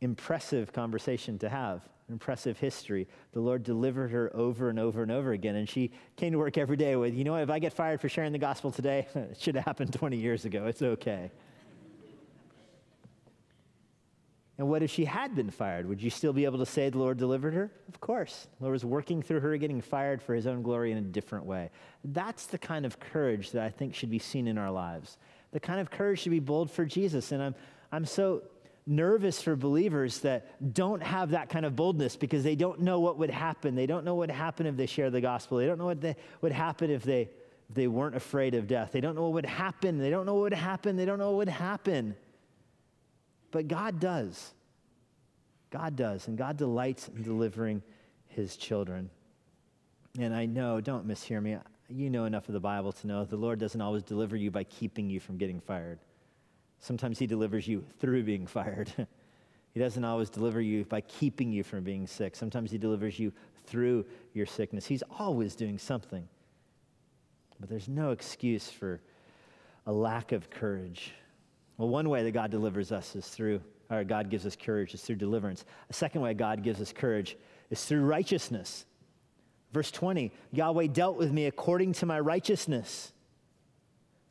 impressive 0.00 0.72
conversation 0.72 1.38
to 1.38 1.48
have 1.48 1.82
impressive 2.08 2.58
history. 2.58 3.08
The 3.32 3.40
Lord 3.40 3.62
delivered 3.62 4.10
her 4.10 4.30
over 4.34 4.70
and 4.70 4.78
over 4.78 5.02
and 5.02 5.10
over 5.10 5.32
again. 5.32 5.56
And 5.56 5.68
she 5.68 5.90
came 6.16 6.32
to 6.32 6.38
work 6.38 6.56
every 6.56 6.76
day 6.76 6.96
with, 6.96 7.14
you 7.14 7.24
know 7.24 7.36
if 7.36 7.50
I 7.50 7.58
get 7.58 7.72
fired 7.72 8.00
for 8.00 8.08
sharing 8.08 8.32
the 8.32 8.38
gospel 8.38 8.70
today, 8.70 9.08
it 9.14 9.40
should 9.40 9.56
have 9.56 9.64
happened 9.64 9.92
20 9.92 10.16
years 10.16 10.44
ago. 10.44 10.66
It's 10.66 10.82
okay. 10.82 11.30
And 14.58 14.68
what 14.68 14.82
if 14.82 14.90
she 14.90 15.04
had 15.04 15.34
been 15.34 15.50
fired? 15.50 15.86
Would 15.86 16.02
you 16.02 16.08
still 16.08 16.32
be 16.32 16.46
able 16.46 16.58
to 16.58 16.66
say 16.66 16.88
the 16.88 16.98
Lord 16.98 17.18
delivered 17.18 17.52
her? 17.52 17.70
Of 17.88 18.00
course. 18.00 18.48
The 18.58 18.64
Lord 18.64 18.72
was 18.72 18.84
working 18.84 19.22
through 19.22 19.40
her 19.40 19.56
getting 19.58 19.82
fired 19.82 20.22
for 20.22 20.34
his 20.34 20.46
own 20.46 20.62
glory 20.62 20.92
in 20.92 20.98
a 20.98 21.02
different 21.02 21.44
way. 21.44 21.70
That's 22.04 22.46
the 22.46 22.56
kind 22.56 22.86
of 22.86 22.98
courage 22.98 23.50
that 23.50 23.62
I 23.62 23.68
think 23.68 23.94
should 23.94 24.10
be 24.10 24.18
seen 24.18 24.48
in 24.48 24.56
our 24.56 24.70
lives. 24.70 25.18
The 25.52 25.60
kind 25.60 25.78
of 25.78 25.90
courage 25.90 26.22
to 26.22 26.30
be 26.30 26.40
bold 26.40 26.70
for 26.70 26.86
Jesus. 26.86 27.32
And 27.32 27.42
I'm, 27.42 27.54
I'm 27.92 28.06
so 28.06 28.44
nervous 28.86 29.42
for 29.42 29.56
believers 29.56 30.20
that 30.20 30.72
don't 30.72 31.02
have 31.02 31.30
that 31.30 31.50
kind 31.50 31.66
of 31.66 31.76
boldness 31.76 32.16
because 32.16 32.42
they 32.42 32.54
don't 32.54 32.80
know 32.80 33.00
what 33.00 33.18
would 33.18 33.30
happen. 33.30 33.74
They 33.74 33.86
don't 33.86 34.04
know 34.04 34.14
what 34.14 34.28
would 34.28 34.36
happen 34.36 34.66
if 34.66 34.76
they 34.76 34.86
share 34.86 35.10
the 35.10 35.20
gospel. 35.20 35.58
They 35.58 35.66
don't 35.66 35.78
know 35.78 35.86
what 35.86 36.00
they, 36.00 36.16
would 36.40 36.52
happen 36.52 36.90
if 36.90 37.02
they, 37.02 37.28
if 37.68 37.74
they 37.74 37.88
weren't 37.88 38.16
afraid 38.16 38.54
of 38.54 38.66
death. 38.66 38.92
They 38.92 39.02
don't 39.02 39.16
know 39.16 39.24
what 39.24 39.32
would 39.32 39.46
happen. 39.46 39.98
They 39.98 40.08
don't 40.08 40.24
know 40.24 40.34
what 40.34 40.44
would 40.44 40.54
happen. 40.54 40.96
They 40.96 41.04
don't 41.04 41.18
know 41.18 41.32
what 41.32 41.38
would 41.38 41.48
happen. 41.50 42.16
But 43.56 43.68
God 43.68 44.00
does. 44.00 44.52
God 45.70 45.96
does. 45.96 46.28
And 46.28 46.36
God 46.36 46.58
delights 46.58 47.08
in 47.08 47.22
delivering 47.22 47.82
his 48.26 48.54
children. 48.54 49.08
And 50.18 50.34
I 50.34 50.44
know, 50.44 50.82
don't 50.82 51.08
mishear 51.08 51.42
me. 51.42 51.56
You 51.88 52.10
know 52.10 52.26
enough 52.26 52.50
of 52.50 52.52
the 52.52 52.60
Bible 52.60 52.92
to 52.92 53.06
know 53.06 53.24
the 53.24 53.38
Lord 53.38 53.58
doesn't 53.58 53.80
always 53.80 54.02
deliver 54.02 54.36
you 54.36 54.50
by 54.50 54.64
keeping 54.64 55.08
you 55.08 55.20
from 55.20 55.38
getting 55.38 55.58
fired. 55.58 56.00
Sometimes 56.80 57.18
He 57.18 57.26
delivers 57.26 57.66
you 57.66 57.82
through 57.98 58.24
being 58.24 58.46
fired. 58.56 58.92
he 59.72 59.80
doesn't 59.80 60.04
always 60.04 60.28
deliver 60.28 60.60
you 60.60 60.84
by 60.84 61.00
keeping 61.00 61.50
you 61.50 61.64
from 61.64 61.82
being 61.82 62.06
sick. 62.06 62.36
Sometimes 62.36 62.70
He 62.70 62.76
delivers 62.76 63.18
you 63.18 63.32
through 63.64 64.04
your 64.34 64.44
sickness. 64.44 64.84
He's 64.84 65.02
always 65.18 65.56
doing 65.56 65.78
something. 65.78 66.28
But 67.58 67.70
there's 67.70 67.88
no 67.88 68.10
excuse 68.10 68.68
for 68.68 69.00
a 69.86 69.92
lack 69.92 70.32
of 70.32 70.50
courage. 70.50 71.14
Well, 71.78 71.88
one 71.88 72.08
way 72.08 72.22
that 72.22 72.32
God 72.32 72.50
delivers 72.50 72.92
us 72.92 73.14
is 73.16 73.26
through, 73.28 73.60
or 73.90 74.04
God 74.04 74.30
gives 74.30 74.46
us 74.46 74.56
courage 74.56 74.94
is 74.94 75.02
through 75.02 75.16
deliverance. 75.16 75.64
A 75.90 75.92
second 75.92 76.22
way 76.22 76.34
God 76.34 76.62
gives 76.62 76.80
us 76.80 76.92
courage 76.92 77.36
is 77.70 77.84
through 77.84 78.04
righteousness. 78.04 78.86
Verse 79.72 79.90
20 79.90 80.32
Yahweh 80.52 80.86
dealt 80.86 81.16
with 81.18 81.32
me 81.32 81.46
according 81.46 81.92
to 81.94 82.06
my 82.06 82.18
righteousness. 82.18 83.12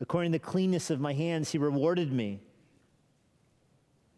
According 0.01 0.31
to 0.31 0.39
the 0.39 0.43
cleanness 0.43 0.89
of 0.89 0.99
my 0.99 1.13
hands, 1.13 1.51
he 1.51 1.57
rewarded 1.57 2.11
me. 2.11 2.41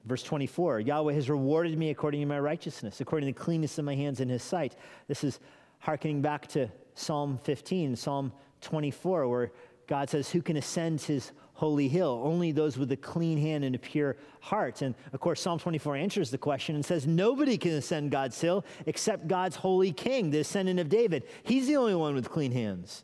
Verse 0.06 0.24
24 0.24 0.80
Yahweh 0.80 1.14
has 1.14 1.30
rewarded 1.30 1.78
me 1.78 1.90
according 1.90 2.22
to 2.22 2.28
my 2.28 2.40
righteousness, 2.40 3.02
according 3.02 3.28
to 3.28 3.38
the 3.38 3.44
cleanness 3.44 3.78
of 3.78 3.86
my 3.86 3.96
hands 3.96 4.22
in 4.22 4.30
his 4.30 4.42
sight. 4.42 4.76
This 5.08 5.24
is 5.24 5.40
hearkening 5.80 6.22
back 6.22 6.48
to 6.48 6.70
Psalm 6.96 7.38
15, 7.44 7.96
Psalm 7.96 8.32
24, 8.62 9.28
where 9.28 9.52
God 9.88 10.10
says, 10.10 10.30
Who 10.30 10.42
can 10.42 10.58
ascend 10.58 11.02
his 11.02 11.32
holy 11.54 11.88
hill? 11.88 12.22
Only 12.24 12.52
those 12.52 12.78
with 12.78 12.92
a 12.92 12.98
clean 12.98 13.38
hand 13.38 13.64
and 13.64 13.76
a 13.76 13.80
pure 13.80 14.18
heart. 14.42 14.82
And 14.82 14.94
of 15.14 15.20
course, 15.20 15.42
Psalm 15.42 15.60
24 15.60 15.96
answers 15.96 16.30
the 16.30 16.38
question 16.38 16.76
and 16.76 16.86
says, 16.86 17.08
Nobody 17.08 17.58
can 17.58 17.72
ascend 17.72 18.12
God's 18.12 18.40
hill 18.40 18.66
except 18.86 19.28
God's 19.28 19.56
holy 19.56 19.92
king, 19.92 20.30
the 20.30 20.40
descendant 20.40 20.80
of 20.80 20.90
David. 20.90 21.24
He's 21.44 21.68
the 21.68 21.78
only 21.78 21.96
one 21.96 22.14
with 22.14 22.30
clean 22.30 22.52
hands. 22.52 23.04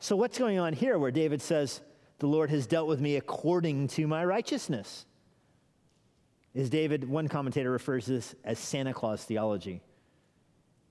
So, 0.00 0.16
what's 0.16 0.38
going 0.38 0.58
on 0.58 0.72
here 0.72 0.98
where 0.98 1.10
David 1.10 1.40
says, 1.40 1.80
The 2.18 2.26
Lord 2.26 2.50
has 2.50 2.66
dealt 2.66 2.88
with 2.88 3.00
me 3.00 3.16
according 3.16 3.88
to 3.88 4.06
my 4.06 4.24
righteousness? 4.24 5.06
Is 6.54 6.70
David, 6.70 7.08
one 7.08 7.28
commentator 7.28 7.70
refers 7.70 8.06
to 8.06 8.12
this 8.12 8.34
as 8.42 8.58
Santa 8.58 8.94
Claus 8.94 9.22
theology. 9.24 9.82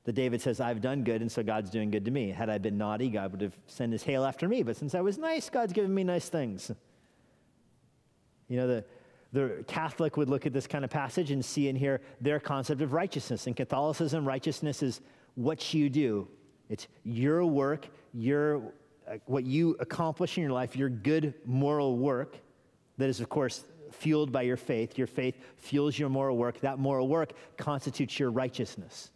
That 0.05 0.13
David 0.13 0.41
says, 0.41 0.59
I've 0.59 0.81
done 0.81 1.03
good, 1.03 1.21
and 1.21 1.31
so 1.31 1.43
God's 1.43 1.69
doing 1.69 1.91
good 1.91 2.05
to 2.05 2.11
me. 2.11 2.29
Had 2.29 2.49
I 2.49 2.57
been 2.59 2.77
naughty, 2.77 3.09
God 3.09 3.31
would 3.31 3.41
have 3.41 3.57
sent 3.67 3.91
his 3.91 4.03
hail 4.03 4.23
after 4.23 4.47
me. 4.47 4.63
But 4.63 4.77
since 4.77 4.95
I 4.95 5.01
was 5.01 5.17
nice, 5.17 5.49
God's 5.49 5.73
given 5.73 5.93
me 5.93 6.03
nice 6.03 6.29
things. 6.29 6.71
You 8.47 8.57
know, 8.57 8.67
the, 8.67 8.85
the 9.33 9.63
Catholic 9.67 10.15
would 10.15 10.29
look 10.29 10.45
at 10.45 10.53
this 10.53 10.67
kind 10.67 10.85
of 10.85 10.91
passage 10.91 11.31
and 11.31 11.43
see 11.43 11.67
in 11.67 11.75
here 11.75 12.01
their 12.21 12.39
concept 12.39 12.81
of 12.81 12.93
righteousness. 12.93 13.47
In 13.47 13.55
Catholicism, 13.55 14.27
righteousness 14.27 14.83
is 14.83 15.01
what 15.33 15.73
you 15.73 15.89
do, 15.89 16.27
it's 16.69 16.87
your 17.03 17.45
work, 17.45 17.87
your, 18.13 18.61
uh, 19.07 19.15
what 19.25 19.43
you 19.43 19.75
accomplish 19.79 20.37
in 20.37 20.43
your 20.43 20.53
life, 20.53 20.75
your 20.75 20.89
good 20.89 21.33
moral 21.45 21.97
work 21.97 22.37
that 22.97 23.09
is, 23.09 23.19
of 23.19 23.29
course, 23.29 23.63
fueled 23.91 24.31
by 24.31 24.43
your 24.43 24.57
faith. 24.57 24.97
Your 24.97 25.07
faith 25.07 25.35
fuels 25.57 25.97
your 25.97 26.09
moral 26.09 26.37
work. 26.37 26.59
That 26.61 26.79
moral 26.79 27.07
work 27.07 27.33
constitutes 27.57 28.19
your 28.19 28.31
righteousness. 28.31 29.11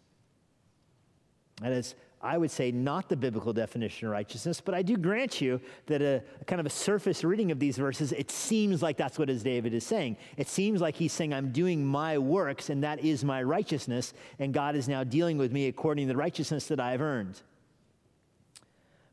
And 1.62 1.74
it's, 1.74 1.94
I 2.22 2.36
would 2.36 2.50
say, 2.50 2.70
not 2.70 3.08
the 3.08 3.16
biblical 3.16 3.52
definition 3.52 4.06
of 4.06 4.12
righteousness, 4.12 4.60
but 4.60 4.74
I 4.74 4.82
do 4.82 4.96
grant 4.96 5.40
you 5.40 5.60
that 5.86 6.02
a, 6.02 6.22
a, 6.40 6.44
kind 6.44 6.60
of 6.60 6.66
a 6.66 6.70
surface 6.70 7.24
reading 7.24 7.50
of 7.50 7.58
these 7.58 7.78
verses, 7.78 8.12
it 8.12 8.30
seems 8.30 8.82
like 8.82 8.98
that's 8.98 9.18
what 9.18 9.30
is 9.30 9.42
David 9.42 9.72
is 9.72 9.84
saying. 9.84 10.18
It 10.36 10.48
seems 10.48 10.82
like 10.82 10.96
he's 10.96 11.12
saying, 11.12 11.32
I'm 11.32 11.50
doing 11.50 11.84
my 11.84 12.18
works, 12.18 12.68
and 12.68 12.84
that 12.84 13.02
is 13.02 13.24
my 13.24 13.42
righteousness, 13.42 14.12
and 14.38 14.52
God 14.52 14.76
is 14.76 14.86
now 14.86 15.02
dealing 15.02 15.38
with 15.38 15.50
me 15.50 15.68
according 15.68 16.08
to 16.08 16.12
the 16.12 16.18
righteousness 16.18 16.66
that 16.66 16.78
I've 16.78 17.00
earned. 17.00 17.40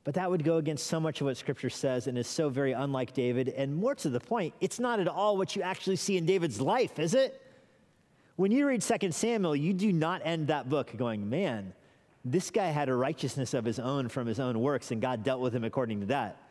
But 0.04 0.14
that 0.16 0.30
would 0.30 0.44
go 0.44 0.56
against 0.56 0.88
so 0.88 1.02
much 1.02 1.20
of 1.20 1.28
what 1.28 1.36
Scripture 1.36 1.70
says 1.70 2.08
and 2.08 2.18
is 2.18 2.28
so 2.28 2.48
very 2.48 2.72
unlike 2.72 3.14
David. 3.14 3.50
And 3.50 3.76
more 3.76 3.94
to 3.96 4.10
the 4.10 4.22
point, 4.22 4.54
it's 4.62 4.80
not 4.80 5.02
at 5.02 5.08
all 5.10 5.36
what 5.36 5.56
you 5.56 5.62
actually 5.62 5.98
see 5.98 6.16
in 6.16 6.26
David's 6.26 6.62
life, 6.62 6.98
is 6.98 7.14
it? 7.14 7.42
When 8.38 8.52
you 8.52 8.68
read 8.68 8.82
2 8.82 9.12
Samuel, 9.12 9.56
you 9.56 9.74
do 9.74 9.92
not 9.92 10.22
end 10.24 10.48
that 10.48 10.70
book 10.70 10.96
going, 10.96 11.30
man, 11.30 11.74
this 12.32 12.52
guy 12.52 12.68
had 12.68 12.90
a 12.90 12.96
righteousness 12.96 13.54
of 13.54 13.66
his 13.66 13.80
own 13.80 14.10
from 14.10 14.28
his 14.28 14.40
own 14.40 14.60
works, 14.60 14.92
and 14.92 15.02
God 15.02 15.24
dealt 15.24 15.42
with 15.42 15.54
him 15.54 15.64
according 15.64 16.02
to 16.02 16.06
that. 16.08 16.42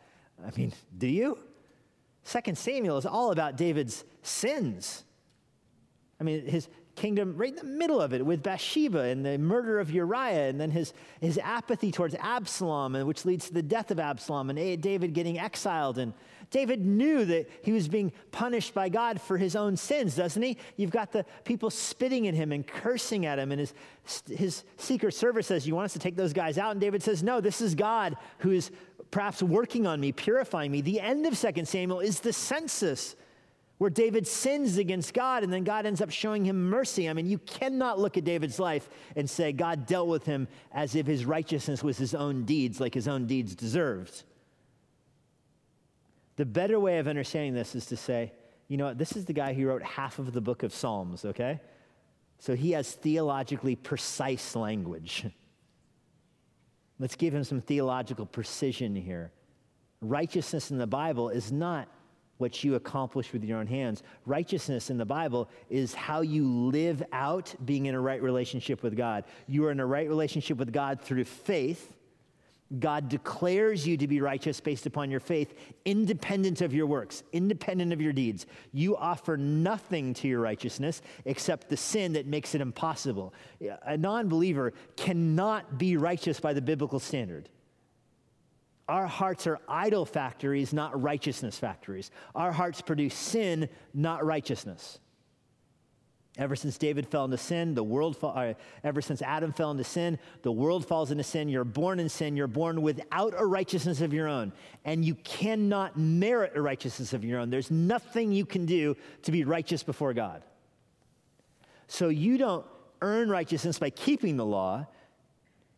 I 0.45 0.51
mean, 0.57 0.73
do 0.97 1.07
you? 1.07 1.39
Second 2.23 2.57
Samuel 2.57 2.97
is 2.97 3.05
all 3.05 3.31
about 3.31 3.57
David's 3.57 4.03
sins. 4.21 5.03
I 6.19 6.23
mean, 6.23 6.45
his, 6.45 6.67
kingdom 6.97 7.37
right 7.37 7.51
in 7.51 7.55
the 7.55 7.63
middle 7.63 8.01
of 8.01 8.11
it 8.11 8.25
with 8.25 8.43
Bathsheba 8.43 8.99
and 8.99 9.25
the 9.25 9.37
murder 9.37 9.79
of 9.79 9.89
Uriah, 9.89 10.49
and 10.49 10.59
then 10.59 10.71
his, 10.71 10.93
his 11.21 11.37
apathy 11.37 11.91
towards 11.91 12.15
Absalom, 12.15 12.95
and 12.95 13.07
which 13.07 13.23
leads 13.23 13.47
to 13.47 13.53
the 13.53 13.61
death 13.61 13.91
of 13.91 13.99
Absalom, 13.99 14.49
and 14.49 14.81
David 14.81 15.13
getting 15.13 15.39
exiled. 15.39 15.97
And 15.99 16.11
David 16.49 16.85
knew 16.85 17.25
that 17.25 17.49
he 17.61 17.71
was 17.71 17.87
being 17.87 18.11
punished 18.31 18.73
by 18.73 18.89
God 18.89 19.19
for 19.19 19.37
his 19.37 19.55
own 19.55 19.75
sins, 19.75 20.15
doesn't 20.15 20.41
he? 20.41 20.57
You've 20.77 20.91
got 20.91 21.11
the 21.11 21.25
people 21.43 21.69
spitting 21.69 22.27
at 22.27 22.33
him 22.33 22.51
and 22.51 22.65
cursing 22.65 23.25
at 23.25 23.37
him, 23.37 23.51
and 23.51 23.59
his, 23.59 23.73
his 24.29 24.63
secret 24.77 25.13
service 25.13 25.47
says, 25.47 25.67
You 25.67 25.75
want 25.75 25.85
us 25.85 25.93
to 25.93 25.99
take 25.99 26.15
those 26.15 26.33
guys 26.33 26.57
out? 26.57 26.71
And 26.71 26.79
David 26.79 27.03
says, 27.03 27.21
No, 27.21 27.41
this 27.41 27.59
is 27.59 27.75
God 27.75 28.15
who 28.39 28.51
is 28.51 28.71
perhaps 29.11 29.43
working 29.43 29.85
on 29.85 29.99
me, 29.99 30.11
purifying 30.11 30.71
me. 30.71 30.81
The 30.81 31.01
end 31.01 31.25
of 31.25 31.39
2 31.39 31.65
Samuel 31.65 31.99
is 31.99 32.21
the 32.21 32.33
census 32.33 33.15
where 33.77 33.89
David 33.89 34.25
sins 34.25 34.77
against 34.77 35.13
God 35.13 35.43
and 35.43 35.53
then 35.53 35.63
God 35.63 35.85
ends 35.85 36.01
up 36.01 36.09
showing 36.09 36.45
him 36.45 36.69
mercy. 36.69 37.07
I 37.07 37.13
mean, 37.13 37.27
you 37.27 37.37
cannot 37.39 37.99
look 37.99 38.17
at 38.17 38.23
David's 38.23 38.59
life 38.59 38.89
and 39.15 39.29
say 39.29 39.51
God 39.51 39.85
dealt 39.85 40.07
with 40.07 40.25
him 40.25 40.47
as 40.71 40.95
if 40.95 41.05
his 41.05 41.25
righteousness 41.25 41.83
was 41.83 41.97
his 41.97 42.15
own 42.15 42.43
deeds, 42.43 42.79
like 42.79 42.93
his 42.93 43.07
own 43.07 43.27
deeds 43.27 43.53
deserved. 43.53 44.23
The 46.37 46.45
better 46.45 46.79
way 46.79 46.99
of 46.99 47.07
understanding 47.07 47.53
this 47.53 47.75
is 47.75 47.85
to 47.87 47.97
say, 47.97 48.31
you 48.67 48.77
know, 48.77 48.85
what, 48.85 48.97
this 48.97 49.15
is 49.15 49.25
the 49.25 49.33
guy 49.33 49.53
who 49.53 49.67
wrote 49.67 49.83
half 49.83 50.19
of 50.19 50.33
the 50.33 50.41
book 50.41 50.63
of 50.63 50.73
Psalms, 50.73 51.25
okay? 51.25 51.59
So 52.39 52.55
he 52.55 52.71
has 52.71 52.93
theologically 52.93 53.75
precise 53.75 54.55
language. 54.55 55.25
Let's 56.99 57.15
give 57.15 57.33
him 57.33 57.43
some 57.43 57.61
theological 57.61 58.25
precision 58.25 58.95
here. 58.95 59.31
Righteousness 60.01 60.71
in 60.71 60.77
the 60.77 60.87
Bible 60.87 61.29
is 61.29 61.51
not 61.51 61.87
what 62.37 62.63
you 62.63 62.75
accomplish 62.75 63.33
with 63.33 63.43
your 63.43 63.57
own 63.57 63.65
hands. 63.67 64.03
Righteousness 64.25 64.91
in 64.91 64.97
the 64.97 65.05
Bible 65.05 65.49
is 65.69 65.95
how 65.95 66.21
you 66.21 66.47
live 66.47 67.01
out 67.11 67.53
being 67.65 67.87
in 67.87 67.95
a 67.95 67.99
right 67.99 68.21
relationship 68.21 68.83
with 68.83 68.95
God. 68.95 69.23
You 69.47 69.65
are 69.65 69.71
in 69.71 69.79
a 69.79 69.85
right 69.85 70.07
relationship 70.07 70.57
with 70.57 70.71
God 70.71 71.01
through 71.01 71.23
faith. 71.23 71.95
God 72.79 73.07
declares 73.07 73.87
you 73.87 73.95
to 73.97 74.07
be 74.07 74.19
righteous 74.19 74.59
based 74.59 74.85
upon 74.85 75.09
your 75.09 75.21
faith, 75.21 75.53
independent 75.85 76.61
of 76.61 76.73
your 76.73 76.85
works, 76.85 77.23
independent 77.31 77.93
of 77.93 78.01
your 78.01 78.11
deeds. 78.11 78.45
You 78.73 78.97
offer 78.97 79.37
nothing 79.37 80.13
to 80.15 80.27
your 80.27 80.41
righteousness 80.41 81.01
except 81.25 81.69
the 81.69 81.77
sin 81.77 82.13
that 82.13 82.27
makes 82.27 82.55
it 82.55 82.61
impossible. 82.61 83.33
A 83.83 83.97
non 83.97 84.27
believer 84.27 84.73
cannot 84.97 85.77
be 85.77 85.95
righteous 85.95 86.39
by 86.39 86.53
the 86.53 86.61
biblical 86.61 86.99
standard. 86.99 87.49
Our 88.89 89.07
hearts 89.07 89.47
are 89.47 89.59
idol 89.67 90.05
factories, 90.05 90.73
not 90.73 91.01
righteousness 91.01 91.57
factories. 91.57 92.11
Our 92.35 92.51
hearts 92.51 92.81
produce 92.81 93.15
sin, 93.15 93.69
not 93.93 94.25
righteousness. 94.25 94.99
Ever 96.37 96.55
since 96.55 96.77
David 96.77 97.07
fell 97.07 97.25
into 97.25 97.37
sin, 97.37 97.73
the 97.73 97.83
world, 97.83 98.17
uh, 98.21 98.53
ever 98.83 99.01
since 99.01 99.21
Adam 99.21 99.51
fell 99.51 99.71
into 99.71 99.83
sin, 99.83 100.19
the 100.43 100.51
world 100.51 100.85
falls 100.85 101.11
into 101.11 101.23
sin. 101.23 101.49
You're 101.49 101.63
born 101.63 101.99
in 101.99 102.09
sin. 102.09 102.37
You're 102.37 102.47
born 102.47 102.81
without 102.81 103.33
a 103.35 103.45
righteousness 103.45 104.01
of 104.01 104.13
your 104.13 104.27
own. 104.27 104.53
And 104.85 105.03
you 105.03 105.15
cannot 105.15 105.97
merit 105.97 106.53
a 106.55 106.61
righteousness 106.61 107.13
of 107.13 107.23
your 107.23 107.39
own. 107.39 107.49
There's 107.49 107.71
nothing 107.71 108.31
you 108.31 108.45
can 108.45 108.65
do 108.65 108.95
to 109.23 109.31
be 109.31 109.43
righteous 109.43 109.83
before 109.83 110.13
God. 110.13 110.43
So 111.87 112.09
you 112.09 112.37
don't 112.37 112.65
earn 113.01 113.29
righteousness 113.29 113.79
by 113.79 113.89
keeping 113.89 114.37
the 114.37 114.45
law 114.45 114.87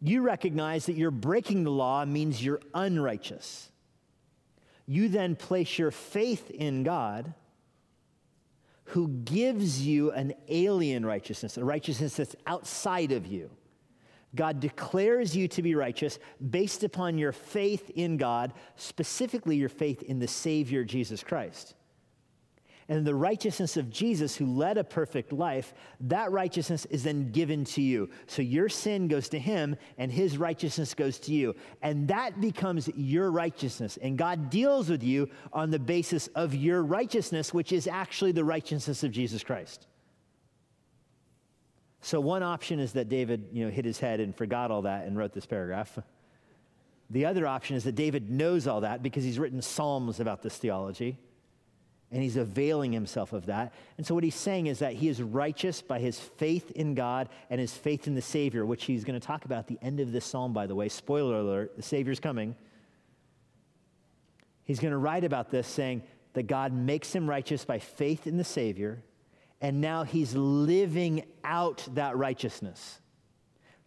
you 0.02 0.22
recognize 0.22 0.86
that 0.86 0.96
you're 0.96 1.12
breaking 1.12 1.64
the 1.64 1.72
law 1.72 2.06
means 2.06 2.44
you're 2.44 2.62
unrighteous. 2.74 3.70
You 4.86 5.10
then 5.10 5.36
place 5.36 5.78
your 5.78 5.92
faith 5.92 6.50
in 6.50 6.84
God, 6.84 7.34
who 8.90 9.08
gives 9.08 9.86
you 9.86 10.12
an 10.12 10.34
alien 10.48 11.06
righteousness, 11.06 11.58
a 11.58 11.64
righteousness 11.64 12.16
that's 12.16 12.36
outside 12.48 13.12
of 13.12 13.26
you. 13.28 13.50
God 14.36 14.60
declares 14.60 15.36
you 15.36 15.48
to 15.50 15.62
be 15.62 15.74
righteous 15.74 16.20
based 16.50 16.84
upon 16.84 17.18
your 17.18 17.32
faith 17.32 17.90
in 17.92 18.18
God, 18.18 18.54
specifically 18.76 19.56
your 19.56 19.70
faith 19.70 20.04
in 20.04 20.20
the 20.20 20.28
Savior 20.28 20.84
Jesus 20.84 21.24
Christ 21.24 21.76
and 22.90 23.06
the 23.06 23.14
righteousness 23.14 23.78
of 23.78 23.92
Jesus, 23.92 24.36
who 24.36 24.48
led 24.48 24.80
a 24.80 24.84
perfect 24.84 25.32
life, 25.32 25.76
that 26.02 26.32
righteousness 26.32 26.86
is 26.86 27.04
then 27.04 27.32
given 27.32 27.64
to 27.66 27.84
you. 27.84 28.10
So 28.26 28.42
your 28.42 28.68
sin 28.68 29.08
goes 29.08 29.30
to 29.30 29.40
him, 29.40 29.76
and 30.00 30.12
his 30.12 30.40
righteousness 30.40 30.96
goes 30.96 31.20
to 31.20 31.32
you. 31.32 31.56
And 31.84 32.08
that 32.08 32.42
becomes 32.42 32.90
your 32.96 33.30
righteousness. 33.30 34.00
And 34.02 34.18
God 34.18 34.50
deals 34.50 34.90
with 34.90 35.04
you 35.04 35.30
on 35.54 35.70
the 35.70 35.78
basis 35.78 36.28
of 36.34 36.56
your 36.56 36.82
righteousness, 36.82 37.54
which 37.54 37.72
is 37.72 37.86
actually 37.86 38.32
the 38.32 38.44
righteousness 38.44 39.04
of 39.04 39.12
Jesus 39.12 39.44
Christ. 39.44 39.86
So 42.02 42.20
one 42.20 42.42
option 42.42 42.80
is 42.80 42.94
that 42.94 43.08
David, 43.08 43.50
you 43.52 43.66
know, 43.66 43.72
hit 43.72 43.86
his 43.86 44.00
head 44.00 44.20
and 44.20 44.36
forgot 44.36 44.72
all 44.72 44.82
that 44.84 45.06
and 45.06 45.16
wrote 45.16 45.34
this 45.34 45.46
paragraph. 45.46 46.00
The 47.12 47.26
other 47.26 47.46
option 47.46 47.76
is 47.76 47.84
that 47.84 47.96
David 47.96 48.32
knows 48.32 48.66
all 48.66 48.82
that 48.82 49.04
because 49.04 49.24
he's 49.24 49.38
written 49.38 49.62
psalms 49.62 50.20
about 50.20 50.42
this 50.42 50.58
theology 50.58 51.20
and 52.12 52.24
he's 52.24 52.38
availing 52.38 52.92
himself 52.92 53.34
of 53.34 53.46
that. 53.48 53.74
And 53.98 54.06
so, 54.06 54.16
what 54.16 54.24
he's 54.24 54.36
saying 54.36 54.68
is 54.68 54.80
that 54.80 54.94
he 54.94 55.08
is 55.10 55.22
righteous 55.22 55.82
by 55.82 56.00
his 56.00 56.20
faith 56.20 56.72
in 56.72 56.96
God 56.96 57.30
and 57.50 57.62
his 57.62 57.74
faith 57.74 58.08
in 58.08 58.16
the 58.16 58.22
Savior, 58.22 58.66
which 58.66 58.86
he's 58.86 59.04
going 59.04 59.20
to 59.20 59.26
talk 59.26 59.46
about 59.46 59.60
at 59.60 59.68
the 59.68 59.80
end 59.82 60.00
of 60.00 60.12
this 60.12 60.26
psalm, 60.26 60.54
by 60.54 60.68
the 60.68 60.76
way. 60.76 60.90
Spoiler 60.90 61.40
alert, 61.40 61.76
the 61.76 61.84
Savior's 61.84 62.20
coming. 62.20 62.56
He's 64.64 64.80
going 64.80 64.92
to 64.92 64.98
write 64.98 65.24
about 65.24 65.50
this 65.50 65.68
saying, 65.68 66.04
that 66.34 66.48
God 66.48 66.74
makes 66.74 67.14
him 67.14 67.30
righteous 67.30 67.66
by 67.66 67.80
faith 67.80 68.28
in 68.28 68.38
the 68.38 68.44
Savior, 68.44 69.04
and 69.62 69.82
now 69.82 70.04
he's 70.04 70.36
living 70.36 71.26
out 71.44 71.88
that 71.96 72.16
righteousness. 72.18 73.00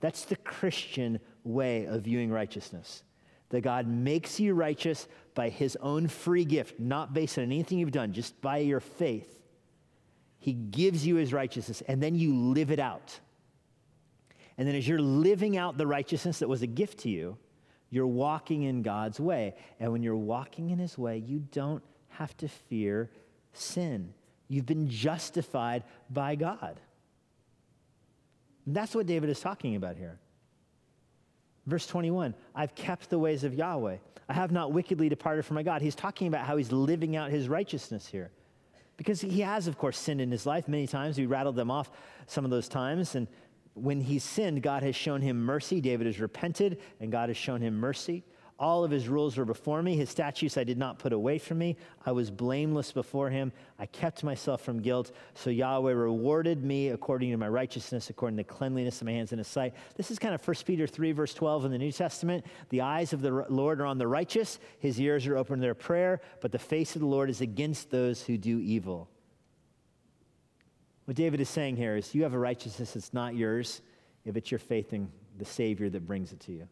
That's 0.01 0.25
the 0.25 0.37
Christian 0.37 1.21
way 1.45 1.87
of 1.87 2.03
viewing 2.03 2.31
righteousness. 2.31 3.05
That 3.51 3.63
God 3.63 3.87
makes 3.87 4.41
you 4.41 4.55
righteous 4.55 5.07
by 5.35 5.49
his 5.49 5.77
own 5.81 6.09
free 6.09 6.45
gift, 6.45 6.79
not 6.79 7.15
based 7.15 7.39
on 7.39 7.45
anything 7.45 7.79
you've 7.79 7.93
done, 7.93 8.13
just 8.13 8.41
by 8.41 8.59
your 8.59 8.81
faith. 8.81 9.39
He 10.39 10.53
gives 10.53 11.07
you 11.07 11.17
his 11.17 11.33
righteousness, 11.33 11.83
and 11.87 12.03
then 12.03 12.15
you 12.15 12.35
live 12.35 12.71
it 12.71 12.79
out. 12.79 13.19
And 14.59 14.69
then 14.69 14.75
as 14.75 14.87
you're 14.87 15.01
living 15.01 15.57
out 15.57 15.79
the 15.79 15.87
righteousness 15.87 16.41
that 16.41 16.49
was 16.49 16.63
a 16.63 16.67
gift 16.67 17.01
to 17.01 17.09
you, 17.09 17.39
you're 17.91 18.07
walking 18.07 18.63
in 18.63 18.83
God's 18.83 19.21
way. 19.21 19.55
And 19.79 19.93
when 19.93 20.03
you're 20.03 20.17
walking 20.17 20.71
in 20.71 20.79
his 20.79 20.97
way, 20.97 21.19
you 21.19 21.41
don't 21.53 21.83
have 22.09 22.37
to 22.39 22.49
fear 22.49 23.11
sin. 23.53 24.13
You've 24.49 24.67
been 24.67 24.89
justified 24.89 25.85
by 26.11 26.35
God. 26.35 26.81
And 28.67 28.75
that's 28.75 28.95
what 28.95 29.07
David 29.07 29.31
is 29.31 29.41
talking 29.41 29.77
about 29.77 29.97
here. 29.97 30.19
Verse 31.67 31.87
21 31.87 32.35
I've 32.55 32.75
kept 32.75 33.11
the 33.11 33.19
ways 33.19 33.45
of 33.45 33.55
Yahweh. 33.55 33.99
I 34.29 34.33
have 34.33 34.53
not 34.53 34.73
wickedly 34.73 35.09
departed 35.09 35.45
from 35.45 35.57
my 35.57 35.63
God. 35.63 35.83
He's 35.83 35.95
talking 35.95 36.29
about 36.29 36.47
how 36.47 36.57
he's 36.57 36.73
living 36.73 37.17
out 37.17 37.31
his 37.31 37.49
righteousness 37.49 38.07
here. 38.07 38.31
Because 38.97 39.21
he 39.21 39.41
has, 39.41 39.67
of 39.67 39.79
course, 39.79 39.99
sinned 39.99 40.21
in 40.21 40.31
his 40.31 40.47
life 40.47 40.69
many 40.69 40.87
times. 40.87 41.19
We 41.19 41.27
rattled 41.27 41.57
them 41.57 41.71
off 41.71 41.91
some 42.27 42.45
of 42.45 42.51
those 42.51 42.69
times. 42.69 43.15
And 43.15 43.27
when 43.75 44.01
he 44.01 44.19
sinned, 44.19 44.63
God 44.63 44.83
has 44.83 44.95
shown 44.95 45.21
him 45.21 45.45
mercy. 45.45 45.81
David 45.81 46.07
has 46.07 46.21
repented, 46.21 46.81
and 47.01 47.11
God 47.11 47.29
has 47.29 47.37
shown 47.37 47.61
him 47.61 47.75
mercy. 47.75 48.25
All 48.63 48.85
of 48.85 48.93
his 48.93 49.09
rules 49.09 49.37
were 49.37 49.45
before 49.45 49.83
me. 49.83 49.97
His 49.97 50.09
statutes 50.09 50.57
I 50.57 50.63
did 50.63 50.79
not 50.79 51.01
put 51.01 51.13
away 51.13 51.39
from 51.39 51.59
me. 51.59 51.77
I 52.07 52.13
was 52.13 52.31
blameless 52.31 52.93
before 52.93 53.29
him. 53.29 53.51
I 53.77 53.87
kept 53.87 54.23
myself 54.23 54.61
from 54.61 54.81
guilt. 54.81 55.11
So 55.35 55.51
Yahweh 55.51 55.91
rewarded 55.91 56.63
me 56.63 56.91
according 56.91 57.33
to 57.33 57.37
my 57.37 57.49
righteousness, 57.49 58.09
according 58.09 58.37
to 58.37 58.45
the 58.45 58.49
cleanliness 58.49 59.01
of 59.01 59.07
my 59.07 59.15
hands 59.15 59.33
in 59.33 59.39
his 59.39 59.49
sight. 59.49 59.75
This 59.97 60.13
is 60.13 60.21
kind 60.21 60.33
of 60.33 60.47
1 60.47 60.57
Peter 60.65 60.87
3, 60.87 61.11
verse 61.11 61.35
12 61.35 61.65
in 61.65 61.73
the 61.73 61.79
New 61.79 61.91
Testament. 61.91 62.47
The 62.69 62.83
eyes 62.83 63.13
of 63.13 63.21
the 63.21 63.33
Lord 63.49 63.81
are 63.81 63.87
on 63.87 63.99
the 63.99 64.07
righteous, 64.07 64.61
his 64.79 65.01
ears 65.01 65.27
are 65.27 65.37
open 65.37 65.57
to 65.57 65.61
their 65.61 65.75
prayer, 65.75 66.21
but 66.41 66.53
the 66.53 66.59
face 66.61 66.95
of 66.95 67.01
the 67.01 67.09
Lord 67.09 67.31
is 67.31 67.41
against 67.41 67.91
those 67.91 68.23
who 68.23 68.39
do 68.39 68.61
evil. 68.61 69.11
What 71.07 71.17
David 71.17 71.41
is 71.41 71.49
saying 71.49 71.79
here 71.79 71.97
is 71.97 72.15
you 72.15 72.23
have 72.23 72.33
a 72.33 72.39
righteousness 72.39 72.93
that's 72.93 73.13
not 73.13 73.35
yours 73.35 73.83
if 74.25 74.37
it's 74.37 74.53
your 74.53 74.61
faith 74.61 74.93
in 74.93 75.11
the 75.37 75.45
Savior 75.45 75.91
that 75.91 76.07
brings 76.07 76.33
it 76.33 76.39
to 76.41 76.53
you. 76.53 76.69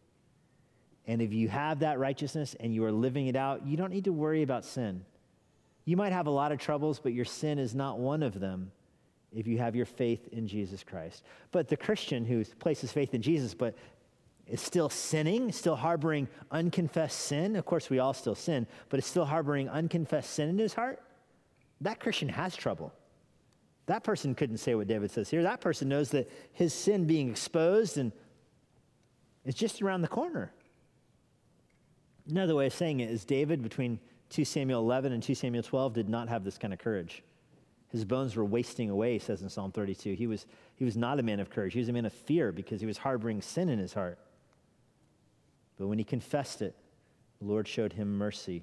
And 1.06 1.20
if 1.22 1.32
you 1.32 1.48
have 1.48 1.80
that 1.80 1.98
righteousness 1.98 2.54
and 2.60 2.74
you 2.74 2.84
are 2.84 2.92
living 2.92 3.26
it 3.26 3.36
out, 3.36 3.66
you 3.66 3.76
don't 3.76 3.92
need 3.92 4.04
to 4.04 4.12
worry 4.12 4.42
about 4.42 4.64
sin. 4.64 5.04
You 5.84 5.96
might 5.96 6.12
have 6.12 6.26
a 6.26 6.30
lot 6.30 6.52
of 6.52 6.58
troubles, 6.58 7.00
but 7.00 7.12
your 7.12 7.24
sin 7.24 7.58
is 7.58 7.74
not 7.74 7.98
one 7.98 8.22
of 8.22 8.38
them 8.38 8.70
if 9.32 9.46
you 9.46 9.58
have 9.58 9.74
your 9.76 9.86
faith 9.86 10.28
in 10.32 10.46
Jesus 10.46 10.82
Christ. 10.82 11.24
But 11.52 11.68
the 11.68 11.76
Christian 11.76 12.24
who 12.24 12.44
places 12.44 12.92
faith 12.92 13.14
in 13.14 13.22
Jesus, 13.22 13.54
but 13.54 13.74
is 14.46 14.60
still 14.60 14.90
sinning, 14.90 15.52
still 15.52 15.76
harboring 15.76 16.28
unconfessed 16.50 17.18
sin, 17.18 17.56
of 17.56 17.64
course, 17.64 17.88
we 17.88 18.00
all 18.00 18.12
still 18.12 18.34
sin, 18.34 18.66
but 18.88 18.98
is 18.98 19.06
still 19.06 19.24
harboring 19.24 19.68
unconfessed 19.68 20.30
sin 20.30 20.48
in 20.48 20.58
his 20.58 20.74
heart, 20.74 21.00
that 21.80 22.00
Christian 22.00 22.28
has 22.28 22.56
trouble. 22.56 22.92
That 23.86 24.04
person 24.04 24.34
couldn't 24.34 24.58
say 24.58 24.74
what 24.74 24.86
David 24.86 25.10
says 25.10 25.30
here. 25.30 25.42
That 25.42 25.60
person 25.60 25.88
knows 25.88 26.10
that 26.10 26.30
his 26.52 26.74
sin 26.74 27.06
being 27.06 27.30
exposed 27.30 27.98
and 27.98 28.12
is 29.44 29.54
just 29.54 29.82
around 29.82 30.02
the 30.02 30.08
corner. 30.08 30.52
Another 32.28 32.54
way 32.54 32.66
of 32.66 32.72
saying 32.72 33.00
it 33.00 33.10
is 33.10 33.24
David, 33.24 33.62
between 33.62 33.98
2 34.30 34.44
Samuel 34.44 34.80
11 34.80 35.12
and 35.12 35.22
2 35.22 35.34
Samuel 35.34 35.62
12, 35.62 35.94
did 35.94 36.08
not 36.08 36.28
have 36.28 36.44
this 36.44 36.58
kind 36.58 36.72
of 36.72 36.78
courage. 36.78 37.22
His 37.90 38.04
bones 38.04 38.36
were 38.36 38.44
wasting 38.44 38.88
away, 38.88 39.18
says 39.18 39.42
in 39.42 39.48
Psalm 39.48 39.72
32. 39.72 40.14
He 40.14 40.26
was, 40.26 40.46
he 40.76 40.84
was 40.84 40.96
not 40.96 41.18
a 41.18 41.22
man 41.22 41.40
of 41.40 41.50
courage. 41.50 41.72
He 41.72 41.80
was 41.80 41.88
a 41.88 41.92
man 41.92 42.06
of 42.06 42.12
fear 42.12 42.52
because 42.52 42.80
he 42.80 42.86
was 42.86 42.98
harboring 42.98 43.42
sin 43.42 43.68
in 43.68 43.78
his 43.78 43.92
heart. 43.92 44.18
But 45.76 45.88
when 45.88 45.98
he 45.98 46.04
confessed 46.04 46.62
it, 46.62 46.76
the 47.40 47.46
Lord 47.48 47.66
showed 47.66 47.92
him 47.92 48.16
mercy 48.16 48.62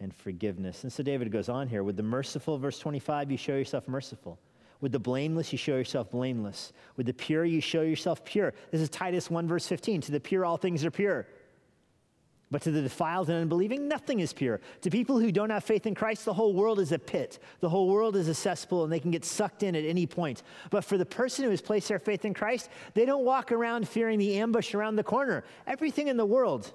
and 0.00 0.14
forgiveness. 0.14 0.84
And 0.84 0.92
so 0.92 1.02
David 1.02 1.30
goes 1.30 1.48
on 1.48 1.68
here 1.68 1.82
with 1.82 1.96
the 1.96 2.02
merciful, 2.02 2.56
verse 2.58 2.78
25, 2.78 3.30
you 3.30 3.36
show 3.36 3.56
yourself 3.56 3.88
merciful. 3.88 4.38
With 4.80 4.92
the 4.92 4.98
blameless, 4.98 5.52
you 5.52 5.58
show 5.58 5.76
yourself 5.76 6.10
blameless. 6.10 6.72
With 6.96 7.06
the 7.06 7.12
pure, 7.12 7.44
you 7.44 7.60
show 7.60 7.82
yourself 7.82 8.24
pure. 8.24 8.52
This 8.70 8.80
is 8.80 8.88
Titus 8.88 9.30
1, 9.30 9.46
verse 9.46 9.66
15. 9.68 10.00
To 10.02 10.12
the 10.12 10.18
pure, 10.18 10.44
all 10.44 10.56
things 10.56 10.84
are 10.84 10.90
pure. 10.90 11.26
But 12.52 12.60
to 12.62 12.70
the 12.70 12.82
defiled 12.82 13.30
and 13.30 13.38
unbelieving, 13.38 13.88
nothing 13.88 14.20
is 14.20 14.34
pure. 14.34 14.60
To 14.82 14.90
people 14.90 15.18
who 15.18 15.32
don't 15.32 15.48
have 15.48 15.64
faith 15.64 15.86
in 15.86 15.94
Christ, 15.94 16.26
the 16.26 16.34
whole 16.34 16.52
world 16.52 16.80
is 16.80 16.92
a 16.92 16.98
pit. 16.98 17.38
The 17.60 17.68
whole 17.70 17.88
world 17.88 18.14
is 18.14 18.28
a 18.28 18.34
cesspool, 18.34 18.84
and 18.84 18.92
they 18.92 19.00
can 19.00 19.10
get 19.10 19.24
sucked 19.24 19.62
in 19.62 19.74
at 19.74 19.86
any 19.86 20.06
point. 20.06 20.42
But 20.68 20.84
for 20.84 20.98
the 20.98 21.06
person 21.06 21.44
who 21.44 21.50
has 21.50 21.62
placed 21.62 21.88
their 21.88 21.98
faith 21.98 22.26
in 22.26 22.34
Christ, 22.34 22.68
they 22.92 23.06
don't 23.06 23.24
walk 23.24 23.52
around 23.52 23.88
fearing 23.88 24.18
the 24.18 24.36
ambush 24.36 24.74
around 24.74 24.96
the 24.96 25.02
corner. 25.02 25.44
Everything 25.66 26.08
in 26.08 26.18
the 26.18 26.26
world 26.26 26.70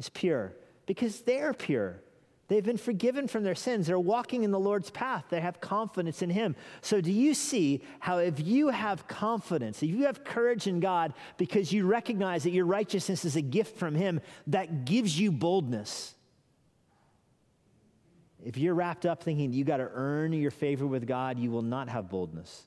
is 0.00 0.08
pure 0.08 0.52
because 0.84 1.20
they're 1.20 1.54
pure. 1.54 2.00
They've 2.48 2.64
been 2.64 2.76
forgiven 2.76 3.26
from 3.26 3.42
their 3.42 3.54
sins. 3.54 3.86
They're 3.86 3.98
walking 3.98 4.44
in 4.44 4.50
the 4.50 4.60
Lord's 4.60 4.90
path. 4.90 5.24
They 5.30 5.40
have 5.40 5.60
confidence 5.60 6.20
in 6.20 6.28
Him. 6.28 6.56
So, 6.82 7.00
do 7.00 7.10
you 7.10 7.32
see 7.32 7.82
how, 8.00 8.18
if 8.18 8.38
you 8.38 8.68
have 8.68 9.08
confidence, 9.08 9.82
if 9.82 9.88
you 9.88 10.04
have 10.04 10.24
courage 10.24 10.66
in 10.66 10.80
God 10.80 11.14
because 11.38 11.72
you 11.72 11.86
recognize 11.86 12.42
that 12.42 12.50
your 12.50 12.66
righteousness 12.66 13.24
is 13.24 13.36
a 13.36 13.42
gift 13.42 13.78
from 13.78 13.94
Him, 13.94 14.20
that 14.48 14.84
gives 14.84 15.18
you 15.18 15.32
boldness? 15.32 16.14
If 18.44 18.58
you're 18.58 18.74
wrapped 18.74 19.06
up 19.06 19.22
thinking 19.22 19.54
you 19.54 19.64
got 19.64 19.78
to 19.78 19.88
earn 19.90 20.34
your 20.34 20.50
favor 20.50 20.86
with 20.86 21.06
God, 21.06 21.38
you 21.38 21.50
will 21.50 21.62
not 21.62 21.88
have 21.88 22.10
boldness. 22.10 22.66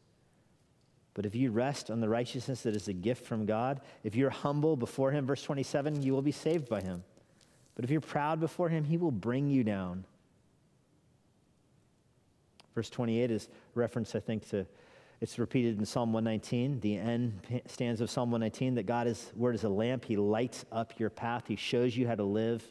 But 1.13 1.27
if 1.27 1.35
you 1.35 1.51
rest 1.51 1.91
on 1.91 1.99
the 1.99 2.09
righteousness 2.09 2.63
that 2.63 2.75
is 2.75 2.87
a 2.87 2.93
gift 2.93 3.25
from 3.25 3.45
God, 3.45 3.81
if 4.03 4.15
you're 4.15 4.31
humble 4.31 4.75
before 4.75 5.11
Him, 5.11 5.27
verse 5.27 5.43
27, 5.43 6.01
you 6.01 6.13
will 6.13 6.23
be 6.23 6.31
saved 6.31 6.67
by 6.67 6.81
Him. 6.81 7.03
But 7.77 7.85
if 7.85 7.91
you're 7.91 8.01
proud 8.01 8.39
before 8.39 8.69
him, 8.69 8.83
he 8.83 8.97
will 8.97 9.11
bring 9.11 9.47
you 9.47 9.63
down. 9.63 10.03
Verse 12.73 12.89
28 12.89 13.29
is 13.29 13.47
reference, 13.75 14.15
I 14.15 14.19
think, 14.19 14.49
to 14.49 14.65
it's 15.19 15.39
repeated 15.39 15.79
in 15.79 15.85
Psalm 15.85 16.13
119, 16.13 16.79
the 16.79 16.97
end 16.97 17.39
stands 17.65 18.01
of 18.01 18.09
Psalm 18.09 18.29
119, 18.29 18.75
that 18.75 18.85
God's 18.85 19.31
word 19.35 19.55
is 19.55 19.63
a 19.63 19.69
lamp. 19.69 20.05
He 20.05 20.15
lights 20.15 20.65
up 20.71 20.99
your 20.99 21.09
path. 21.09 21.45
He 21.47 21.55
shows 21.55 21.95
you 21.95 22.07
how 22.07 22.15
to 22.15 22.23
live. 22.23 22.63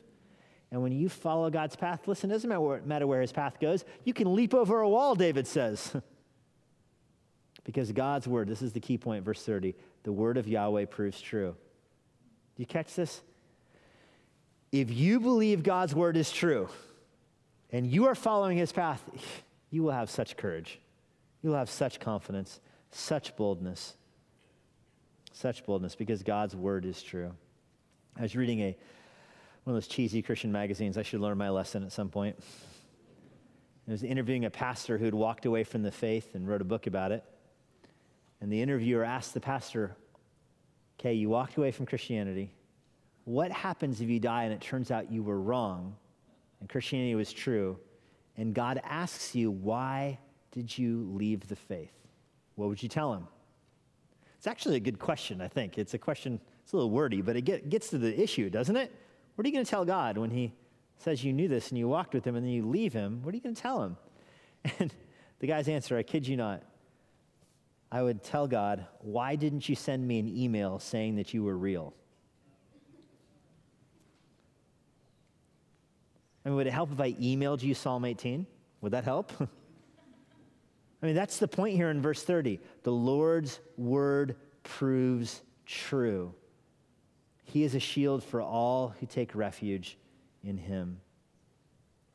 And 0.70 0.82
when 0.82 0.92
you 0.92 1.08
follow 1.08 1.50
God's 1.50 1.74
path, 1.74 2.06
listen, 2.06 2.30
it 2.30 2.34
doesn't 2.34 2.48
matter 2.48 2.60
where, 2.60 2.82
matter 2.82 3.06
where 3.06 3.20
his 3.20 3.32
path 3.32 3.58
goes. 3.58 3.84
You 4.04 4.12
can 4.12 4.34
leap 4.34 4.54
over 4.54 4.80
a 4.80 4.88
wall, 4.88 5.14
David 5.16 5.46
says. 5.46 5.96
because 7.64 7.90
God's 7.90 8.28
word, 8.28 8.48
this 8.48 8.62
is 8.62 8.72
the 8.72 8.80
key 8.80 8.98
point, 8.98 9.24
verse 9.24 9.42
30, 9.42 9.74
the 10.04 10.12
word 10.12 10.36
of 10.36 10.46
Yahweh 10.46 10.84
proves 10.86 11.20
true. 11.20 11.56
Do 12.54 12.62
you 12.62 12.66
catch 12.66 12.94
this? 12.94 13.22
If 14.80 14.90
you 14.90 15.20
believe 15.20 15.62
God's 15.62 15.94
word 15.94 16.16
is 16.16 16.30
true 16.30 16.68
and 17.70 17.86
you 17.86 18.06
are 18.06 18.14
following 18.14 18.58
his 18.58 18.72
path, 18.72 19.02
you 19.70 19.82
will 19.82 19.92
have 19.92 20.10
such 20.10 20.36
courage. 20.36 20.80
You 21.42 21.50
will 21.50 21.58
have 21.58 21.70
such 21.70 22.00
confidence, 22.00 22.60
such 22.90 23.36
boldness, 23.36 23.94
such 25.32 25.64
boldness 25.64 25.94
because 25.94 26.22
God's 26.22 26.56
word 26.56 26.84
is 26.84 27.02
true. 27.02 27.32
I 28.16 28.22
was 28.22 28.34
reading 28.34 28.60
a 28.60 28.76
one 29.64 29.74
of 29.74 29.82
those 29.82 29.88
cheesy 29.88 30.22
Christian 30.22 30.52
magazines. 30.52 30.96
I 30.96 31.02
should 31.02 31.20
learn 31.20 31.36
my 31.36 31.50
lesson 31.50 31.82
at 31.82 31.90
some 31.90 32.08
point. 32.08 32.36
I 33.88 33.90
was 33.90 34.04
interviewing 34.04 34.44
a 34.44 34.50
pastor 34.50 34.96
who'd 34.96 35.14
walked 35.14 35.44
away 35.44 35.64
from 35.64 35.82
the 35.82 35.90
faith 35.90 36.34
and 36.34 36.46
wrote 36.46 36.60
a 36.60 36.64
book 36.64 36.86
about 36.86 37.10
it. 37.10 37.24
And 38.40 38.50
the 38.50 38.62
interviewer 38.62 39.04
asked 39.04 39.34
the 39.34 39.40
pastor, 39.40 39.96
Okay, 40.98 41.14
you 41.14 41.28
walked 41.28 41.56
away 41.56 41.72
from 41.72 41.84
Christianity. 41.84 42.50
What 43.26 43.50
happens 43.50 44.00
if 44.00 44.08
you 44.08 44.20
die 44.20 44.44
and 44.44 44.52
it 44.52 44.60
turns 44.60 44.92
out 44.92 45.10
you 45.10 45.24
were 45.24 45.40
wrong 45.40 45.96
and 46.60 46.68
Christianity 46.68 47.16
was 47.16 47.32
true? 47.32 47.76
And 48.36 48.54
God 48.54 48.80
asks 48.84 49.34
you, 49.34 49.50
why 49.50 50.20
did 50.52 50.78
you 50.78 51.10
leave 51.12 51.48
the 51.48 51.56
faith? 51.56 51.92
What 52.54 52.68
would 52.68 52.80
you 52.80 52.88
tell 52.88 53.12
him? 53.12 53.26
It's 54.38 54.46
actually 54.46 54.76
a 54.76 54.80
good 54.80 55.00
question, 55.00 55.40
I 55.40 55.48
think. 55.48 55.76
It's 55.76 55.92
a 55.92 55.98
question, 55.98 56.38
it's 56.62 56.72
a 56.72 56.76
little 56.76 56.90
wordy, 56.90 57.20
but 57.20 57.34
it 57.34 57.42
get, 57.42 57.68
gets 57.68 57.90
to 57.90 57.98
the 57.98 58.16
issue, 58.16 58.48
doesn't 58.48 58.76
it? 58.76 58.92
What 59.34 59.44
are 59.44 59.48
you 59.48 59.54
going 59.54 59.64
to 59.64 59.70
tell 59.70 59.84
God 59.84 60.18
when 60.18 60.30
he 60.30 60.54
says 60.98 61.24
you 61.24 61.32
knew 61.32 61.48
this 61.48 61.70
and 61.70 61.78
you 61.78 61.88
walked 61.88 62.14
with 62.14 62.24
him 62.24 62.36
and 62.36 62.46
then 62.46 62.52
you 62.52 62.64
leave 62.64 62.92
him? 62.92 63.24
What 63.24 63.34
are 63.34 63.36
you 63.36 63.42
going 63.42 63.56
to 63.56 63.60
tell 63.60 63.82
him? 63.82 63.96
And 64.78 64.94
the 65.40 65.48
guy's 65.48 65.66
answer, 65.66 65.98
I 65.98 66.04
kid 66.04 66.28
you 66.28 66.36
not, 66.36 66.62
I 67.90 68.02
would 68.02 68.22
tell 68.22 68.46
God, 68.46 68.86
why 69.00 69.34
didn't 69.34 69.68
you 69.68 69.74
send 69.74 70.06
me 70.06 70.20
an 70.20 70.28
email 70.28 70.78
saying 70.78 71.16
that 71.16 71.34
you 71.34 71.42
were 71.42 71.56
real? 71.56 71.92
I 76.46 76.48
mean, 76.48 76.56
would 76.58 76.68
it 76.68 76.72
help 76.72 76.92
if 76.92 77.00
I 77.00 77.12
emailed 77.14 77.60
you 77.60 77.74
Psalm 77.74 78.04
18? 78.04 78.46
Would 78.80 78.92
that 78.92 79.02
help? 79.02 79.32
I 79.40 81.06
mean, 81.06 81.16
that's 81.16 81.38
the 81.38 81.48
point 81.48 81.74
here 81.74 81.90
in 81.90 82.00
verse 82.00 82.22
30. 82.22 82.60
The 82.84 82.92
Lord's 82.92 83.58
word 83.76 84.36
proves 84.62 85.42
true. 85.66 86.32
He 87.42 87.64
is 87.64 87.74
a 87.74 87.80
shield 87.80 88.22
for 88.22 88.40
all 88.40 88.94
who 89.00 89.06
take 89.06 89.34
refuge 89.34 89.98
in 90.44 90.56
him. 90.56 91.00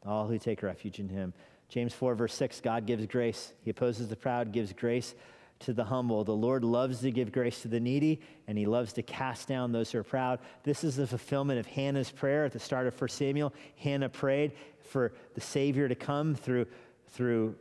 All 0.05 0.29
who 0.29 0.39
take 0.39 0.63
refuge 0.63 0.99
in 0.99 1.09
him. 1.09 1.33
James 1.67 1.93
4, 1.93 2.15
verse 2.15 2.33
6 2.33 2.61
God 2.61 2.85
gives 2.85 3.05
grace. 3.07 3.51
He 3.65 3.69
opposes 3.69 4.07
the 4.07 4.15
proud, 4.15 4.53
gives 4.53 4.71
grace 4.71 5.13
to 5.61 5.73
the 5.73 5.83
humble. 5.83 6.23
The 6.23 6.35
Lord 6.35 6.63
loves 6.63 6.99
to 7.01 7.11
give 7.11 7.31
grace 7.31 7.61
to 7.61 7.67
the 7.67 7.79
needy, 7.79 8.21
and 8.47 8.57
he 8.57 8.65
loves 8.65 8.93
to 8.93 9.03
cast 9.03 9.47
down 9.47 9.71
those 9.71 9.91
who 9.91 9.99
are 9.99 10.03
proud. 10.03 10.39
This 10.63 10.83
is 10.83 10.95
the 10.95 11.07
fulfillment 11.07 11.59
of 11.59 11.65
Hannah's 11.65 12.11
prayer 12.11 12.45
at 12.45 12.51
the 12.51 12.59
start 12.59 12.87
of 12.87 12.99
1 12.99 13.09
Samuel. 13.09 13.53
Hannah 13.75 14.09
prayed 14.09 14.53
for 14.79 15.13
the 15.33 15.41
Savior 15.41 15.87
to 15.87 15.95
come 15.95 16.35
through, 16.35 16.67
through 17.09 17.55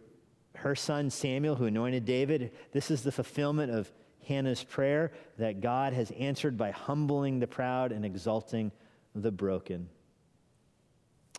her 0.57 0.75
son 0.75 1.11
Samuel, 1.11 1.55
who 1.55 1.67
anointed 1.67 2.05
David. 2.05 2.53
This 2.73 2.91
is 2.91 3.03
the 3.03 3.13
fulfillment 3.13 3.73
of 3.73 3.91
Hannah's 4.27 4.63
prayer 4.63 5.13
that 5.39 5.61
God 5.61 5.93
has 5.93 6.11
answered 6.13 6.57
by 6.57 6.71
humbling 6.71 7.39
the 7.39 7.47
proud 7.47 7.93
and 7.93 8.05
exalting 8.05 8.73
the 9.15 9.31
broken. 9.31 9.89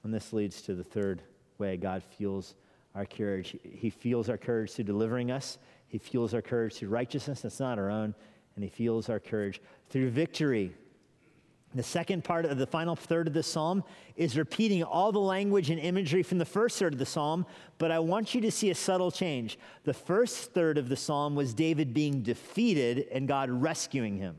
And 0.04 0.14
this 0.14 0.34
leads 0.34 0.62
to 0.64 0.74
the 0.74 0.84
third 0.84 1.22
way 1.58 1.78
God 1.78 2.04
fuels 2.04 2.56
our 2.96 3.06
courage. 3.06 3.56
He 3.64 3.90
fuels 3.90 4.30
our 4.30 4.38
courage 4.38 4.72
through 4.72 4.86
delivering 4.86 5.32
us, 5.32 5.58
He 5.92 5.98
fuels 5.98 6.34
our 6.34 6.42
courage 6.42 6.76
through 6.76 6.88
righteousness 6.88 7.42
that's 7.42 7.60
not 7.60 7.78
our 7.78 7.92
own, 7.92 8.16
and 8.56 8.64
He 8.64 8.70
fuels 8.70 9.10
our 9.10 9.20
courage 9.20 9.62
through 9.90 10.10
victory. 10.12 10.74
The 11.76 11.84
second 11.84 12.24
part 12.24 12.46
of 12.46 12.58
the 12.58 12.66
final 12.66 12.96
third 12.96 13.28
of 13.28 13.34
the 13.34 13.44
psalm 13.44 13.84
is 14.16 14.38
repeating 14.38 14.84
all 14.84 15.12
the 15.12 15.20
language 15.20 15.70
and 15.70 15.80
imagery 15.80 16.24
from 16.24 16.38
the 16.38 16.46
first 16.46 16.80
third 16.80 16.94
of 16.94 17.00
the 17.00 17.06
psalm, 17.06 17.46
but 17.78 17.92
I 17.92 18.00
want 18.00 18.34
you 18.34 18.40
to 18.40 18.52
see 18.52 18.70
a 18.70 18.76
subtle 18.76 19.12
change. 19.12 19.60
The 19.84 19.94
first 19.94 20.54
third 20.54 20.78
of 20.78 20.88
the 20.88 20.96
psalm 20.96 21.36
was 21.36 21.54
David 21.54 21.94
being 21.94 22.24
defeated 22.24 23.08
and 23.12 23.28
God 23.28 23.50
rescuing 23.50 24.18
him. 24.18 24.38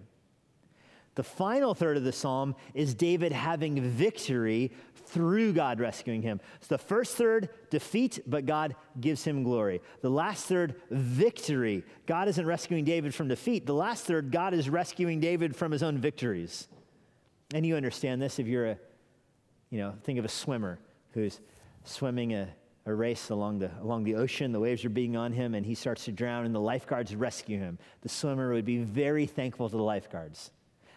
The 1.15 1.23
final 1.23 1.75
third 1.75 1.97
of 1.99 2.05
the 2.05 2.13
psalm 2.13 2.55
is 2.73 2.95
David 2.95 3.33
having 3.33 3.81
victory 3.81 4.73
through 4.95 5.53
God 5.53 5.79
rescuing 5.79 6.23
him. 6.23 6.41
So 6.61 6.69
the 6.71 6.79
first 6.79 7.17
third, 7.17 7.51
defeat, 7.69 8.21
but 8.27 8.47
God 8.47 8.75
gives 8.99 9.23
him 9.23 9.43
glory. 9.43 9.83
The 10.01 10.11
last 10.11 10.47
third, 10.47 10.77
victory. 10.91 11.85
God 12.07 12.29
isn't 12.29 12.47
rescuing 12.47 12.85
David 12.85 13.15
from 13.15 13.29
defeat. 13.29 13.67
The 13.67 13.75
last 13.75 14.07
third, 14.07 14.33
God 14.33 14.55
is 14.55 14.71
rescuing 14.71 15.21
David 15.21 15.55
from 15.55 15.71
his 15.71 15.83
own 15.83 15.99
victories. 15.99 16.67
And 17.53 17.67
you 17.67 17.77
understand 17.77 18.23
this 18.23 18.39
if 18.39 18.47
you're 18.47 18.71
a, 18.71 18.79
you 19.69 19.79
know, 19.79 19.95
think 20.05 20.19
of 20.19 20.25
a 20.25 20.29
swimmer 20.29 20.79
who's 21.13 21.41
swimming 21.85 22.33
a, 22.33 22.49
a 22.87 22.95
race 22.95 23.29
along 23.29 23.59
the, 23.59 23.71
along 23.83 24.05
the 24.05 24.15
ocean. 24.15 24.51
The 24.51 24.61
waves 24.61 24.83
are 24.87 24.91
beating 24.91 25.17
on 25.17 25.33
him, 25.33 25.55
and 25.55 25.67
he 25.67 25.75
starts 25.75 26.07
to 26.07 26.13
drown, 26.13 26.47
and 26.47 26.55
the 26.55 26.61
lifeguards 26.61 27.15
rescue 27.15 27.59
him. 27.59 27.79
The 28.01 28.09
swimmer 28.09 28.55
would 28.55 28.65
be 28.65 28.79
very 28.79 29.27
thankful 29.27 29.69
to 29.69 29.77
the 29.77 29.83
lifeguards. 29.83 30.53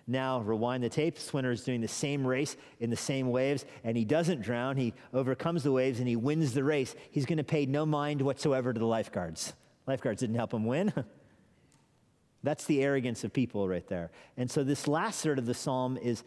Now, 0.08 0.40
rewind 0.40 0.84
the 0.84 0.90
tape. 0.90 1.18
Swimmer 1.18 1.52
is 1.52 1.64
doing 1.64 1.82
the 1.82 1.88
same 1.88 2.26
race 2.26 2.58
in 2.80 2.92
the 2.92 2.96
same 2.96 3.32
waves, 3.32 3.66
and 3.84 3.98
he 3.98 4.06
doesn't 4.06 4.42
drown. 4.42 4.78
He 4.78 4.94
overcomes 5.14 5.64
the 5.64 5.72
waves 5.72 6.00
and 6.00 6.08
he 6.08 6.16
wins 6.16 6.54
the 6.54 6.64
race. 6.64 6.96
He's 7.10 7.26
going 7.26 7.40
to 7.40 7.44
pay 7.44 7.66
no 7.66 7.86
mind 7.86 8.22
whatsoever 8.22 8.72
to 8.72 8.80
the 8.80 8.86
lifeguards. 8.86 9.54
Lifeguards 9.88 10.20
didn't 10.20 10.36
help 10.36 10.54
him 10.54 10.66
win. 10.66 10.94
That's 12.44 12.66
the 12.66 12.84
arrogance 12.84 13.24
of 13.24 13.34
people 13.34 13.68
right 13.68 13.88
there. 13.88 14.12
And 14.38 14.50
so, 14.50 14.64
this 14.64 14.88
last 14.88 15.24
third 15.24 15.40
of 15.40 15.48
the 15.48 15.56
psalm 15.56 15.98
is 15.98 16.24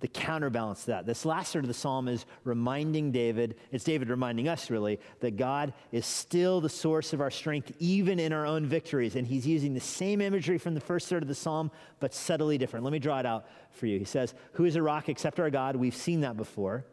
the 0.00 0.08
counterbalance 0.08 0.82
to 0.82 0.86
that. 0.88 1.06
This 1.06 1.24
last 1.24 1.52
third 1.52 1.64
of 1.64 1.68
the 1.68 1.74
psalm 1.74 2.06
is 2.06 2.26
reminding 2.44 3.12
David, 3.12 3.56
it's 3.72 3.84
David 3.84 4.10
reminding 4.10 4.46
us 4.46 4.70
really, 4.70 5.00
that 5.20 5.36
God 5.36 5.72
is 5.90 6.04
still 6.04 6.60
the 6.60 6.68
source 6.68 7.14
of 7.14 7.20
our 7.22 7.30
strength, 7.30 7.72
even 7.78 8.20
in 8.20 8.32
our 8.32 8.44
own 8.44 8.66
victories. 8.66 9.16
And 9.16 9.26
he's 9.26 9.46
using 9.46 9.72
the 9.72 9.80
same 9.80 10.20
imagery 10.20 10.58
from 10.58 10.74
the 10.74 10.80
first 10.80 11.08
third 11.08 11.22
of 11.22 11.28
the 11.28 11.34
psalm, 11.34 11.70
but 11.98 12.12
subtly 12.12 12.58
different. 12.58 12.84
Let 12.84 12.92
me 12.92 12.98
draw 12.98 13.18
it 13.20 13.26
out 13.26 13.46
for 13.70 13.86
you. 13.86 13.98
He 13.98 14.04
says, 14.04 14.34
Who 14.52 14.66
is 14.66 14.76
a 14.76 14.82
rock 14.82 15.08
except 15.08 15.40
our 15.40 15.50
God? 15.50 15.76
We've 15.76 15.96
seen 15.96 16.20
that 16.20 16.36
before. 16.36 16.84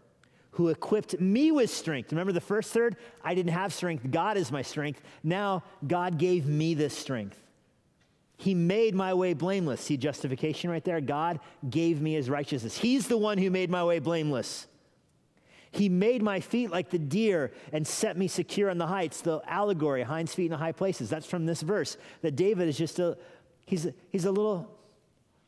Who 0.52 0.70
equipped 0.70 1.20
me 1.20 1.52
with 1.52 1.72
strength. 1.72 2.12
Remember 2.12 2.32
the 2.32 2.40
first 2.40 2.72
third? 2.72 2.96
I 3.24 3.34
didn't 3.34 3.52
have 3.54 3.74
strength. 3.74 4.10
God 4.12 4.38
is 4.38 4.52
my 4.52 4.62
strength. 4.62 5.02
Now, 5.24 5.64
God 5.86 6.18
gave 6.18 6.46
me 6.46 6.74
this 6.74 6.96
strength. 6.96 7.43
He 8.44 8.54
made 8.54 8.94
my 8.94 9.14
way 9.14 9.34
blameless. 9.34 9.80
See 9.80 9.96
justification 9.96 10.70
right 10.70 10.84
there? 10.84 11.00
God 11.00 11.40
gave 11.70 12.02
me 12.02 12.16
his 12.16 12.30
righteousness. 12.30 12.78
He's 12.78 13.08
the 13.08 13.18
one 13.18 13.38
who 13.38 13.50
made 13.50 13.70
my 13.70 13.86
way 13.86 14.00
blameless. 14.00 14.68
He 15.72 15.88
made 15.88 16.22
my 16.22 16.42
feet 16.42 16.70
like 16.70 16.90
the 16.90 17.00
deer 17.00 17.54
and 17.72 17.88
set 17.88 18.18
me 18.18 18.28
secure 18.28 18.70
on 18.70 18.78
the 18.78 18.86
heights. 18.86 19.22
The 19.22 19.42
allegory, 19.48 20.04
hinds 20.04 20.36
feet 20.36 20.48
in 20.48 20.52
the 20.52 20.58
high 20.58 20.74
places. 20.74 21.10
That's 21.10 21.26
from 21.26 21.46
this 21.46 21.62
verse. 21.62 21.96
That 22.22 22.36
David 22.36 22.68
is 22.68 22.78
just 22.78 23.00
a, 23.00 23.18
he's 23.66 23.86
a, 23.86 23.94
he's 24.10 24.26
a 24.26 24.32
little 24.32 24.70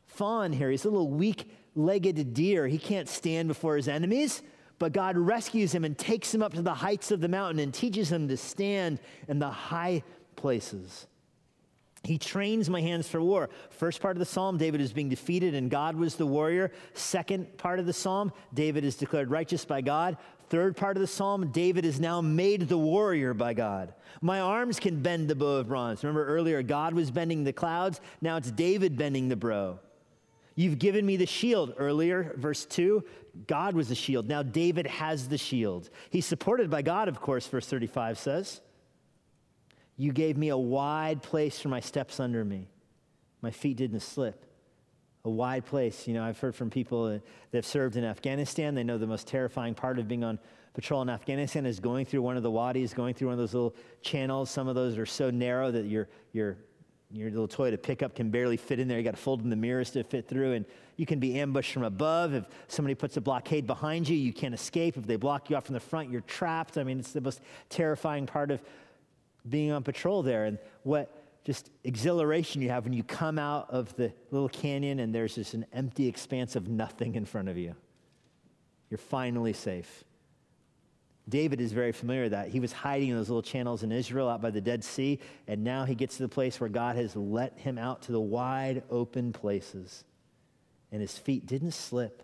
fawn 0.06 0.54
here. 0.54 0.70
He's 0.70 0.86
a 0.86 0.90
little 0.90 1.10
weak 1.10 1.50
legged 1.74 2.32
deer. 2.32 2.66
He 2.66 2.78
can't 2.78 3.10
stand 3.10 3.46
before 3.46 3.76
his 3.76 3.88
enemies, 3.88 4.40
but 4.78 4.94
God 4.94 5.18
rescues 5.18 5.70
him 5.70 5.84
and 5.84 5.98
takes 5.98 6.34
him 6.34 6.42
up 6.42 6.54
to 6.54 6.62
the 6.62 6.72
heights 6.72 7.10
of 7.10 7.20
the 7.20 7.28
mountain 7.28 7.58
and 7.58 7.74
teaches 7.74 8.10
him 8.10 8.26
to 8.28 8.38
stand 8.38 9.00
in 9.28 9.38
the 9.38 9.50
high 9.50 10.02
places. 10.34 11.06
He 12.06 12.18
trains 12.18 12.70
my 12.70 12.80
hands 12.80 13.08
for 13.08 13.20
war. 13.20 13.50
First 13.70 14.00
part 14.00 14.14
of 14.14 14.20
the 14.20 14.24
psalm, 14.24 14.58
David 14.58 14.80
is 14.80 14.92
being 14.92 15.08
defeated 15.08 15.54
and 15.54 15.68
God 15.68 15.96
was 15.96 16.14
the 16.14 16.26
warrior. 16.26 16.70
Second 16.94 17.58
part 17.58 17.80
of 17.80 17.86
the 17.86 17.92
psalm, 17.92 18.32
David 18.54 18.84
is 18.84 18.94
declared 18.94 19.28
righteous 19.28 19.64
by 19.64 19.80
God. 19.80 20.16
Third 20.48 20.76
part 20.76 20.96
of 20.96 21.00
the 21.00 21.08
psalm, 21.08 21.50
David 21.50 21.84
is 21.84 21.98
now 21.98 22.20
made 22.20 22.68
the 22.68 22.78
warrior 22.78 23.34
by 23.34 23.54
God. 23.54 23.92
My 24.20 24.38
arms 24.38 24.78
can 24.78 25.02
bend 25.02 25.26
the 25.26 25.34
bow 25.34 25.56
of 25.56 25.66
bronze. 25.66 26.04
Remember 26.04 26.24
earlier, 26.24 26.62
God 26.62 26.94
was 26.94 27.10
bending 27.10 27.42
the 27.42 27.52
clouds. 27.52 28.00
Now 28.20 28.36
it's 28.36 28.52
David 28.52 28.96
bending 28.96 29.28
the 29.28 29.34
bow. 29.34 29.80
You've 30.54 30.78
given 30.78 31.04
me 31.04 31.16
the 31.16 31.26
shield. 31.26 31.74
Earlier, 31.76 32.34
verse 32.36 32.64
2, 32.66 33.04
God 33.48 33.74
was 33.74 33.88
the 33.88 33.96
shield. 33.96 34.28
Now 34.28 34.44
David 34.44 34.86
has 34.86 35.28
the 35.28 35.38
shield. 35.38 35.90
He's 36.10 36.24
supported 36.24 36.70
by 36.70 36.82
God, 36.82 37.08
of 37.08 37.20
course, 37.20 37.48
verse 37.48 37.66
35 37.66 38.16
says. 38.16 38.60
You 39.96 40.12
gave 40.12 40.36
me 40.36 40.50
a 40.50 40.58
wide 40.58 41.22
place 41.22 41.58
for 41.58 41.68
my 41.68 41.80
steps 41.80 42.20
under 42.20 42.44
me. 42.44 42.68
My 43.40 43.50
feet 43.50 43.78
didn't 43.78 44.00
slip. 44.00 44.44
A 45.24 45.30
wide 45.30 45.64
place. 45.64 46.06
You 46.06 46.14
know, 46.14 46.22
I've 46.22 46.38
heard 46.38 46.54
from 46.54 46.70
people 46.70 47.08
that 47.08 47.22
have 47.52 47.66
served 47.66 47.96
in 47.96 48.04
Afghanistan. 48.04 48.74
They 48.74 48.84
know 48.84 48.98
the 48.98 49.06
most 49.06 49.26
terrifying 49.26 49.74
part 49.74 49.98
of 49.98 50.06
being 50.06 50.22
on 50.22 50.38
patrol 50.74 51.00
in 51.00 51.08
Afghanistan 51.08 51.64
is 51.64 51.80
going 51.80 52.04
through 52.04 52.20
one 52.20 52.36
of 52.36 52.42
the 52.42 52.50
wadis, 52.50 52.92
going 52.92 53.14
through 53.14 53.28
one 53.28 53.32
of 53.32 53.38
those 53.38 53.54
little 53.54 53.74
channels. 54.02 54.50
Some 54.50 54.68
of 54.68 54.74
those 54.74 54.98
are 54.98 55.06
so 55.06 55.30
narrow 55.30 55.70
that 55.70 55.86
your, 55.86 56.08
your, 56.32 56.58
your 57.10 57.30
little 57.30 57.48
Toyota 57.48 57.82
pickup 57.82 58.14
can 58.14 58.30
barely 58.30 58.58
fit 58.58 58.78
in 58.78 58.86
there. 58.86 58.98
You 58.98 59.04
got 59.04 59.12
to 59.12 59.16
fold 59.16 59.42
in 59.42 59.48
the 59.48 59.56
mirrors 59.56 59.90
to 59.92 60.04
fit 60.04 60.28
through. 60.28 60.52
And 60.52 60.66
you 60.96 61.06
can 61.06 61.18
be 61.18 61.40
ambushed 61.40 61.72
from 61.72 61.84
above. 61.84 62.34
If 62.34 62.44
somebody 62.68 62.94
puts 62.94 63.16
a 63.16 63.20
blockade 63.22 63.66
behind 63.66 64.06
you, 64.06 64.16
you 64.16 64.34
can't 64.34 64.54
escape. 64.54 64.98
If 64.98 65.06
they 65.06 65.16
block 65.16 65.48
you 65.48 65.56
off 65.56 65.64
from 65.64 65.74
the 65.74 65.80
front, 65.80 66.10
you're 66.10 66.20
trapped. 66.20 66.76
I 66.76 66.84
mean, 66.84 66.98
it's 66.98 67.12
the 67.12 67.22
most 67.22 67.40
terrifying 67.70 68.26
part 68.26 68.50
of 68.50 68.60
being 69.48 69.72
on 69.72 69.82
patrol 69.82 70.22
there 70.22 70.44
and 70.44 70.58
what 70.82 71.12
just 71.44 71.70
exhilaration 71.84 72.60
you 72.60 72.70
have 72.70 72.84
when 72.84 72.92
you 72.92 73.04
come 73.04 73.38
out 73.38 73.70
of 73.70 73.94
the 73.96 74.12
little 74.32 74.48
canyon 74.48 74.98
and 74.98 75.14
there's 75.14 75.36
just 75.36 75.54
an 75.54 75.64
empty 75.72 76.08
expanse 76.08 76.56
of 76.56 76.68
nothing 76.68 77.14
in 77.14 77.24
front 77.24 77.48
of 77.48 77.56
you. 77.56 77.74
You're 78.90 78.98
finally 78.98 79.52
safe. 79.52 80.04
David 81.28 81.60
is 81.60 81.72
very 81.72 81.92
familiar 81.92 82.24
with 82.24 82.32
that. 82.32 82.48
He 82.48 82.60
was 82.60 82.72
hiding 82.72 83.10
in 83.10 83.16
those 83.16 83.28
little 83.28 83.42
channels 83.42 83.82
in 83.82 83.90
Israel 83.90 84.28
out 84.28 84.40
by 84.40 84.50
the 84.50 84.60
Dead 84.60 84.84
Sea, 84.84 85.18
and 85.48 85.64
now 85.64 85.84
he 85.84 85.94
gets 85.94 86.16
to 86.16 86.22
the 86.22 86.28
place 86.28 86.60
where 86.60 86.68
God 86.68 86.96
has 86.96 87.16
let 87.16 87.58
him 87.58 87.78
out 87.78 88.02
to 88.02 88.12
the 88.12 88.20
wide 88.20 88.84
open 88.90 89.32
places. 89.32 90.04
And 90.92 91.00
his 91.00 91.18
feet 91.18 91.46
didn't 91.46 91.72
slip. 91.72 92.22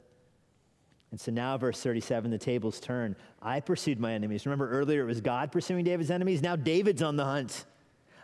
And 1.12 1.20
so 1.20 1.30
now, 1.30 1.58
verse 1.58 1.80
37, 1.80 2.30
the 2.30 2.38
tables 2.38 2.80
turn. 2.80 3.14
I 3.40 3.60
pursued 3.60 4.00
my 4.00 4.14
enemies. 4.14 4.46
Remember 4.46 4.70
earlier 4.70 5.02
it 5.02 5.06
was 5.06 5.20
God 5.20 5.52
pursuing 5.52 5.84
David's 5.84 6.10
enemies? 6.10 6.42
Now 6.42 6.56
David's 6.56 7.02
on 7.02 7.16
the 7.16 7.24
hunt. 7.24 7.66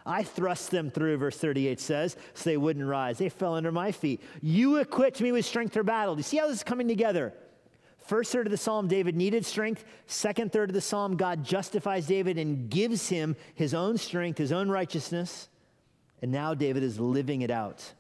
I 0.07 0.23
thrust 0.23 0.71
them 0.71 0.91
through, 0.91 1.19
verse 1.19 1.37
38 1.37 1.79
says, 1.79 2.17
so 2.33 2.49
they 2.49 2.57
wouldn't 2.57 2.87
rise. 2.87 3.19
They 3.19 3.29
fell 3.29 3.55
under 3.55 3.71
my 3.71 3.93
feet. 3.93 4.23
You 4.41 4.77
equipped 4.77 5.21
me 5.21 5.33
with 5.33 5.45
strength 5.45 5.75
for 5.75 5.83
battle. 5.83 6.15
Do 6.15 6.21
you 6.21 6.25
see 6.25 6.39
how 6.39 6.47
this 6.47 6.57
is 6.57 6.65
coming 6.65 6.89
together? 6.89 7.35
First 7.99 8.33
third 8.33 8.47
of 8.47 8.51
the 8.51 8.57
psalm, 8.57 8.89
David 8.89 9.17
needed 9.17 9.45
strength. 9.45 9.85
Second 10.07 10.51
third 10.51 10.71
of 10.71 10.75
the 10.75 10.81
psalm, 10.81 11.19
God 11.19 11.45
justifies 11.45 12.07
David 12.07 12.39
and 12.39 12.71
gives 12.71 13.11
him 13.11 13.37
his 13.55 13.75
own 13.75 13.99
strength, 13.99 14.39
his 14.39 14.51
own 14.51 14.71
righteousness. 14.71 15.51
And 16.23 16.33
now 16.33 16.55
David 16.55 16.83
is 16.83 16.99
living 16.99 17.43
it 17.43 17.51
out. 17.51 17.93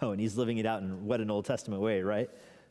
Oh, 0.00 0.12
and 0.12 0.20
he's 0.20 0.36
living 0.36 0.58
it 0.58 0.66
out 0.66 0.82
in 0.82 1.06
what 1.06 1.20
an 1.20 1.28
Old 1.28 1.44
Testament 1.44 1.82
way, 1.82 2.02
right? 2.02 2.30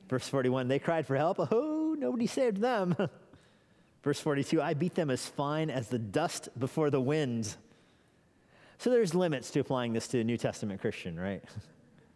Verse 0.09 0.27
41, 0.27 0.67
they 0.67 0.79
cried 0.79 1.05
for 1.05 1.15
help. 1.15 1.37
Oh, 1.51 1.95
nobody 1.97 2.25
saved 2.25 2.57
them. 2.57 2.95
Verse 4.03 4.19
42, 4.19 4.59
I 4.61 4.73
beat 4.73 4.95
them 4.95 5.11
as 5.11 5.25
fine 5.25 5.69
as 5.69 5.87
the 5.87 5.99
dust 5.99 6.49
before 6.57 6.89
the 6.89 6.99
wind. 6.99 7.55
So 8.79 8.89
there's 8.89 9.13
limits 9.13 9.51
to 9.51 9.59
applying 9.59 9.93
this 9.93 10.07
to 10.09 10.19
a 10.19 10.23
New 10.23 10.37
Testament 10.37 10.81
Christian, 10.81 11.19
right? 11.19 11.43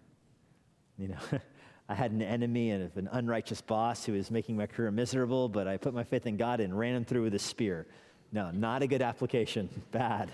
you 0.97 1.09
know, 1.09 1.17
I 1.89 1.93
had 1.93 2.11
an 2.11 2.21
enemy 2.21 2.71
and 2.71 2.89
an 2.95 3.09
unrighteous 3.11 3.61
boss 3.61 4.05
who 4.05 4.13
was 4.13 4.31
making 4.31 4.57
my 4.57 4.65
career 4.65 4.89
miserable, 4.89 5.47
but 5.47 5.67
I 5.67 5.77
put 5.77 5.93
my 5.93 6.03
faith 6.03 6.25
in 6.25 6.37
God 6.37 6.61
and 6.61 6.77
ran 6.77 6.95
him 6.95 7.05
through 7.05 7.23
with 7.23 7.35
a 7.35 7.39
spear. 7.39 7.85
No, 8.31 8.49
not 8.49 8.81
a 8.81 8.87
good 8.87 9.03
application. 9.03 9.69
Bad. 9.91 10.31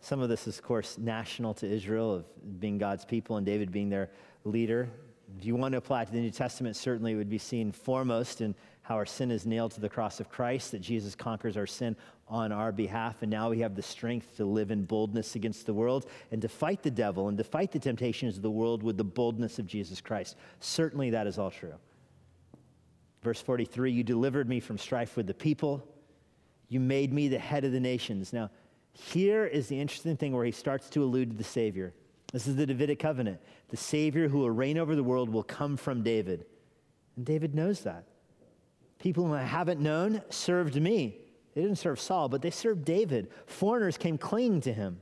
Some 0.00 0.20
of 0.20 0.28
this 0.28 0.46
is, 0.46 0.58
of 0.58 0.64
course, 0.64 0.96
national 0.98 1.54
to 1.54 1.66
Israel, 1.66 2.14
of 2.14 2.60
being 2.60 2.78
God's 2.78 3.04
people 3.04 3.36
and 3.36 3.44
David 3.44 3.72
being 3.72 3.88
their 3.88 4.10
leader. 4.44 4.88
If 5.36 5.44
you 5.44 5.56
want 5.56 5.72
to 5.72 5.78
apply 5.78 6.02
it 6.02 6.06
to 6.06 6.12
the 6.12 6.20
New 6.20 6.30
Testament, 6.30 6.76
certainly 6.76 7.12
it 7.12 7.16
would 7.16 7.28
be 7.28 7.38
seen 7.38 7.72
foremost 7.72 8.40
in 8.40 8.54
how 8.82 8.94
our 8.94 9.04
sin 9.04 9.30
is 9.30 9.44
nailed 9.44 9.72
to 9.72 9.80
the 9.80 9.88
cross 9.88 10.18
of 10.18 10.30
Christ, 10.30 10.72
that 10.72 10.80
Jesus 10.80 11.14
conquers 11.14 11.58
our 11.58 11.66
sin 11.66 11.94
on 12.26 12.52
our 12.52 12.72
behalf, 12.72 13.22
and 13.22 13.30
now 13.30 13.50
we 13.50 13.58
have 13.58 13.74
the 13.74 13.82
strength 13.82 14.36
to 14.36 14.44
live 14.44 14.70
in 14.70 14.84
boldness 14.84 15.34
against 15.34 15.66
the 15.66 15.74
world 15.74 16.06
and 16.30 16.40
to 16.42 16.48
fight 16.48 16.82
the 16.82 16.90
devil 16.90 17.28
and 17.28 17.36
to 17.36 17.44
fight 17.44 17.72
the 17.72 17.78
temptations 17.78 18.36
of 18.36 18.42
the 18.42 18.50
world 18.50 18.82
with 18.82 18.96
the 18.96 19.04
boldness 19.04 19.58
of 19.58 19.66
Jesus 19.66 20.00
Christ. 20.00 20.36
Certainly, 20.60 21.10
that 21.10 21.26
is 21.26 21.38
all 21.38 21.50
true. 21.50 21.74
Verse 23.22 23.40
43 23.40 23.92
You 23.92 24.04
delivered 24.04 24.48
me 24.48 24.60
from 24.60 24.78
strife 24.78 25.16
with 25.16 25.26
the 25.26 25.34
people, 25.34 25.86
you 26.68 26.80
made 26.80 27.12
me 27.12 27.28
the 27.28 27.38
head 27.38 27.64
of 27.64 27.72
the 27.72 27.80
nations. 27.80 28.32
Now, 28.32 28.50
here 29.00 29.46
is 29.46 29.68
the 29.68 29.80
interesting 29.80 30.16
thing 30.16 30.32
where 30.34 30.44
he 30.44 30.50
starts 30.50 30.90
to 30.90 31.04
allude 31.04 31.30
to 31.30 31.36
the 31.36 31.44
Savior. 31.44 31.94
This 32.32 32.46
is 32.46 32.56
the 32.56 32.66
Davidic 32.66 32.98
covenant. 32.98 33.40
The 33.68 33.76
Savior 33.76 34.28
who 34.28 34.38
will 34.38 34.50
reign 34.50 34.76
over 34.76 34.96
the 34.96 35.04
world 35.04 35.30
will 35.30 35.44
come 35.44 35.76
from 35.76 36.02
David. 36.02 36.44
And 37.16 37.24
David 37.24 37.54
knows 37.54 37.80
that. 37.82 38.04
People 38.98 39.24
whom 39.24 39.32
I 39.32 39.44
haven't 39.44 39.80
known 39.80 40.20
served 40.30 40.80
me. 40.80 41.16
They 41.54 41.62
didn't 41.62 41.78
serve 41.78 42.00
Saul, 42.00 42.28
but 42.28 42.42
they 42.42 42.50
served 42.50 42.84
David. 42.84 43.30
Foreigners 43.46 43.96
came 43.96 44.18
clinging 44.18 44.62
to 44.62 44.72
him. 44.72 45.00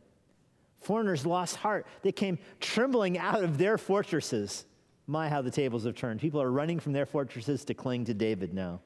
Foreigners 0.83 1.25
lost 1.25 1.57
heart. 1.57 1.87
They 2.03 2.13
came 2.13 2.39
trembling 2.61 3.19
out 3.19 3.43
of 3.43 3.59
their 3.59 3.79
fortresses. 3.79 4.67
My, 5.07 5.29
how 5.29 5.41
the 5.41 5.51
tables 5.51 5.85
have 5.85 5.95
turned. 5.95 6.21
People 6.21 6.41
are 6.43 6.51
running 6.51 6.81
from 6.81 6.93
their 6.93 7.07
fortresses 7.07 7.65
to 7.65 7.75
cling 7.75 8.05
to 8.05 8.15
David 8.15 8.53
now. 8.53 8.81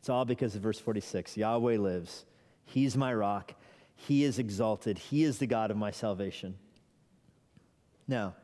It's 0.00 0.08
all 0.08 0.24
because 0.24 0.56
of 0.56 0.62
verse 0.62 0.78
46 0.78 1.36
Yahweh 1.36 1.76
lives. 1.76 2.24
He's 2.64 2.96
my 2.96 3.12
rock. 3.12 3.54
He 3.96 4.24
is 4.24 4.38
exalted. 4.38 4.98
He 4.98 5.24
is 5.24 5.38
the 5.38 5.46
God 5.46 5.70
of 5.70 5.76
my 5.76 5.90
salvation. 5.90 6.56
Now, 8.06 8.34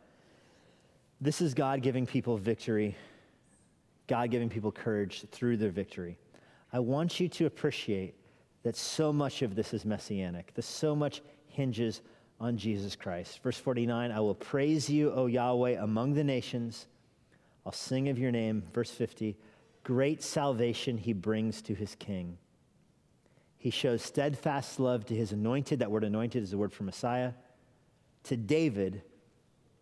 this 1.21 1.41
is 1.43 1.53
God 1.53 1.83
giving 1.83 2.07
people 2.07 2.37
victory, 2.39 2.97
God 4.07 4.31
giving 4.31 4.49
people 4.49 4.73
courage 4.73 5.27
through 5.31 5.59
their 5.59 5.71
victory. 5.71 6.17
I 6.73 6.79
want 6.79 7.21
you 7.21 7.29
to 7.29 7.47
appreciate 7.47 8.15
that 8.63 8.77
so 8.77 9.13
much 9.13 9.43
of 9.43 9.55
this 9.55 9.75
is 9.75 9.85
messianic, 9.85 10.55
that 10.55 10.63
so 10.63 10.95
much 10.95 11.23
hinges 11.49 12.01
on 12.41 12.57
Jesus 12.57 12.97
Christ. 12.97 13.43
Verse 13.43 13.59
49 13.59 14.11
I 14.11 14.21
will 14.21 14.35
praise 14.35 14.89
you, 14.89 15.13
O 15.13 15.27
Yahweh, 15.27 15.83
among 15.83 16.15
the 16.15 16.25
nations. 16.25 16.87
I'll 17.67 17.73
sing 17.73 18.09
of 18.09 18.19
your 18.19 18.31
name. 18.31 18.63
Verse 18.73 18.91
50 18.91 19.37
Great 19.85 20.23
salvation 20.23 20.97
he 20.97 21.13
brings 21.13 21.61
to 21.63 21.75
his 21.75 21.95
king. 21.97 22.39
He 23.61 23.69
shows 23.69 24.01
steadfast 24.01 24.81
love 24.81 25.05
to 25.05 25.15
his 25.15 25.33
anointed. 25.33 25.81
That 25.81 25.91
word 25.91 26.03
anointed 26.03 26.43
is 26.43 26.51
the 26.51 26.57
word 26.57 26.73
for 26.73 26.85
Messiah. 26.85 27.33
To 28.25 28.37
David 28.37 29.03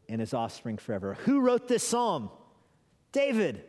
and 0.09 0.21
his 0.21 0.35
offspring 0.35 0.79
forever. 0.79 1.15
Who 1.27 1.41
wrote 1.41 1.69
this 1.69 1.85
psalm? 1.85 2.29
David. 3.13 3.63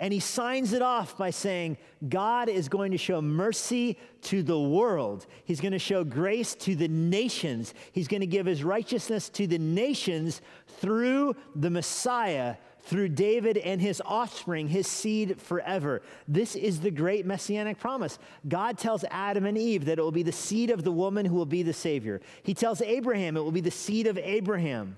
And 0.00 0.14
he 0.14 0.20
signs 0.20 0.72
it 0.72 0.80
off 0.80 1.18
by 1.18 1.28
saying, 1.28 1.76
God 2.08 2.48
is 2.48 2.70
going 2.70 2.92
to 2.92 2.96
show 2.96 3.20
mercy 3.20 3.98
to 4.22 4.42
the 4.42 4.58
world. 4.58 5.26
He's 5.44 5.60
going 5.60 5.72
to 5.72 5.78
show 5.78 6.04
grace 6.04 6.54
to 6.54 6.74
the 6.74 6.88
nations. 6.88 7.74
He's 7.92 8.08
going 8.08 8.22
to 8.22 8.26
give 8.26 8.46
his 8.46 8.64
righteousness 8.64 9.28
to 9.30 9.46
the 9.46 9.58
nations 9.58 10.40
through 10.80 11.36
the 11.54 11.68
Messiah, 11.68 12.56
through 12.88 13.10
David 13.10 13.58
and 13.58 13.82
his 13.82 14.00
offspring, 14.06 14.68
his 14.68 14.86
seed 14.86 15.38
forever. 15.38 16.00
This 16.26 16.56
is 16.56 16.80
the 16.80 16.90
great 16.90 17.26
messianic 17.26 17.78
promise. 17.78 18.18
God 18.48 18.78
tells 18.78 19.04
Adam 19.10 19.44
and 19.44 19.58
Eve 19.58 19.84
that 19.84 19.98
it 19.98 20.02
will 20.02 20.10
be 20.10 20.22
the 20.22 20.32
seed 20.32 20.70
of 20.70 20.84
the 20.84 20.90
woman 20.90 21.26
who 21.26 21.34
will 21.34 21.44
be 21.44 21.62
the 21.62 21.74
Savior. 21.74 22.22
He 22.42 22.54
tells 22.54 22.80
Abraham 22.80 23.36
it 23.36 23.44
will 23.44 23.52
be 23.52 23.60
the 23.60 23.70
seed 23.70 24.06
of 24.06 24.16
Abraham 24.16 24.96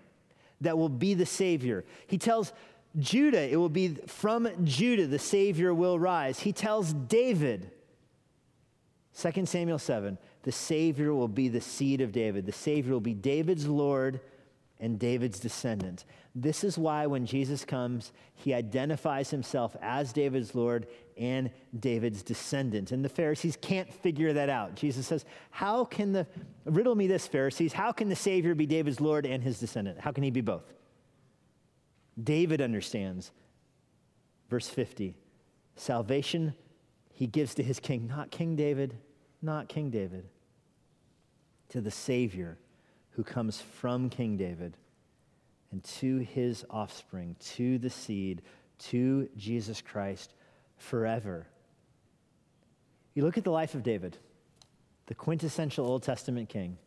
that 0.60 0.78
will 0.78 0.88
be 0.88 1.14
the 1.14 1.26
Savior. 1.26 1.84
He 2.06 2.16
tells 2.16 2.52
Judah, 2.96 3.42
it 3.42 3.56
will 3.56 3.68
be 3.68 3.96
from 4.06 4.48
Judah 4.64 5.08
the 5.08 5.18
Savior 5.18 5.74
will 5.74 5.98
rise. 5.98 6.38
He 6.38 6.52
tells 6.52 6.92
David, 6.92 7.72
2 9.20 9.46
Samuel 9.46 9.80
7, 9.80 10.16
the 10.44 10.52
Savior 10.52 11.12
will 11.12 11.28
be 11.28 11.48
the 11.48 11.60
seed 11.60 12.00
of 12.00 12.12
David. 12.12 12.46
The 12.46 12.52
Savior 12.52 12.92
will 12.92 13.00
be 13.00 13.14
David's 13.14 13.66
Lord 13.66 14.20
and 14.78 14.96
David's 14.96 15.40
descendant. 15.40 16.04
This 16.34 16.62
is 16.62 16.78
why 16.78 17.06
when 17.06 17.26
Jesus 17.26 17.64
comes, 17.64 18.12
he 18.34 18.54
identifies 18.54 19.30
himself 19.30 19.76
as 19.82 20.12
David's 20.12 20.54
Lord 20.54 20.86
and 21.16 21.50
David's 21.78 22.22
descendant. 22.22 22.92
And 22.92 23.04
the 23.04 23.08
Pharisees 23.08 23.58
can't 23.60 23.92
figure 23.92 24.32
that 24.32 24.48
out. 24.48 24.76
Jesus 24.76 25.06
says, 25.08 25.24
How 25.50 25.84
can 25.84 26.12
the, 26.12 26.26
riddle 26.64 26.94
me 26.94 27.08
this, 27.08 27.26
Pharisees, 27.26 27.72
how 27.72 27.90
can 27.90 28.08
the 28.08 28.16
Savior 28.16 28.54
be 28.54 28.66
David's 28.66 29.00
Lord 29.00 29.26
and 29.26 29.42
his 29.42 29.58
descendant? 29.58 29.98
How 30.00 30.12
can 30.12 30.22
he 30.22 30.30
be 30.30 30.40
both? 30.40 30.72
David 32.22 32.60
understands. 32.60 33.32
Verse 34.48 34.68
50 34.68 35.14
salvation 35.76 36.52
he 37.12 37.26
gives 37.26 37.54
to 37.54 37.62
his 37.62 37.78
king, 37.80 38.06
not 38.06 38.30
King 38.30 38.56
David, 38.56 38.96
not 39.42 39.68
King 39.68 39.90
David, 39.90 40.26
to 41.68 41.80
the 41.80 41.90
Savior 41.90 42.58
who 43.10 43.22
comes 43.22 43.60
from 43.60 44.08
King 44.08 44.36
David 44.36 44.76
and 45.72 45.82
to 45.84 46.18
his 46.18 46.64
offspring, 46.70 47.36
to 47.38 47.78
the 47.78 47.90
seed, 47.90 48.42
to 48.78 49.28
Jesus 49.36 49.80
Christ 49.80 50.34
forever. 50.76 51.46
You 53.14 53.24
look 53.24 53.38
at 53.38 53.44
the 53.44 53.50
life 53.50 53.74
of 53.74 53.82
David, 53.82 54.16
the 55.06 55.14
quintessential 55.14 55.86
Old 55.86 56.02
Testament 56.02 56.48
king, 56.48 56.78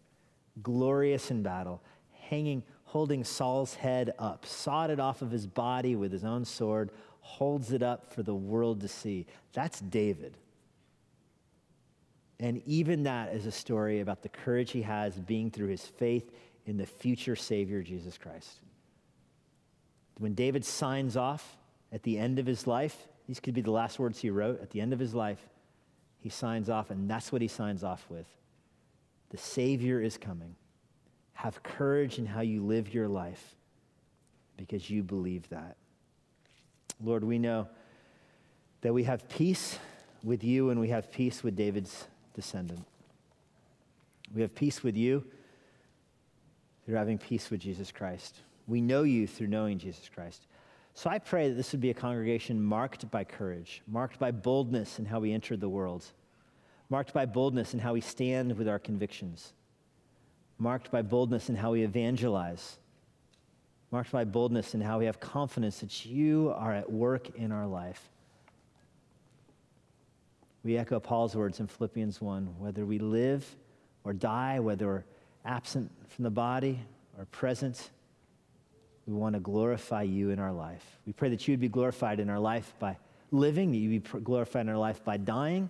glorious 0.62 1.32
in 1.32 1.44
battle, 1.44 1.82
hanging, 2.30 2.64
holding 2.86 3.24
Saul's 3.24 3.76
head 3.76 4.14
up, 4.18 4.46
sawed 4.46 4.90
it 4.90 5.00
off 5.00 5.22
of 5.22 5.32
his 5.32 5.46
body 5.48 5.96
with 5.96 6.12
his 6.12 6.24
own 6.24 6.46
sword, 6.46 6.92
holds 7.20 7.72
it 7.72 7.84
up 7.84 8.14
for 8.14 8.24
the 8.24 8.36
world 8.36 8.82
to 8.82 8.88
see. 8.88 9.26
That's 9.54 9.80
David. 9.80 10.38
And 12.40 12.62
even 12.66 13.04
that 13.04 13.34
is 13.34 13.46
a 13.46 13.52
story 13.52 14.02
about 14.02 14.22
the 14.22 14.30
courage 14.30 14.72
he 14.72 14.82
has 14.82 15.18
being 15.18 15.50
through 15.50 15.70
his 15.70 15.86
faith 15.86 16.32
in 16.66 16.78
the 16.78 16.86
future 16.86 17.36
Savior, 17.36 17.82
Jesus 17.82 18.18
Christ. 18.18 18.60
When 20.18 20.34
David 20.34 20.64
signs 20.64 21.18
off 21.18 21.58
at 21.92 22.04
the 22.04 22.18
end 22.18 22.40
of 22.40 22.46
his 22.46 22.68
life, 22.68 23.08
these 23.28 23.40
could 23.40 23.54
be 23.54 23.62
the 23.62 23.72
last 23.72 24.00
words 24.00 24.20
he 24.20 24.30
wrote 24.30 24.62
at 24.62 24.70
the 24.72 24.82
end 24.82 24.94
of 24.94 25.00
his 25.00 25.14
life. 25.14 25.40
He 26.20 26.30
signs 26.30 26.70
off, 26.70 26.90
and 26.90 27.10
that's 27.10 27.32
what 27.32 27.42
he 27.42 27.48
signs 27.48 27.84
off 27.84 28.06
with. 28.10 28.28
The 29.30 29.38
Savior 29.38 30.02
is 30.02 30.18
coming. 30.18 30.56
Have 31.34 31.64
courage 31.64 32.20
in 32.20 32.26
how 32.26 32.42
you 32.42 32.64
live 32.64 32.94
your 32.94 33.08
life 33.08 33.56
because 34.58 34.90
you 34.90 35.04
believe 35.04 35.50
that. 35.50 35.78
Lord, 37.04 37.24
we 37.24 37.40
know 37.40 37.68
that 38.82 38.94
we 38.94 39.04
have 39.06 39.28
peace 39.30 39.80
with 40.24 40.44
you 40.44 40.70
and 40.70 40.80
we 40.80 40.90
have 40.90 41.12
peace 41.12 41.44
with 41.44 41.56
David's 41.56 42.08
descendant. 42.34 42.86
We 44.34 44.42
have 44.42 44.54
peace 44.54 44.84
with 44.84 44.96
you 44.96 45.26
through 46.86 46.96
having 46.96 47.18
peace 47.18 47.50
with 47.50 47.62
Jesus 47.62 47.92
Christ. 47.92 48.36
We 48.68 48.82
know 48.82 49.04
you 49.04 49.28
through 49.28 49.48
knowing 49.48 49.78
Jesus 49.78 50.10
Christ. 50.14 50.48
So 50.94 51.10
I 51.10 51.20
pray 51.20 51.50
that 51.50 51.56
this 51.56 51.72
would 51.72 51.82
be 51.82 51.90
a 51.90 51.96
congregation 51.96 52.62
marked 52.62 53.10
by 53.10 53.24
courage, 53.24 53.82
marked 53.88 54.20
by 54.20 54.32
boldness 54.32 55.00
in 55.00 55.06
how 55.06 55.20
we 55.20 55.34
enter 55.34 55.58
the 55.58 55.70
world, 55.70 56.06
marked 56.90 57.14
by 57.14 57.26
boldness 57.26 57.74
in 57.74 57.80
how 57.80 57.94
we 57.94 58.02
stand 58.02 58.56
with 58.58 58.68
our 58.68 58.80
convictions, 58.80 59.54
marked 60.60 60.92
by 60.92 61.02
boldness 61.02 61.50
in 61.50 61.56
how 61.56 61.72
we 61.72 61.82
evangelize, 61.82 62.78
marked 63.92 64.12
by 64.12 64.24
boldness 64.24 64.76
in 64.76 64.82
how 64.82 65.00
we 65.00 65.06
have 65.06 65.20
confidence 65.20 65.80
that 65.80 66.06
you 66.06 66.54
are 66.56 66.74
at 66.74 66.92
work 66.92 67.36
in 67.36 67.52
our 67.52 67.66
life. 67.66 68.10
We 70.64 70.78
echo 70.78 71.00
Paul's 71.00 71.36
words 71.36 71.60
in 71.60 71.68
Philippians 71.68 72.22
1 72.22 72.56
whether 72.60 72.86
we 72.86 73.00
live 73.00 73.46
or 74.04 74.14
die, 74.14 74.60
whether 74.60 74.86
we're 74.86 75.04
absent 75.44 75.92
from 76.10 76.24
the 76.24 76.30
body 76.30 76.80
or 77.18 77.26
present, 77.26 77.90
we 79.06 79.14
want 79.14 79.34
to 79.34 79.40
glorify 79.40 80.04
you 80.04 80.30
in 80.30 80.40
our 80.40 80.54
life. 80.54 80.84
We 81.06 81.14
pray 81.14 81.30
that 81.30 81.48
you 81.48 81.54
would 81.54 81.60
be 81.60 81.68
glorified 81.68 82.20
in 82.20 82.30
our 82.30 82.40
life 82.40 82.74
by 82.80 82.98
living, 83.32 83.72
that 83.72 83.78
you 83.78 84.00
be 84.00 84.20
glorified 84.20 84.62
in 84.62 84.70
our 84.70 84.78
life 84.78 85.04
by 85.04 85.18
dying. 85.18 85.70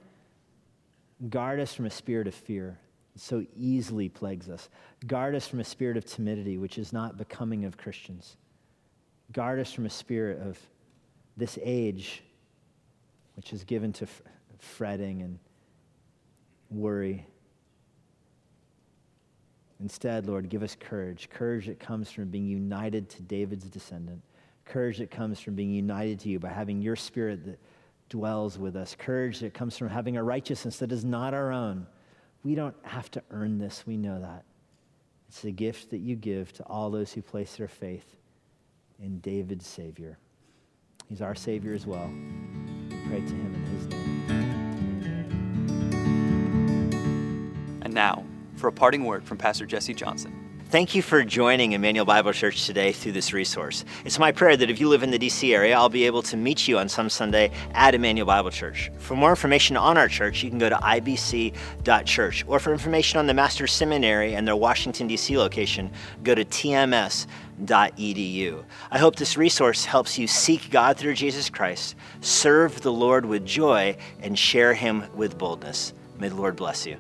Guard 1.29 1.59
us 1.59 1.73
from 1.73 1.86
a 1.86 1.89
spirit 1.89 2.27
of 2.27 2.36
fear 2.36 2.77
that 3.13 3.21
so 3.21 3.45
easily 3.55 4.09
plagues 4.09 4.49
us. 4.49 4.69
Guard 5.07 5.36
us 5.36 5.47
from 5.47 5.59
a 5.59 5.63
spirit 5.63 5.97
of 5.97 6.05
timidity, 6.05 6.57
which 6.57 6.77
is 6.77 6.93
not 6.93 7.17
becoming 7.17 7.65
of 7.65 7.77
Christians. 7.77 8.38
Guard 9.31 9.59
us 9.59 9.71
from 9.71 9.86
a 9.86 9.89
spirit 9.89 10.39
of 10.41 10.59
this 11.38 11.57
age, 11.63 12.23
which 13.36 13.53
is 13.53 13.63
given 13.63 13.93
to 13.93 14.07
fretting 14.59 15.21
and 15.21 15.39
worry. 16.69 17.25
Instead, 19.84 20.25
Lord, 20.25 20.47
give 20.47 20.63
us 20.63 20.75
courage 20.79 21.29
courage 21.29 21.67
that 21.67 21.77
comes 21.77 22.09
from 22.09 22.29
being 22.29 22.47
united 22.47 23.09
to 23.09 23.21
David's 23.21 23.65
descendant, 23.65 24.21
courage 24.63 24.97
that 24.99 25.11
comes 25.11 25.41
from 25.41 25.55
being 25.55 25.71
united 25.71 26.21
to 26.21 26.29
you 26.29 26.39
by 26.39 26.47
having 26.47 26.81
your 26.81 26.95
spirit 26.95 27.45
that 27.45 27.59
dwells 28.07 28.57
with 28.57 28.77
us, 28.77 28.95
courage 28.97 29.39
that 29.39 29.53
comes 29.53 29.77
from 29.77 29.89
having 29.89 30.15
a 30.15 30.23
righteousness 30.23 30.77
that 30.77 30.93
is 30.93 31.03
not 31.03 31.34
our 31.34 31.51
own. 31.51 31.86
We 32.45 32.55
don't 32.55 32.77
have 32.84 33.11
to 33.11 33.21
earn 33.29 33.57
this, 33.57 33.84
we 33.86 33.97
know 33.97 34.21
that. 34.21 34.45
It's 35.27 35.43
a 35.43 35.51
gift 35.51 35.89
that 35.89 35.99
you 35.99 36.15
give 36.15 36.53
to 36.53 36.63
all 36.63 36.89
those 36.89 37.11
who 37.11 37.21
place 37.21 37.57
their 37.57 37.67
faith 37.67 38.15
in 39.01 39.19
David's 39.19 39.67
Savior. 39.67 40.17
He's 41.09 41.21
our 41.21 41.36
Savior 41.36 41.73
as 41.73 41.86
well. 41.86 42.09
We 42.89 42.95
pray 43.09 43.19
to 43.19 43.34
him 43.34 43.53
in 43.53 43.65
his 43.65 43.88
name. 43.88 44.23
And 47.81 47.93
now, 47.93 48.23
for 48.56 48.68
a 48.68 48.72
parting 48.72 49.06
word 49.06 49.24
from 49.24 49.38
Pastor 49.38 49.66
Jesse 49.66 49.93
Johnson. 49.93 50.43
Thank 50.74 50.95
you 50.95 51.04
for 51.04 51.24
joining 51.24 51.74
Immanuel 51.74 52.04
Bible 52.04 52.34
Church 52.34 52.66
today 52.66 52.93
through 52.93 53.12
this 53.12 53.32
resource. 53.32 53.86
It's 54.06 54.18
my 54.18 54.32
prayer 54.32 54.58
that 54.58 54.72
if 54.72 54.80
you 54.80 54.89
live 54.89 55.04
in 55.04 55.12
the 55.12 55.20
DC 55.20 55.54
area, 55.54 55.78
I'll 55.78 55.88
be 55.88 56.08
able 56.08 56.24
to 56.24 56.36
meet 56.36 56.68
you 56.68 56.80
on 56.80 56.89
some 56.89 57.12
Sunday 57.12 57.51
at 57.76 57.93
Immanuel 57.93 58.26
Bible 58.26 58.49
Church. 58.49 58.89
For 58.97 59.16
more 59.16 59.30
information 59.30 59.78
on 59.78 59.99
our 59.99 60.08
church, 60.08 60.41
you 60.41 60.49
can 60.49 60.58
go 60.58 60.70
to 60.70 60.76
ibc.church. 60.78 62.45
Or 62.47 62.58
for 62.60 62.72
information 62.72 63.20
on 63.20 63.28
the 63.28 63.36
Master's 63.36 63.72
Seminary 63.72 64.34
and 64.34 64.47
their 64.47 64.56
Washington, 64.56 65.06
D.C. 65.06 65.38
location, 65.38 65.91
go 66.24 66.34
to 66.34 66.43
tms.edu. 66.43 67.28
I 68.89 68.97
hope 68.97 69.16
this 69.16 69.38
resource 69.38 69.86
helps 69.86 70.18
you 70.18 70.26
seek 70.26 70.72
God 70.72 70.97
through 70.97 71.14
Jesus 71.14 71.51
Christ, 71.51 71.95
serve 72.22 72.82
the 72.82 72.91
Lord 72.91 73.28
with 73.28 73.45
joy, 73.45 73.95
and 74.22 74.39
share 74.39 74.74
Him 74.74 75.04
with 75.14 75.38
boldness. 75.38 75.93
May 76.18 76.30
the 76.30 76.36
Lord 76.36 76.56
bless 76.56 76.88
you. 76.88 76.97